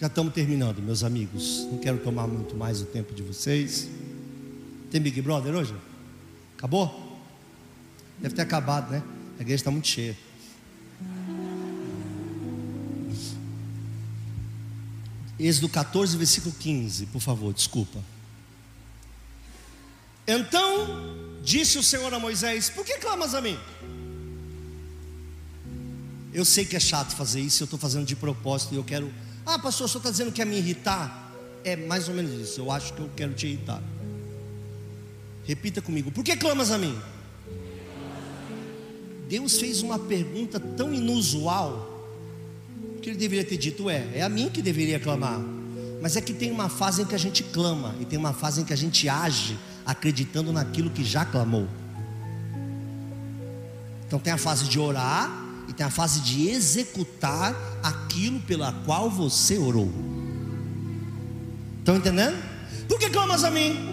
Já 0.00 0.06
estamos 0.08 0.32
terminando, 0.32 0.80
meus 0.82 1.04
amigos. 1.04 1.68
Não 1.70 1.78
quero 1.78 1.98
tomar 1.98 2.26
muito 2.26 2.56
mais 2.56 2.80
o 2.80 2.86
tempo 2.86 3.14
de 3.14 3.22
vocês. 3.22 3.88
Tem 4.90 5.00
Big 5.00 5.22
Brother 5.22 5.54
hoje? 5.54 5.72
Acabou? 6.56 7.20
Deve 8.18 8.34
ter 8.34 8.42
acabado, 8.42 8.90
né? 8.90 9.02
A 9.38 9.42
igreja 9.42 9.60
está 9.60 9.70
muito 9.70 9.86
cheia. 9.86 10.16
Êxodo 15.38 15.68
14, 15.68 16.16
versículo 16.16 16.54
15, 16.58 17.06
por 17.06 17.20
favor, 17.20 17.52
desculpa. 17.52 17.98
Então 20.26 21.40
disse 21.42 21.78
o 21.78 21.82
Senhor 21.82 22.12
a 22.12 22.18
Moisés: 22.18 22.70
Por 22.70 22.84
que 22.84 22.98
clamas 22.98 23.34
a 23.34 23.40
mim? 23.40 23.58
Eu 26.32 26.44
sei 26.44 26.64
que 26.64 26.76
é 26.76 26.80
chato 26.80 27.14
fazer 27.14 27.40
isso, 27.40 27.62
eu 27.62 27.66
estou 27.66 27.78
fazendo 27.78 28.06
de 28.06 28.16
propósito 28.16 28.74
e 28.74 28.76
eu 28.76 28.84
quero. 28.84 29.12
Ah, 29.44 29.58
pastor, 29.58 29.88
senhor 29.88 29.98
está 29.98 30.10
dizendo 30.10 30.32
que 30.32 30.40
é 30.40 30.44
me 30.44 30.56
irritar? 30.56 31.30
É 31.64 31.76
mais 31.76 32.08
ou 32.08 32.14
menos 32.14 32.32
isso, 32.40 32.60
eu 32.60 32.70
acho 32.70 32.92
que 32.94 33.00
eu 33.00 33.10
quero 33.14 33.34
te 33.34 33.46
irritar. 33.46 33.82
Repita 35.44 35.82
comigo: 35.82 36.10
Por 36.10 36.24
que 36.24 36.36
clamas 36.36 36.70
a 36.70 36.78
mim? 36.78 36.98
Deus 39.28 39.58
fez 39.58 39.82
uma 39.82 39.98
pergunta 39.98 40.60
tão 40.60 40.92
inusual 40.92 41.91
que 43.02 43.10
ele 43.10 43.18
deveria 43.18 43.44
ter 43.44 43.56
dito: 43.56 43.90
É, 43.90 44.06
é 44.14 44.22
a 44.22 44.28
mim 44.28 44.48
que 44.48 44.62
deveria 44.62 44.98
clamar. 44.98 45.40
Mas 46.00 46.16
é 46.16 46.20
que 46.20 46.32
tem 46.32 46.50
uma 46.50 46.68
fase 46.68 47.02
em 47.02 47.04
que 47.04 47.14
a 47.14 47.18
gente 47.18 47.42
clama 47.42 47.94
e 48.00 48.04
tem 48.04 48.18
uma 48.18 48.32
fase 48.32 48.60
em 48.60 48.64
que 48.64 48.72
a 48.72 48.76
gente 48.76 49.08
age 49.08 49.58
acreditando 49.84 50.52
naquilo 50.52 50.90
que 50.90 51.04
já 51.04 51.24
clamou. 51.24 51.68
Então 54.06 54.18
tem 54.18 54.32
a 54.32 54.38
fase 54.38 54.68
de 54.68 54.78
orar 54.78 55.30
e 55.68 55.72
tem 55.72 55.86
a 55.86 55.90
fase 55.90 56.20
de 56.20 56.48
executar 56.48 57.54
aquilo 57.82 58.40
pela 58.40 58.72
qual 58.84 59.08
você 59.10 59.56
orou. 59.58 59.92
Estão 61.78 61.96
entendendo? 61.96 62.36
Por 62.88 62.98
que 62.98 63.08
clamas 63.10 63.44
a 63.44 63.50
mim? 63.50 63.90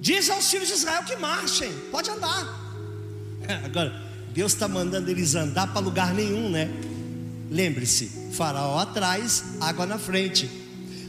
Diz 0.00 0.28
aos 0.28 0.50
filhos 0.50 0.68
de 0.68 0.74
Israel 0.74 1.02
que 1.04 1.16
marchem, 1.16 1.72
pode 1.90 2.10
andar. 2.10 2.60
Agora, 3.64 3.92
Deus 4.34 4.52
está 4.52 4.68
mandando 4.68 5.10
eles 5.10 5.34
andar 5.34 5.72
para 5.72 5.80
lugar 5.80 6.12
nenhum, 6.12 6.50
né? 6.50 6.70
Lembre-se, 7.50 8.32
faraó 8.32 8.78
atrás, 8.78 9.44
água 9.60 9.86
na 9.86 9.98
frente. 9.98 10.50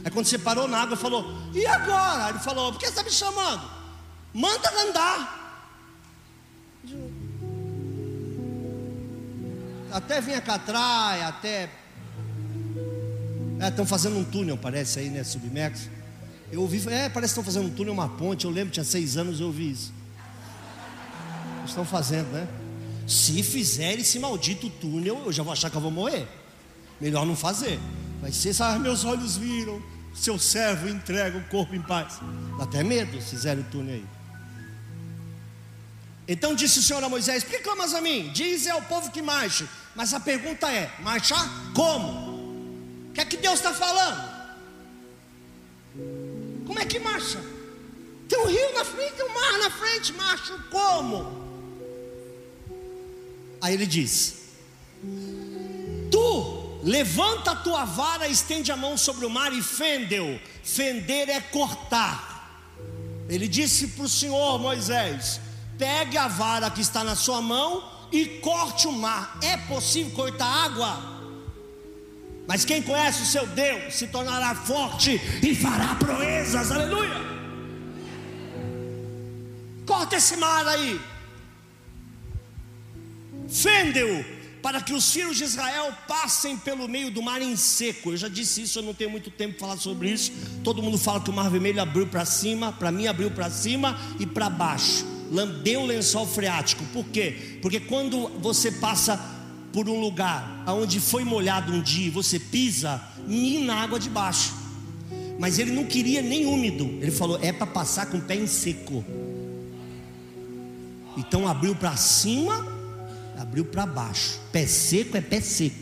Aí 0.04 0.10
quando 0.10 0.26
você 0.26 0.38
parou 0.38 0.68
na 0.68 0.78
água, 0.78 0.96
falou: 0.96 1.24
E 1.52 1.66
agora? 1.66 2.30
Ele 2.30 2.38
falou: 2.38 2.72
Por 2.72 2.78
que 2.78 2.86
você 2.86 2.92
está 2.92 3.02
me 3.02 3.10
chamando? 3.10 3.68
Manda 4.32 4.70
andar. 4.82 5.46
Até 9.90 10.20
vinha 10.20 10.40
catraia, 10.40 11.28
até. 11.28 11.70
Estão 13.60 13.84
é, 13.84 13.88
fazendo 13.88 14.18
um 14.18 14.24
túnel, 14.24 14.56
parece 14.58 14.98
aí, 14.98 15.08
né? 15.08 15.24
Submerso. 15.24 15.88
Eu 16.52 16.60
ouvi, 16.60 16.78
é, 16.88 17.08
parece 17.08 17.34
que 17.34 17.40
estão 17.40 17.44
fazendo 17.44 17.66
um 17.66 17.74
túnel, 17.74 17.94
uma 17.94 18.08
ponte. 18.08 18.44
Eu 18.44 18.50
lembro, 18.50 18.72
tinha 18.72 18.84
seis 18.84 19.16
anos, 19.16 19.40
eu 19.40 19.46
ouvi 19.46 19.70
isso. 19.70 19.92
Estão 21.64 21.84
fazendo, 21.84 22.28
né? 22.28 22.46
Se 23.06 23.42
fizer 23.42 23.98
esse 23.98 24.18
maldito 24.18 24.68
túnel, 24.68 25.22
eu 25.24 25.32
já 25.32 25.42
vou 25.42 25.52
achar 25.52 25.70
que 25.70 25.76
eu 25.76 25.80
vou 25.80 25.90
morrer. 25.90 26.26
Melhor 27.00 27.24
não 27.24 27.36
fazer. 27.36 27.78
Vai 28.20 28.32
ser, 28.32 28.52
sabe, 28.52 28.80
meus 28.80 29.04
olhos 29.04 29.36
viram, 29.36 29.80
seu 30.14 30.38
servo 30.38 30.88
entrega 30.88 31.38
o 31.38 31.44
corpo 31.44 31.74
em 31.74 31.82
paz. 31.82 32.18
Dá 32.58 32.64
até 32.64 32.82
medo 32.82 33.20
se 33.20 33.30
fizerem 33.30 33.62
o 33.62 33.66
túnel 33.70 33.94
aí. 33.94 34.04
Então 36.26 36.54
disse 36.54 36.80
o 36.80 36.82
Senhor 36.82 37.02
a 37.04 37.08
Moisés: 37.08 37.44
Por 37.44 37.52
que 37.52 37.58
clamas 37.60 37.94
a 37.94 38.00
mim? 38.00 38.30
Diz 38.32 38.66
ao 38.66 38.82
povo 38.82 39.10
que 39.12 39.22
marche. 39.22 39.68
Mas 39.94 40.12
a 40.12 40.18
pergunta 40.18 40.68
é: 40.72 40.90
marchar 41.00 41.48
como? 41.72 43.10
O 43.10 43.12
que 43.14 43.20
é 43.20 43.24
que 43.24 43.36
Deus 43.36 43.54
está 43.54 43.72
falando? 43.72 44.36
Como 46.66 46.78
é 46.80 46.84
que 46.84 46.98
marcha? 46.98 47.38
Tem 48.28 48.38
um 48.40 48.46
rio 48.46 48.74
na 48.74 48.84
frente, 48.84 49.12
tem 49.12 49.24
um 49.24 49.32
mar 49.32 49.58
na 49.58 49.70
frente, 49.70 50.12
marcha 50.14 50.58
como? 50.70 51.45
Aí 53.66 53.74
ele 53.74 53.84
diz: 53.84 54.34
Tu 56.08 56.78
levanta 56.84 57.50
a 57.50 57.56
tua 57.56 57.84
vara, 57.84 58.28
estende 58.28 58.70
a 58.70 58.76
mão 58.76 58.96
sobre 58.96 59.26
o 59.26 59.30
mar 59.30 59.52
e 59.52 59.60
fendeu. 59.60 60.40
Fender 60.62 61.28
é 61.28 61.40
cortar. 61.40 62.76
Ele 63.28 63.48
disse 63.48 63.88
para 63.88 64.04
o 64.04 64.08
Senhor 64.08 64.60
Moisés: 64.60 65.40
Pegue 65.76 66.16
a 66.16 66.28
vara 66.28 66.70
que 66.70 66.80
está 66.80 67.02
na 67.02 67.16
sua 67.16 67.42
mão 67.42 67.82
e 68.12 68.38
corte 68.38 68.86
o 68.86 68.92
mar. 68.92 69.36
É 69.42 69.56
possível 69.56 70.12
cortar 70.12 70.46
água? 70.46 70.96
Mas 72.46 72.64
quem 72.64 72.80
conhece 72.80 73.22
o 73.22 73.26
seu 73.26 73.48
Deus 73.48 73.96
se 73.96 74.06
tornará 74.06 74.54
forte 74.54 75.20
e 75.42 75.56
fará 75.56 75.96
proezas. 75.96 76.70
Aleluia! 76.70 77.20
Corta 79.84 80.14
esse 80.14 80.36
mar 80.36 80.68
aí 80.68 81.00
fende-o, 83.48 84.24
para 84.66 84.80
que 84.80 84.92
os 84.92 85.12
filhos 85.12 85.36
de 85.36 85.44
Israel 85.44 85.92
passem 86.08 86.56
pelo 86.56 86.88
meio 86.88 87.10
do 87.10 87.22
mar 87.22 87.40
em 87.40 87.54
seco. 87.54 88.10
Eu 88.10 88.16
já 88.16 88.28
disse 88.28 88.62
isso, 88.62 88.80
eu 88.80 88.82
não 88.82 88.92
tenho 88.92 89.10
muito 89.10 89.30
tempo 89.30 89.54
para 89.56 89.68
falar 89.68 89.78
sobre 89.78 90.10
isso. 90.10 90.32
Todo 90.64 90.82
mundo 90.82 90.98
fala 90.98 91.20
que 91.20 91.30
o 91.30 91.32
mar 91.32 91.48
vermelho 91.48 91.80
abriu 91.80 92.06
para 92.08 92.24
cima, 92.24 92.72
para 92.72 92.90
mim 92.90 93.06
abriu 93.06 93.30
para 93.30 93.48
cima 93.48 93.96
e 94.18 94.26
para 94.26 94.50
baixo. 94.50 95.06
Lambeu 95.30 95.82
o 95.82 95.86
lençol 95.86 96.26
freático. 96.26 96.84
Por 96.86 97.04
quê? 97.06 97.58
Porque 97.62 97.78
quando 97.78 98.28
você 98.40 98.72
passa 98.72 99.16
por 99.72 99.88
um 99.88 100.00
lugar 100.00 100.64
onde 100.66 100.98
foi 100.98 101.22
molhado 101.22 101.72
um 101.72 101.80
dia, 101.80 102.10
você 102.10 102.40
pisa, 102.40 103.00
mina 103.26 103.74
a 103.74 103.82
água 103.82 104.00
de 104.00 104.10
baixo. 104.10 104.52
Mas 105.38 105.60
ele 105.60 105.70
não 105.70 105.84
queria 105.84 106.22
nem 106.22 106.46
úmido. 106.46 106.84
Ele 107.00 107.12
falou: 107.12 107.38
é 107.40 107.52
para 107.52 107.66
passar 107.66 108.06
com 108.06 108.18
o 108.18 108.22
pé 108.22 108.34
em 108.34 108.48
seco. 108.48 109.04
Então 111.16 111.46
abriu 111.46 111.74
para 111.76 111.96
cima 111.96 112.75
abriu 113.36 113.64
para 113.64 113.86
baixo. 113.86 114.40
Pé 114.50 114.66
seco 114.66 115.16
é 115.16 115.20
pé 115.20 115.40
seco. 115.40 115.76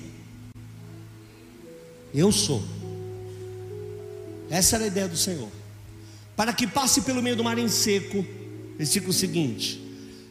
Eu 2.12 2.30
sou. 2.30 2.62
Essa 4.50 4.76
era 4.76 4.84
a 4.84 4.88
ideia 4.88 5.08
do 5.08 5.16
Senhor. 5.16 5.48
Para 6.36 6.52
que 6.52 6.66
passe 6.66 7.02
pelo 7.02 7.22
meio 7.22 7.36
do 7.36 7.44
mar 7.44 7.58
em 7.58 7.68
seco. 7.68 8.24
Versículo 8.76 9.12
seguinte: 9.12 9.80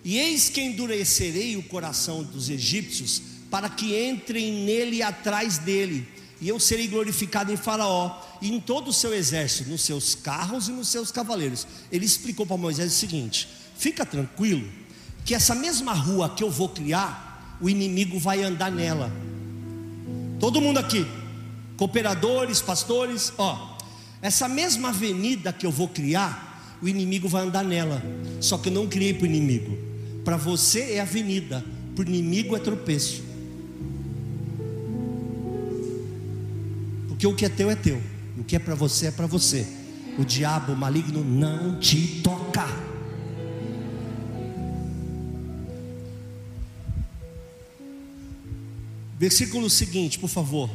E 0.04 0.18
eis 0.18 0.50
que 0.50 0.62
endurecerei 0.62 1.56
o 1.56 1.64
coração 1.64 2.24
dos 2.24 2.50
egípcios, 2.50 3.22
para 3.50 3.70
que 3.70 3.98
entrem 4.08 4.66
nele 4.66 5.02
atrás 5.02 5.58
dele, 5.58 6.08
e 6.42 6.50
eu 6.50 6.60
serei 6.60 6.88
glorificado 6.88 7.54
em 7.54 7.58
Faraó 7.58 8.22
e 8.42 8.52
em 8.52 8.60
todo 8.60 8.90
o 8.90 8.94
seu 8.94 9.14
exército, 9.14 9.70
nos 9.70 9.82
seus 9.82 10.14
carros 10.14 10.68
e 10.68 10.72
nos 10.72 10.90
seus 10.90 11.10
cavaleiros. 11.10 11.66
Ele 11.90 12.06
explicou 12.06 12.46
para 12.46 12.58
Moisés 12.58 12.92
o 12.92 12.96
seguinte: 12.96 13.48
Fica 13.78 14.06
tranquilo, 14.06 14.70
que 15.26 15.34
essa 15.34 15.56
mesma 15.56 15.94
rua 15.94 16.30
que 16.30 16.44
eu 16.44 16.50
vou 16.50 16.70
criar, 16.70 17.58
o 17.62 17.70
inimigo 17.70 18.20
vai 18.20 18.44
andar 18.44 18.72
nela. 18.72 19.12
Todo 20.40 20.60
mundo 20.60 20.78
aqui, 20.78 21.06
cooperadores, 21.78 22.62
pastores, 22.62 23.32
ó, 23.38 23.78
essa 24.22 24.48
mesma 24.48 24.90
avenida 24.90 25.54
que 25.54 25.66
eu 25.66 25.72
vou 25.72 25.88
criar, 25.88 26.78
o 26.82 26.88
inimigo 26.88 27.28
vai 27.30 27.44
andar 27.44 27.64
nela. 27.64 28.02
Só 28.42 28.58
que 28.58 28.70
eu 28.70 28.74
não 28.74 28.88
criei 28.88 29.14
para 29.14 29.24
o 29.24 29.28
inimigo. 29.28 29.78
Para 30.26 30.36
você 30.36 30.94
é 30.94 31.00
avenida, 31.00 31.64
para 31.96 32.04
o 32.04 32.08
inimigo 32.08 32.56
é 32.56 32.60
tropeço. 32.60 33.24
Porque 37.08 37.26
o 37.26 37.34
que 37.34 37.46
é 37.46 37.50
teu 37.50 37.70
é 37.70 37.76
teu, 37.76 38.02
o 38.38 38.44
que 38.44 38.56
é 38.56 38.60
para 38.60 38.76
você 38.76 39.08
é 39.08 39.12
para 39.12 39.28
você. 39.28 39.66
O 40.18 40.26
diabo 40.26 40.76
maligno 40.76 41.24
não 41.24 41.80
te 41.80 42.22
toca. 42.22 42.68
Versículo 49.24 49.70
seguinte, 49.70 50.20
por 50.20 50.28
favor. 50.28 50.70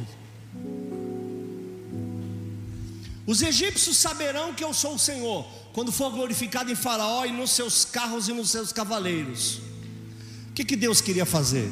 Os 3.27 3.43
egípcios 3.43 3.95
saberão 3.95 4.55
que 4.55 4.63
eu 4.63 4.73
sou 4.73 4.95
o 4.95 4.97
Senhor, 4.97 5.45
quando 5.71 5.91
for 5.91 6.09
glorificado 6.11 6.71
em 6.71 6.75
Faraó 6.75 7.25
e 7.25 7.31
nos 7.31 7.51
seus 7.51 7.85
carros 7.85 8.27
e 8.27 8.33
nos 8.33 8.49
seus 8.49 8.73
cavaleiros. 8.73 9.61
O 10.49 10.53
que, 10.55 10.65
que 10.65 10.75
Deus 10.75 10.99
queria 10.99 11.27
fazer? 11.27 11.69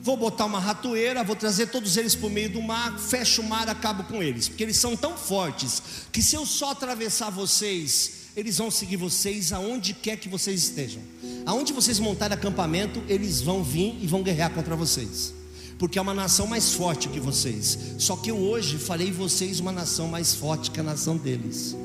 Vou 0.00 0.16
botar 0.16 0.46
uma 0.46 0.58
ratoeira, 0.58 1.22
vou 1.22 1.36
trazer 1.36 1.66
todos 1.66 1.98
eles 1.98 2.14
para 2.14 2.28
o 2.28 2.30
meio 2.30 2.48
do 2.48 2.62
mar, 2.62 2.98
fecho 2.98 3.42
o 3.42 3.44
mar, 3.46 3.68
acabo 3.68 4.04
com 4.04 4.22
eles, 4.22 4.48
porque 4.48 4.62
eles 4.62 4.78
são 4.78 4.96
tão 4.96 5.18
fortes 5.18 5.82
que 6.10 6.22
se 6.22 6.34
eu 6.34 6.46
só 6.46 6.70
atravessar 6.70 7.28
vocês, 7.28 8.30
eles 8.34 8.56
vão 8.56 8.70
seguir 8.70 8.96
vocês 8.96 9.52
aonde 9.52 9.92
quer 9.92 10.16
que 10.16 10.30
vocês 10.30 10.62
estejam. 10.62 11.02
Aonde 11.44 11.74
vocês 11.74 11.98
montarem 11.98 12.34
acampamento, 12.34 13.02
eles 13.06 13.42
vão 13.42 13.62
vir 13.62 13.98
e 14.00 14.06
vão 14.06 14.22
guerrear 14.22 14.50
contra 14.54 14.74
vocês 14.74 15.35
porque 15.78 15.98
é 15.98 16.02
uma 16.02 16.14
nação 16.14 16.46
mais 16.46 16.72
forte 16.72 17.08
que 17.08 17.20
vocês. 17.20 17.78
Só 17.98 18.16
que 18.16 18.30
eu 18.30 18.38
hoje 18.38 18.78
farei 18.78 19.10
vocês 19.10 19.60
uma 19.60 19.72
nação 19.72 20.08
mais 20.08 20.34
forte 20.34 20.70
que 20.70 20.80
a 20.80 20.82
nação 20.82 21.16
deles. 21.16 21.76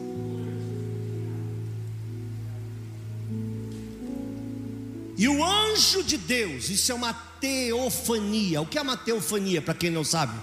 E 5.18 5.28
o 5.28 5.44
anjo 5.44 6.04
de 6.04 6.18
Deus, 6.18 6.70
isso 6.70 6.92
é 6.92 6.96
uma 6.96 7.14
teofania. 7.14 8.62
O 8.62 8.66
que 8.66 8.78
é 8.78 8.82
uma 8.82 8.98
teofania, 8.98 9.62
para 9.62 9.74
quem 9.74 9.92
não 9.92 10.04
sabe? 10.04 10.40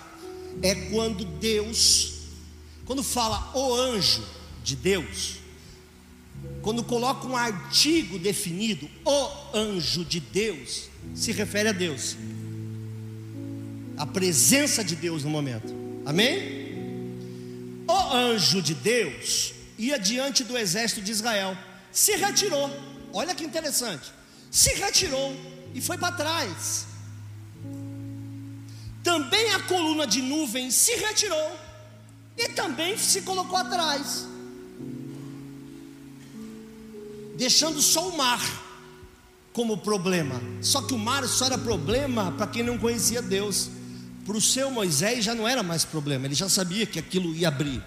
É 0.62 0.74
quando 0.74 1.24
Deus, 1.24 2.12
quando 2.84 3.02
fala 3.02 3.50
o 3.54 3.74
anjo 3.74 4.22
de 4.62 4.76
Deus, 4.76 5.38
quando 6.60 6.84
coloca 6.84 7.26
um 7.26 7.36
artigo 7.36 8.18
definido, 8.18 8.88
o 9.04 9.56
anjo 9.56 10.04
de 10.04 10.20
Deus, 10.20 10.88
se 11.14 11.32
refere 11.32 11.70
a 11.70 11.72
Deus 11.72 12.16
a 13.98 14.06
presença 14.06 14.82
de 14.84 14.96
Deus 14.96 15.24
no 15.24 15.30
momento. 15.30 15.74
Amém? 16.06 17.84
O 17.86 18.14
anjo 18.14 18.62
de 18.62 18.74
Deus 18.74 19.52
ia 19.78 19.98
diante 19.98 20.44
do 20.44 20.56
exército 20.56 21.02
de 21.02 21.12
Israel. 21.12 21.56
se 21.90 22.16
retirou. 22.16 22.70
Olha 23.12 23.34
que 23.34 23.44
interessante. 23.44 24.12
Se 24.50 24.74
retirou 24.74 25.34
e 25.74 25.80
foi 25.80 25.96
para 25.98 26.14
trás. 26.14 26.86
Também 29.02 29.52
a 29.52 29.60
coluna 29.60 30.06
de 30.06 30.20
nuvem 30.20 30.70
se 30.70 30.94
retirou 30.96 31.58
e 32.36 32.48
também 32.50 32.96
se 32.96 33.22
colocou 33.22 33.56
atrás, 33.56 34.26
deixando 37.36 37.80
só 37.80 38.08
o 38.08 38.16
mar 38.16 38.40
como 39.52 39.78
problema. 39.78 40.40
Só 40.60 40.82
que 40.82 40.94
o 40.94 40.98
mar 40.98 41.26
só 41.26 41.46
era 41.46 41.58
problema 41.58 42.32
para 42.32 42.46
quem 42.46 42.62
não 42.62 42.78
conhecia 42.78 43.22
Deus. 43.22 43.70
Para 44.28 44.36
o 44.36 44.42
seu 44.42 44.70
Moisés 44.70 45.24
já 45.24 45.34
não 45.34 45.48
era 45.48 45.62
mais 45.62 45.86
problema, 45.86 46.26
ele 46.26 46.34
já 46.34 46.50
sabia 46.50 46.84
que 46.84 46.98
aquilo 46.98 47.34
ia 47.34 47.48
abrir. 47.48 47.82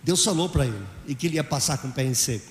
Deus 0.00 0.22
falou 0.22 0.48
para 0.48 0.64
ele 0.64 0.86
e 1.08 1.12
que 1.12 1.26
ele 1.26 1.34
ia 1.34 1.42
passar 1.42 1.76
com 1.78 1.88
o 1.88 1.92
pé 1.92 2.04
em 2.04 2.14
seco. 2.14 2.46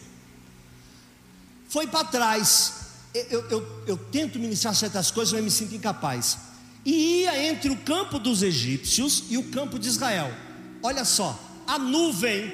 Foi 1.69 1.87
para 1.87 2.03
trás. 2.03 2.73
Eu, 3.13 3.49
eu, 3.49 3.83
eu, 3.87 3.97
tento 3.97 4.37
ministrar 4.37 4.75
certas 4.75 5.11
coisas, 5.11 5.31
mas 5.33 5.41
me 5.41 5.49
sinto 5.49 5.73
incapaz. 5.75 6.39
E 6.83 7.21
ia 7.21 7.47
entre 7.47 7.69
o 7.69 7.77
campo 7.77 8.19
dos 8.19 8.43
egípcios 8.43 9.23
e 9.29 9.37
o 9.37 9.43
campo 9.43 9.79
de 9.79 9.87
Israel. 9.87 10.35
Olha 10.83 11.05
só, 11.05 11.39
a 11.65 11.79
nuvem 11.79 12.53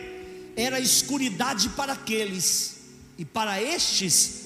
era 0.56 0.80
escuridade 0.80 1.70
para 1.70 1.94
aqueles, 1.94 2.82
e 3.18 3.26
para 3.26 3.60
estes 3.60 4.44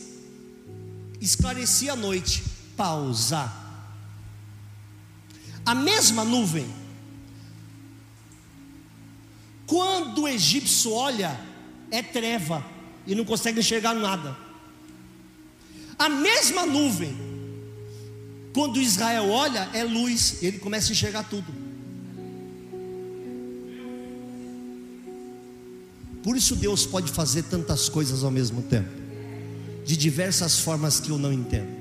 esclarecia 1.19 1.91
a 1.91 1.97
noite. 1.97 2.41
Pausa. 2.77 3.68
A 5.69 5.75
mesma 5.75 6.25
nuvem, 6.25 6.65
quando 9.67 10.23
o 10.23 10.27
egípcio 10.27 10.91
olha, 10.91 11.39
é 11.91 12.01
treva 12.01 12.65
e 13.05 13.13
não 13.13 13.23
consegue 13.23 13.59
enxergar 13.59 13.93
nada. 13.93 14.35
A 15.99 16.09
mesma 16.09 16.65
nuvem, 16.65 17.15
quando 18.51 18.81
Israel 18.81 19.29
olha, 19.29 19.69
é 19.71 19.83
luz, 19.83 20.41
e 20.41 20.47
ele 20.47 20.57
começa 20.57 20.89
a 20.89 20.93
enxergar 20.93 21.29
tudo. 21.29 21.53
Por 26.23 26.35
isso 26.35 26.55
Deus 26.55 26.87
pode 26.87 27.11
fazer 27.11 27.43
tantas 27.43 27.87
coisas 27.87 28.23
ao 28.23 28.31
mesmo 28.31 28.63
tempo, 28.63 28.89
de 29.85 29.95
diversas 29.95 30.57
formas 30.57 30.99
que 30.99 31.11
eu 31.11 31.19
não 31.19 31.31
entendo. 31.31 31.78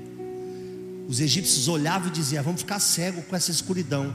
Os 1.09 1.19
egípcios 1.19 1.67
olhavam 1.67 2.09
e 2.09 2.11
diziam: 2.11 2.43
Vamos 2.43 2.61
ficar 2.61 2.79
cego 2.79 3.23
com 3.23 3.35
essa 3.35 3.49
escuridão. 3.49 4.13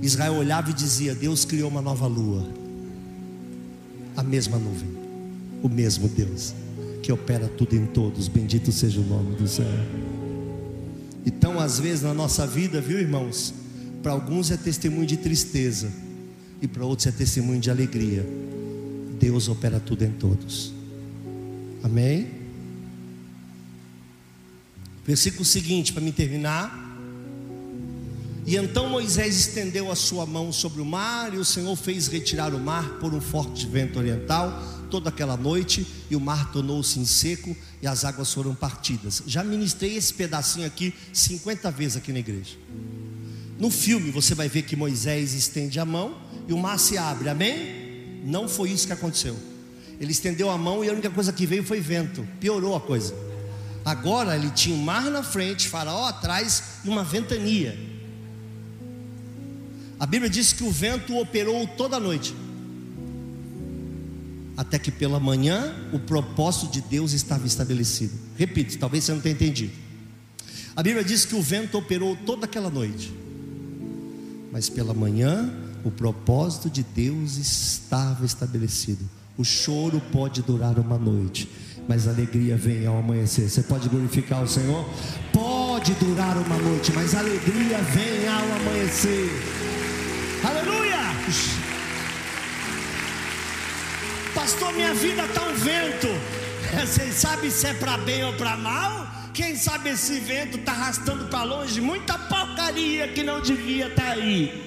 Israel 0.00 0.32
olhava 0.32 0.70
e 0.70 0.72
dizia: 0.72 1.14
Deus 1.14 1.44
criou 1.44 1.68
uma 1.68 1.82
nova 1.82 2.06
lua, 2.06 2.48
a 4.16 4.22
mesma 4.22 4.58
nuvem, 4.58 4.88
o 5.62 5.68
mesmo 5.68 6.08
Deus, 6.08 6.54
que 7.02 7.12
opera 7.12 7.48
tudo 7.48 7.76
em 7.76 7.84
todos. 7.84 8.28
Bendito 8.28 8.72
seja 8.72 8.98
o 8.98 9.04
nome 9.04 9.36
do 9.36 9.46
Senhor. 9.46 9.86
Então, 11.26 11.60
às 11.60 11.78
vezes 11.78 12.02
na 12.02 12.14
nossa 12.14 12.46
vida, 12.46 12.80
viu 12.80 12.98
irmãos? 12.98 13.52
Para 14.02 14.12
alguns 14.12 14.50
é 14.50 14.56
testemunho 14.56 15.06
de 15.06 15.18
tristeza, 15.18 15.92
e 16.62 16.66
para 16.66 16.82
outros 16.82 17.08
é 17.08 17.10
testemunho 17.10 17.60
de 17.60 17.70
alegria. 17.70 18.24
Deus 19.20 19.48
opera 19.48 19.78
tudo 19.80 20.02
em 20.02 20.12
todos. 20.12 20.72
Amém? 21.82 22.45
Versículo 25.06 25.44
seguinte, 25.44 25.92
para 25.92 26.02
me 26.02 26.12
terminar. 26.12 26.84
E 28.44 28.56
então 28.56 28.88
Moisés 28.88 29.36
estendeu 29.36 29.90
a 29.90 29.96
sua 29.96 30.26
mão 30.26 30.52
sobre 30.52 30.80
o 30.80 30.84
mar, 30.84 31.34
e 31.34 31.38
o 31.38 31.44
Senhor 31.44 31.74
fez 31.76 32.06
retirar 32.08 32.54
o 32.54 32.60
mar 32.60 32.98
por 33.00 33.14
um 33.14 33.20
forte 33.20 33.66
vento 33.66 33.98
oriental 33.98 34.62
toda 34.90 35.08
aquela 35.08 35.36
noite, 35.36 35.86
e 36.08 36.16
o 36.16 36.20
mar 36.20 36.52
tornou-se 36.52 36.98
em 36.98 37.04
seco, 37.04 37.56
e 37.82 37.86
as 37.86 38.04
águas 38.04 38.32
foram 38.32 38.54
partidas. 38.54 39.22
Já 39.26 39.42
ministrei 39.42 39.96
esse 39.96 40.14
pedacinho 40.14 40.66
aqui 40.66 40.94
50 41.12 41.70
vezes 41.72 41.96
aqui 41.96 42.12
na 42.12 42.20
igreja. 42.20 42.56
No 43.58 43.70
filme 43.70 44.10
você 44.10 44.34
vai 44.34 44.48
ver 44.48 44.62
que 44.62 44.76
Moisés 44.76 45.34
estende 45.34 45.80
a 45.80 45.84
mão 45.84 46.16
e 46.46 46.52
o 46.52 46.58
mar 46.58 46.78
se 46.78 46.96
abre, 46.98 47.28
amém? 47.28 48.22
Não 48.24 48.48
foi 48.48 48.70
isso 48.70 48.86
que 48.86 48.92
aconteceu. 48.92 49.36
Ele 49.98 50.12
estendeu 50.12 50.50
a 50.50 50.58
mão 50.58 50.84
e 50.84 50.88
a 50.88 50.92
única 50.92 51.10
coisa 51.10 51.32
que 51.32 51.46
veio 51.46 51.64
foi 51.64 51.80
vento. 51.80 52.26
Piorou 52.38 52.76
a 52.76 52.80
coisa. 52.80 53.25
Agora 53.86 54.34
ele 54.34 54.50
tinha 54.50 54.74
o 54.74 54.82
mar 54.82 55.08
na 55.12 55.22
frente, 55.22 55.68
faraó 55.68 56.06
atrás 56.06 56.80
e 56.84 56.88
uma 56.88 57.04
ventania. 57.04 57.78
A 59.96 60.04
Bíblia 60.04 60.28
diz 60.28 60.52
que 60.52 60.64
o 60.64 60.72
vento 60.72 61.16
operou 61.16 61.64
toda 61.68 61.96
a 61.96 62.00
noite. 62.00 62.34
Até 64.56 64.76
que 64.76 64.90
pela 64.90 65.20
manhã 65.20 65.72
o 65.92 66.00
propósito 66.00 66.66
de 66.72 66.80
Deus 66.80 67.12
estava 67.12 67.46
estabelecido. 67.46 68.12
Repito, 68.36 68.76
talvez 68.76 69.04
você 69.04 69.12
não 69.12 69.20
tenha 69.20 69.36
entendido. 69.36 69.72
A 70.74 70.82
Bíblia 70.82 71.04
diz 71.04 71.24
que 71.24 71.36
o 71.36 71.40
vento 71.40 71.78
operou 71.78 72.16
toda 72.26 72.44
aquela 72.44 72.68
noite. 72.68 73.14
Mas 74.50 74.68
pela 74.68 74.94
manhã 74.94 75.48
o 75.84 75.92
propósito 75.92 76.68
de 76.68 76.82
Deus 76.82 77.36
estava 77.36 78.26
estabelecido. 78.26 79.08
O 79.38 79.44
choro 79.44 80.02
pode 80.10 80.42
durar 80.42 80.76
uma 80.76 80.98
noite, 80.98 81.48
mas 81.88 82.06
a 82.08 82.10
alegria 82.10 82.56
vem 82.56 82.86
ao 82.86 82.98
amanhecer. 82.98 83.48
Você 83.48 83.62
pode 83.62 83.88
glorificar 83.88 84.42
o 84.42 84.48
Senhor? 84.48 84.88
Pode 85.32 85.92
durar 85.94 86.36
uma 86.36 86.56
noite, 86.56 86.92
mas 86.92 87.14
a 87.14 87.20
alegria 87.20 87.78
vem 87.78 88.28
ao 88.28 88.44
amanhecer. 88.60 89.30
Aleluia! 90.44 90.96
Pastor, 94.34 94.72
minha 94.72 94.94
vida 94.94 95.24
está 95.24 95.42
um 95.42 95.54
vento. 95.54 96.08
Você 96.84 97.12
sabe 97.12 97.50
se 97.50 97.66
é 97.68 97.74
para 97.74 97.96
bem 97.98 98.24
ou 98.24 98.32
para 98.34 98.56
mal? 98.56 99.06
Quem 99.32 99.54
sabe 99.54 99.90
esse 99.90 100.18
vento 100.18 100.58
está 100.58 100.72
arrastando 100.72 101.26
para 101.26 101.42
longe 101.42 101.80
muita 101.80 102.18
porcaria 102.18 103.08
que 103.08 103.22
não 103.22 103.40
devia 103.40 103.88
estar 103.88 104.02
tá 104.02 104.10
aí. 104.12 104.66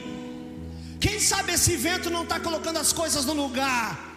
Quem 1.00 1.20
sabe 1.20 1.54
esse 1.54 1.76
vento 1.76 2.10
não 2.10 2.24
está 2.24 2.40
colocando 2.40 2.78
as 2.78 2.94
coisas 2.94 3.26
no 3.26 3.34
lugar? 3.34 4.09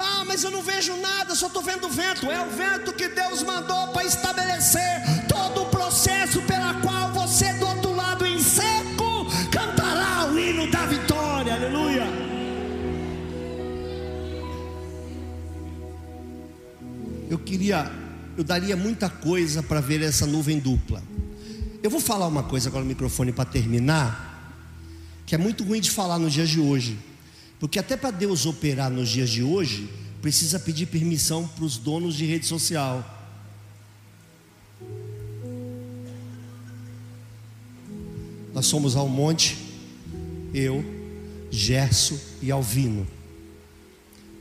Ah, 0.00 0.24
mas 0.26 0.42
eu 0.42 0.50
não 0.50 0.62
vejo 0.62 0.96
nada, 0.96 1.34
só 1.34 1.48
estou 1.48 1.62
vendo 1.62 1.88
vento. 1.90 2.30
É 2.30 2.40
o 2.40 2.50
vento 2.50 2.92
que 2.94 3.06
Deus 3.08 3.42
mandou 3.42 3.88
para 3.88 4.04
estabelecer 4.04 5.26
todo 5.28 5.62
o 5.62 5.66
processo 5.66 6.40
pela 6.42 6.74
qual 6.80 7.12
você 7.12 7.52
do 7.54 7.66
outro 7.66 7.94
lado 7.94 8.26
em 8.26 8.42
seco 8.42 9.26
cantará 9.52 10.32
o 10.32 10.38
hino 10.38 10.70
da 10.70 10.86
vitória. 10.86 11.54
Aleluia. 11.54 12.06
Eu 17.28 17.38
queria, 17.38 17.92
eu 18.38 18.42
daria 18.42 18.76
muita 18.76 19.10
coisa 19.10 19.62
para 19.62 19.80
ver 19.80 20.02
essa 20.02 20.26
nuvem 20.26 20.58
dupla. 20.58 21.02
Eu 21.82 21.90
vou 21.90 22.00
falar 22.00 22.26
uma 22.26 22.42
coisa 22.42 22.70
agora 22.70 22.82
no 22.82 22.88
microfone 22.88 23.32
para 23.32 23.44
terminar 23.44 24.28
que 25.26 25.34
é 25.34 25.38
muito 25.38 25.62
ruim 25.62 25.80
de 25.80 25.90
falar 25.90 26.18
nos 26.18 26.32
dias 26.32 26.48
de 26.48 26.58
hoje, 26.58 26.98
porque 27.60 27.78
até 27.78 27.94
para 27.94 28.10
Deus 28.10 28.46
operar 28.46 28.90
nos 28.90 29.10
dias 29.10 29.28
de 29.28 29.42
hoje, 29.42 29.88
precisa 30.22 30.58
pedir 30.58 30.86
permissão 30.86 31.46
para 31.46 31.64
os 31.64 31.76
donos 31.76 32.14
de 32.14 32.24
rede 32.24 32.46
social. 32.46 33.18
Nós 38.54 38.64
somos 38.64 38.96
ao 38.96 39.06
monte, 39.06 39.58
eu, 40.54 40.82
Gerso 41.50 42.18
e 42.40 42.50
Alvino. 42.50 43.06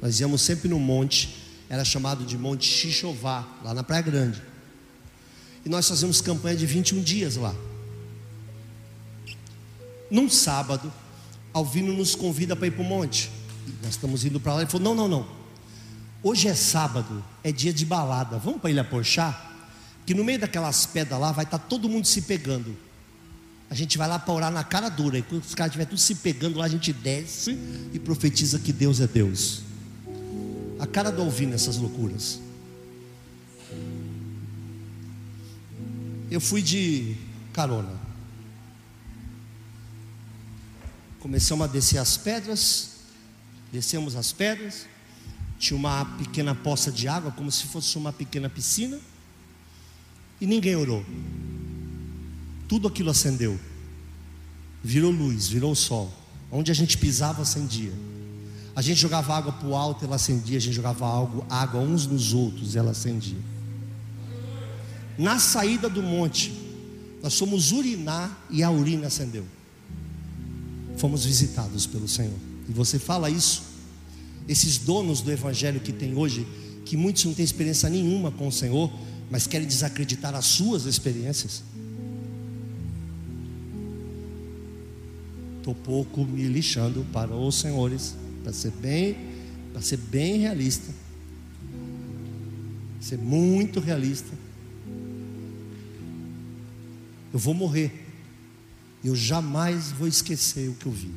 Nós 0.01 0.22
íamos 0.22 0.41
sempre 0.41 0.70
no 0.70 0.80
monte, 0.80 1.43
era 1.70 1.84
chamado 1.84 2.24
de 2.24 2.38
Monte 2.38 2.65
Xixová, 2.65 3.45
lá 3.63 3.74
na 3.74 3.84
Praia 3.84 4.01
Grande. 4.01 4.41
E 5.65 5.70
nós 5.70 5.88
fazíamos 5.88 6.22
campanha 6.22 6.55
de 6.55 6.65
21 6.65 7.01
dias 7.01 7.36
lá. 7.36 7.53
Num 10.09 10.30
sábado, 10.30 10.91
Alvino 11.54 11.93
nos 11.93 12.16
convida 12.16 12.56
para 12.56 12.68
ir 12.68 12.72
para 12.72 12.82
o 12.82 12.86
monte. 12.86 13.32
Nós 13.82 13.91
estamos 13.91 14.26
indo 14.26 14.39
para 14.39 14.56
lá. 14.56 14.62
Ele 14.62 14.70
falou: 14.70 14.95
Não, 14.95 15.08
não, 15.08 15.20
não. 15.20 15.39
Hoje 16.22 16.47
é 16.47 16.54
sábado, 16.54 17.24
é 17.43 17.52
dia 17.52 17.72
de 17.72 17.86
balada. 17.86 18.38
Vamos 18.38 18.60
para 18.60 18.70
Ilha 18.70 18.84
Porchá? 18.84 19.52
Que 20.06 20.14
no 20.14 20.24
meio 20.24 20.39
daquelas 20.39 20.86
pedras 20.86 21.20
lá 21.20 21.32
vai 21.32 21.45
estar 21.45 21.58
tá 21.58 21.66
todo 21.66 21.88
mundo 21.88 22.06
se 22.06 22.24
pegando. 22.24 22.76
A 23.70 23.76
gente 23.76 23.97
vai 23.97 24.08
lá 24.08 24.18
para 24.18 24.34
orar 24.34 24.52
na 24.52 24.64
cara 24.64 24.89
dura. 24.89 25.18
E 25.20 25.22
quando 25.22 25.43
os 25.43 25.54
caras 25.54 25.70
estiverem 25.70 25.89
tudo 25.89 26.00
se 26.00 26.16
pegando 26.16 26.58
lá, 26.58 26.66
a 26.66 26.70
gente 26.70 26.91
desce 26.91 27.58
e 27.93 28.00
profetiza 28.00 28.60
que 28.60 28.74
Deus 28.74 29.00
é 29.00 29.08
Deus. 29.08 29.62
A 30.80 30.88
cara 30.88 31.12
do 31.12 31.22
Alvino, 31.22 31.54
essas 31.54 31.78
loucuras. 31.78 32.39
Eu 36.32 36.41
fui 36.41 36.62
de 36.62 37.16
carona. 37.54 38.09
Começamos 41.20 41.65
a 41.65 41.67
descer 41.67 41.97
as 41.97 42.15
pedras, 42.15 42.91
descemos 43.72 44.15
as 44.15 44.32
pedras, 44.32 44.86
tinha 45.57 45.78
uma 45.78 46.05
pequena 46.17 46.55
poça 46.55 46.91
de 46.91 47.07
água, 47.07 47.32
como 47.32 47.51
se 47.51 47.65
fosse 47.65 47.97
uma 47.97 48.13
pequena 48.13 48.49
piscina, 48.49 48.97
e 50.39 50.47
ninguém 50.47 50.76
orou. 50.76 51.05
Tudo 52.70 52.88
aquilo 52.88 53.09
acendeu, 53.09 53.59
virou 54.82 55.11
luz, 55.11 55.47
virou 55.49 55.76
sol. 55.76 56.13
Onde 56.51 56.72
a 56.72 56.74
gente 56.74 56.97
pisava 56.97 57.41
acendia. 57.41 57.91
A 58.76 58.82
gente 58.82 58.99
jogava 58.99 59.36
água 59.36 59.51
para 59.51 59.67
o 59.67 59.76
alto, 59.76 60.05
ela 60.05 60.15
acendia. 60.15 60.57
A 60.57 60.61
gente 60.61 60.74
jogava 60.74 61.05
água, 61.05 61.45
água 61.49 61.82
uns 61.82 62.07
nos 62.07 62.34
outros, 62.34 62.76
ela 62.76 62.91
acendia. 62.91 63.38
Na 65.17 65.38
saída 65.38 65.89
do 65.89 66.01
monte, 66.01 66.53
nós 67.22 67.38
fomos 67.38 67.72
urinar 67.72 68.45
e 68.49 68.63
a 68.63 68.72
urina 68.72 69.07
acendeu. 69.07 69.45
Fomos 71.00 71.24
visitados 71.24 71.88
pelo 71.88 72.10
Senhor. 72.10 72.38
E 72.68 72.74
você 72.74 73.00
fala 73.00 73.30
isso, 73.30 73.64
esses 74.50 74.78
donos 74.78 75.22
do 75.22 75.32
evangelho 75.32 75.80
que 75.80 75.93
tem 75.93 76.14
hoje, 76.14 76.45
que 76.84 76.97
muitos 76.97 77.24
não 77.24 77.34
têm 77.34 77.45
experiência 77.45 77.89
nenhuma 77.89 78.32
com 78.32 78.50
o 78.50 78.52
Senhor, 78.52 78.91
mas 79.32 79.47
querem 79.47 79.66
desacreditar 79.66 80.36
as 80.36 80.45
suas 80.45 80.84
experiências. 80.84 81.64
Estou 85.60 85.74
pouco 85.74 86.26
me 86.26 86.43
lixando 86.50 87.06
para 87.14 87.34
os 87.34 87.56
senhores, 87.56 88.16
para 88.43 88.52
ser 88.52 88.72
bem, 88.72 89.16
para 89.72 89.82
ser 89.82 89.97
bem 89.97 90.39
realista, 90.39 90.93
ser 93.00 93.18
muito 93.18 93.80
realista. 93.80 94.38
Eu 97.32 97.39
vou 97.39 97.54
morrer. 97.54 98.09
Eu 99.04 99.16
jamais 99.16 99.91
vou 99.91 100.08
esquecer 100.08 100.70
o 100.70 100.74
que 100.74 100.86
eu 100.86 100.91
vi. 100.91 101.12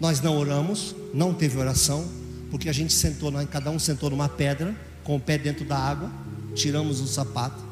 Nós 0.00 0.20
não 0.20 0.36
oramos, 0.36 0.94
não 1.14 1.32
teve 1.32 1.56
oração, 1.56 2.06
porque 2.50 2.68
a 2.68 2.72
gente 2.72 2.92
sentou, 2.92 3.32
cada 3.46 3.70
um 3.70 3.78
sentou 3.78 4.10
numa 4.10 4.28
pedra, 4.28 4.74
com 5.02 5.16
o 5.16 5.20
pé 5.20 5.38
dentro 5.38 5.64
da 5.64 5.78
água, 5.78 6.10
tiramos 6.54 7.00
o 7.00 7.06
sapato, 7.06 7.62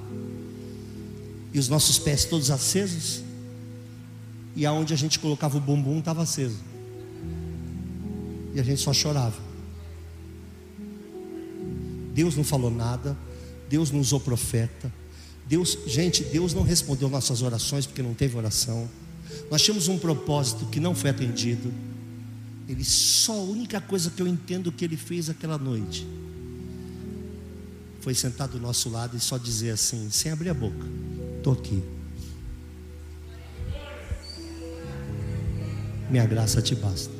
e 1.53 1.59
os 1.59 1.68
nossos 1.68 1.99
pés 1.99 2.24
todos 2.24 2.51
acesos, 2.51 3.22
e 4.55 4.64
aonde 4.64 4.95
a 4.95 4.97
gente 4.97 5.18
colocava 5.18 5.57
o 5.57 5.61
bumbum 5.61 5.99
estava 5.99 6.22
aceso, 6.22 6.59
e 8.55 8.61
a 8.61 8.62
gente 8.62 8.80
só 8.80 8.93
chorava. 8.93 9.40
Deus 12.14 12.36
não 12.36 12.45
falou 12.45 12.70
nada, 12.70 13.16
Deus 13.68 13.90
não 13.90 14.01
usou 14.01 14.20
profeta, 14.20 14.93
Deus, 15.53 15.76
gente, 15.86 16.24
Deus 16.24 16.55
não 16.55 16.62
respondeu 16.62 17.11
nossas 17.11 17.42
orações 17.42 17.84
porque 17.84 18.03
não 18.03 18.14
teve 18.14 18.34
oração. 18.38 18.88
Nós 19.50 19.61
tínhamos 19.61 19.86
um 19.86 19.98
propósito 19.98 20.64
que 20.64 20.80
não 20.80 20.94
foi 20.94 21.11
atendido. 21.11 21.70
Ele 22.66 22.82
só 22.82 23.34
a 23.34 23.42
única 23.42 23.78
coisa 23.78 24.11
que 24.11 24.22
eu 24.22 24.26
entendo 24.26 24.72
que 24.72 24.82
ele 24.82 24.96
fez 24.96 25.28
aquela 25.28 25.59
noite 25.59 26.09
foi 28.00 28.14
sentar 28.14 28.48
do 28.48 28.59
nosso 28.59 28.88
lado 28.88 29.14
e 29.14 29.20
só 29.20 29.36
dizer 29.36 29.72
assim, 29.72 30.09
sem 30.11 30.32
abrir 30.32 30.48
a 30.48 30.55
boca: 30.55 30.86
"Tô 31.42 31.53
aqui. 31.53 31.82
Minha 36.09 36.24
graça 36.24 36.62
te 36.62 36.74
basta." 36.74 37.12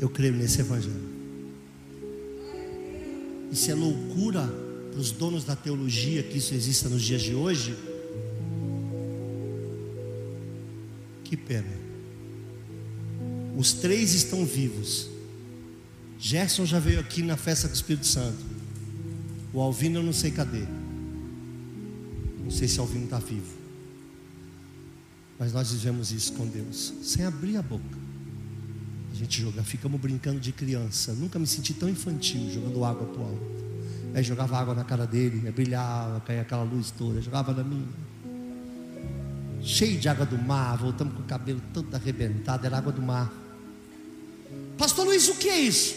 Eu 0.00 0.08
creio 0.08 0.34
nesse 0.34 0.60
evangelho. 0.60 1.15
Isso 3.50 3.70
é 3.70 3.74
loucura 3.74 4.46
para 4.90 5.00
os 5.00 5.10
donos 5.10 5.44
da 5.44 5.54
teologia 5.54 6.22
que 6.22 6.38
isso 6.38 6.54
exista 6.54 6.88
nos 6.88 7.02
dias 7.02 7.22
de 7.22 7.34
hoje. 7.34 7.76
Que 11.24 11.36
pena. 11.36 11.76
Os 13.56 13.72
três 13.72 14.14
estão 14.14 14.44
vivos. 14.44 15.08
Gerson 16.18 16.64
já 16.64 16.78
veio 16.78 17.00
aqui 17.00 17.22
na 17.22 17.36
festa 17.36 17.68
do 17.68 17.74
Espírito 17.74 18.06
Santo. 18.06 18.44
O 19.52 19.60
Alvino 19.60 19.98
eu 19.98 20.02
não 20.02 20.12
sei 20.12 20.30
cadê. 20.30 20.64
Não 22.42 22.50
sei 22.50 22.68
se 22.68 22.78
o 22.78 22.82
Alvino 22.82 23.04
está 23.04 23.18
vivo. 23.18 23.54
Mas 25.38 25.52
nós 25.52 25.72
vivemos 25.72 26.12
isso 26.12 26.32
com 26.32 26.46
Deus, 26.46 26.94
sem 27.02 27.24
abrir 27.24 27.56
a 27.56 27.62
boca. 27.62 28.05
Gente 29.16 29.40
joga, 29.40 29.62
ficamos 29.62 29.98
brincando 29.98 30.38
de 30.38 30.52
criança. 30.52 31.14
Nunca 31.14 31.38
me 31.38 31.46
senti 31.46 31.72
tão 31.72 31.88
infantil 31.88 32.50
jogando 32.52 32.84
água 32.84 33.06
pro 33.06 33.22
alto. 33.22 33.56
Aí 34.14 34.22
jogava 34.22 34.58
água 34.58 34.74
na 34.74 34.84
cara 34.84 35.06
dele, 35.06 35.50
brilhava, 35.50 36.20
caía 36.20 36.42
aquela 36.42 36.62
luz 36.62 36.90
toda, 36.90 37.22
jogava 37.22 37.54
na 37.54 37.64
minha. 37.64 37.88
Cheio 39.62 39.98
de 39.98 40.06
água 40.06 40.26
do 40.26 40.36
mar, 40.36 40.76
voltamos 40.76 41.14
com 41.14 41.22
o 41.22 41.24
cabelo 41.24 41.62
todo 41.72 41.94
arrebentado, 41.94 42.66
era 42.66 42.76
água 42.76 42.92
do 42.92 43.00
mar. 43.00 43.32
Pastor 44.76 45.06
Luiz, 45.06 45.26
o 45.28 45.36
que 45.36 45.48
é 45.48 45.60
isso? 45.60 45.94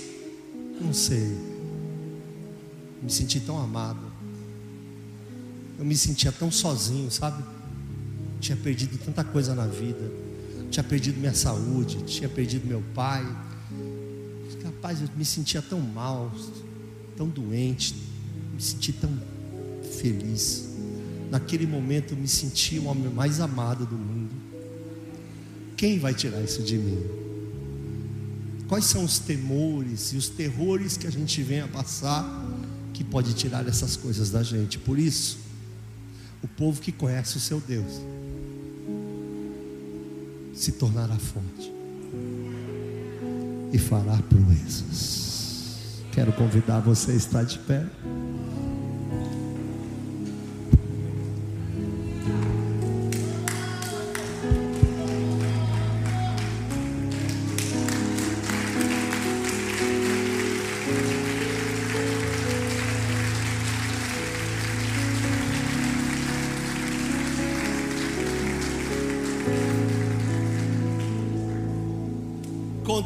Não 0.80 0.94
sei. 0.94 1.38
Me 3.04 3.12
senti 3.12 3.42
tão 3.42 3.60
amado. 3.60 4.10
Eu 5.78 5.84
me 5.84 5.96
sentia 5.98 6.32
tão 6.32 6.50
sozinho, 6.50 7.12
sabe? 7.12 7.44
Tinha 8.40 8.56
perdido 8.56 8.98
tanta 8.98 9.26
coisa 9.26 9.54
na 9.54 9.68
vida 9.68 10.29
tinha 10.70 10.84
perdido 10.84 11.20
minha 11.20 11.34
saúde, 11.34 12.04
tinha 12.04 12.30
perdido 12.30 12.68
meu 12.68 12.84
pai. 12.94 13.26
Rapaz, 14.64 15.02
eu 15.02 15.10
me 15.16 15.26
sentia 15.26 15.62
tão 15.62 15.80
mal, 15.80 16.32
tão 17.18 17.28
doente, 17.28 17.96
me 18.54 18.62
senti 18.62 18.94
tão 18.94 19.12
feliz. 20.00 20.70
Naquele 21.32 21.68
momento 21.68 22.14
eu 22.14 22.18
me 22.18 22.28
senti 22.28 22.80
o 22.80 22.86
homem 22.86 23.10
mais 23.10 23.40
amado 23.40 23.86
do 23.86 23.96
mundo. 23.96 24.34
Quem 25.76 26.00
vai 26.00 26.14
tirar 26.14 26.42
isso 26.42 26.62
de 26.62 26.78
mim? 26.78 27.04
Quais 28.68 28.86
são 28.86 29.04
os 29.04 29.18
temores 29.18 30.14
e 30.14 30.18
os 30.18 30.30
terrores 30.30 30.98
que 30.98 31.08
a 31.08 31.12
gente 31.12 31.42
vem 31.42 31.62
a 31.62 31.68
passar 31.68 32.24
que 32.94 33.04
pode 33.04 33.34
tirar 33.34 33.68
essas 33.68 33.96
coisas 33.96 34.30
da 34.30 34.44
gente? 34.44 34.78
Por 34.78 35.00
isso, 35.00 35.40
o 36.44 36.48
povo 36.48 36.80
que 36.80 36.92
conhece 36.92 37.38
o 37.38 37.40
seu 37.40 37.60
Deus 37.60 38.02
se 40.60 40.74
tornará 40.74 41.16
forte 41.16 41.74
e 43.72 43.78
fará 43.78 44.18
proezas. 44.24 46.04
Quero 46.12 46.34
convidar 46.34 46.82
você 46.82 47.14
a 47.14 47.16
estar 47.16 47.44
de 47.44 47.58
pé. 47.60 47.86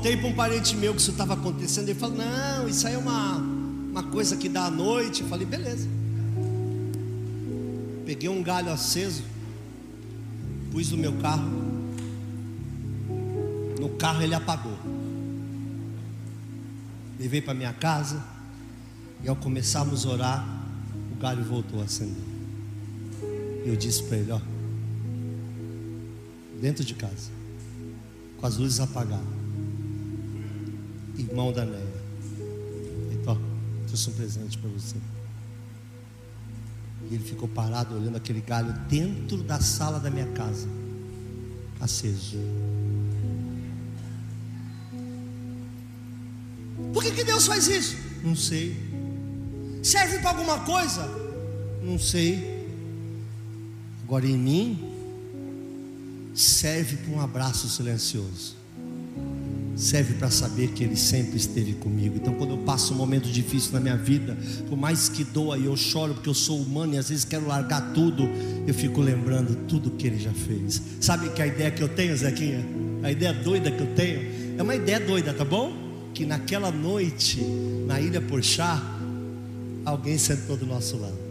Contei 0.04 0.18
para 0.18 0.28
um 0.28 0.34
parente 0.34 0.76
meu 0.76 0.94
que 0.94 1.00
isso 1.00 1.12
estava 1.12 1.34
acontecendo. 1.34 1.88
Ele 1.88 1.98
falou: 1.98 2.18
Não, 2.18 2.68
isso 2.68 2.86
aí 2.86 2.94
é 2.94 2.98
uma, 2.98 3.38
uma 3.38 4.04
coisa 4.04 4.36
que 4.36 4.50
dá 4.50 4.66
à 4.66 4.70
noite. 4.70 5.22
Eu 5.22 5.30
falei: 5.30 5.48
Beleza. 5.48 5.88
Peguei 8.06 8.28
um 8.28 8.44
galho 8.44 8.70
aceso, 8.70 9.24
pus 10.74 10.92
no 10.92 10.98
meu 10.98 11.14
carro. 11.14 11.50
No 13.80 13.90
carro 13.92 14.22
ele 14.22 14.36
apagou. 14.36 14.78
Levei 17.18 17.42
para 17.42 17.54
minha 17.54 17.72
casa. 17.72 18.22
E 19.24 19.30
ao 19.30 19.38
começarmos 19.38 20.06
a 20.06 20.10
orar, 20.10 20.66
o 21.14 21.16
galho 21.16 21.46
voltou 21.46 21.80
a 21.80 21.86
acender. 21.86 22.22
Eu 23.66 23.78
disse 23.78 24.04
para 24.04 24.18
ele: 24.18 24.32
Ó, 24.34 24.42
dentro 26.60 26.84
de 26.84 26.94
casa, 26.94 27.32
com 28.38 28.46
as 28.46 28.58
luzes 28.58 28.82
apagadas 28.82 29.43
irmão 31.18 31.52
da 31.52 31.66
Neia. 31.66 32.04
Então, 33.12 33.40
trouxe 33.88 34.10
um 34.10 34.14
presente 34.14 34.58
para 34.58 34.70
você. 34.70 34.96
E 37.10 37.16
ele 37.16 37.24
ficou 37.24 37.48
parado 37.48 37.96
olhando 37.96 38.16
aquele 38.16 38.42
galho 38.42 38.74
dentro 38.90 39.38
da 39.44 39.60
sala 39.60 40.00
da 40.00 40.10
minha 40.10 40.28
casa, 40.28 40.68
aceso. 41.80 42.38
Por 46.94 47.04
que, 47.04 47.12
que 47.12 47.24
Deus 47.24 47.46
faz 47.46 47.68
isso? 47.68 47.98
Não 48.24 48.36
sei. 48.36 48.78
Serve 49.84 50.20
para 50.20 50.30
alguma 50.30 50.60
coisa? 50.62 51.06
Não 51.84 52.00
sei. 52.00 52.70
Agora 54.04 54.26
em 54.26 54.38
mim, 54.38 56.32
serve 56.34 56.98
para 56.98 57.14
um 57.14 57.22
abraço 57.22 57.68
silencioso 57.68 58.63
serve 59.76 60.14
para 60.14 60.30
saber 60.30 60.70
que 60.70 60.84
Ele 60.84 60.96
sempre 60.96 61.38
esteve 61.38 61.74
comigo. 61.74 62.16
Então, 62.16 62.34
quando 62.34 62.52
eu 62.52 62.58
passo 62.60 62.94
um 62.94 62.98
momento 62.98 63.30
difícil 63.30 63.72
na 63.74 63.80
minha 63.80 63.98
vida, 63.98 64.38
por 64.70 64.78
mais 64.78 65.10
que 65.10 65.24
doa 65.24 65.58
e 65.58 65.66
eu 65.66 65.76
choro 65.76 66.14
porque 66.14 66.30
eu 66.30 66.34
sou 66.34 66.60
humano 66.60 66.94
e 66.94 66.98
às 66.98 67.10
vezes 67.10 67.26
quero 67.26 67.48
largar 67.48 67.94
tudo, 67.94 68.28
eu 68.68 68.74
fico 68.74 69.02
lembrando 69.02 69.56
tudo 69.68 69.92
que 69.92 70.08
Ele 70.08 70.20
já 70.20 70.32
fez. 70.32 70.82
Sabe 71.00 71.30
que 71.30 71.42
a 71.42 71.48
ideia 71.48 71.72
que 71.72 71.82
eu 71.82 71.90
tenho, 71.90 72.16
Zequinha? 72.16 72.64
A 73.02 73.12
ideia 73.12 73.34
doida 73.34 73.72
que 73.72 73.82
eu 73.82 73.96
tenho 73.96 74.22
é 74.58 74.64
uma 74.64 74.76
ideia 74.76 75.00
doida, 75.00 75.34
tá 75.34 75.44
bom? 75.44 75.74
Que 76.14 76.26
naquela 76.26 76.72
noite, 76.72 77.42
na 77.88 78.00
Ilha 78.00 78.22
Porchá, 78.22 78.82
alguém 79.84 80.18
sentou 80.18 80.56
do 80.56 80.66
nosso 80.66 80.98
lado. 80.98 81.24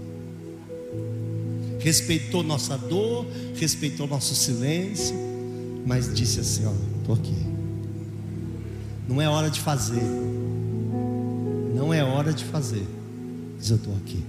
respeitou 1.79 2.43
nossa 2.43 2.77
dor, 2.77 3.27
respeitou 3.57 4.07
nosso 4.07 4.35
silêncio, 4.35 5.17
mas 5.87 6.13
disse 6.13 6.41
assim: 6.41 6.67
Ó, 6.67 6.73
estou 7.01 7.15
aqui. 7.15 7.35
Não 9.09 9.21
é 9.21 9.29
hora 9.29 9.51
de 9.51 9.61
fazer, 9.61 10.03
não 11.75 11.93
é 11.93 12.03
hora 12.03 12.33
de 12.33 12.45
fazer, 12.45 12.87
mas 13.57 13.71
eu 13.71 13.77
estou 13.77 13.95
aqui. 13.97 14.23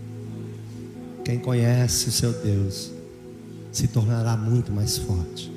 Quem 1.24 1.40
conhece 1.40 2.10
o 2.10 2.12
seu 2.12 2.34
Deus 2.34 2.92
se 3.72 3.88
tornará 3.88 4.36
muito 4.36 4.72
mais 4.72 4.98
forte 4.98 5.52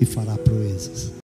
e 0.00 0.06
fará 0.06 0.36
proezas. 0.36 1.17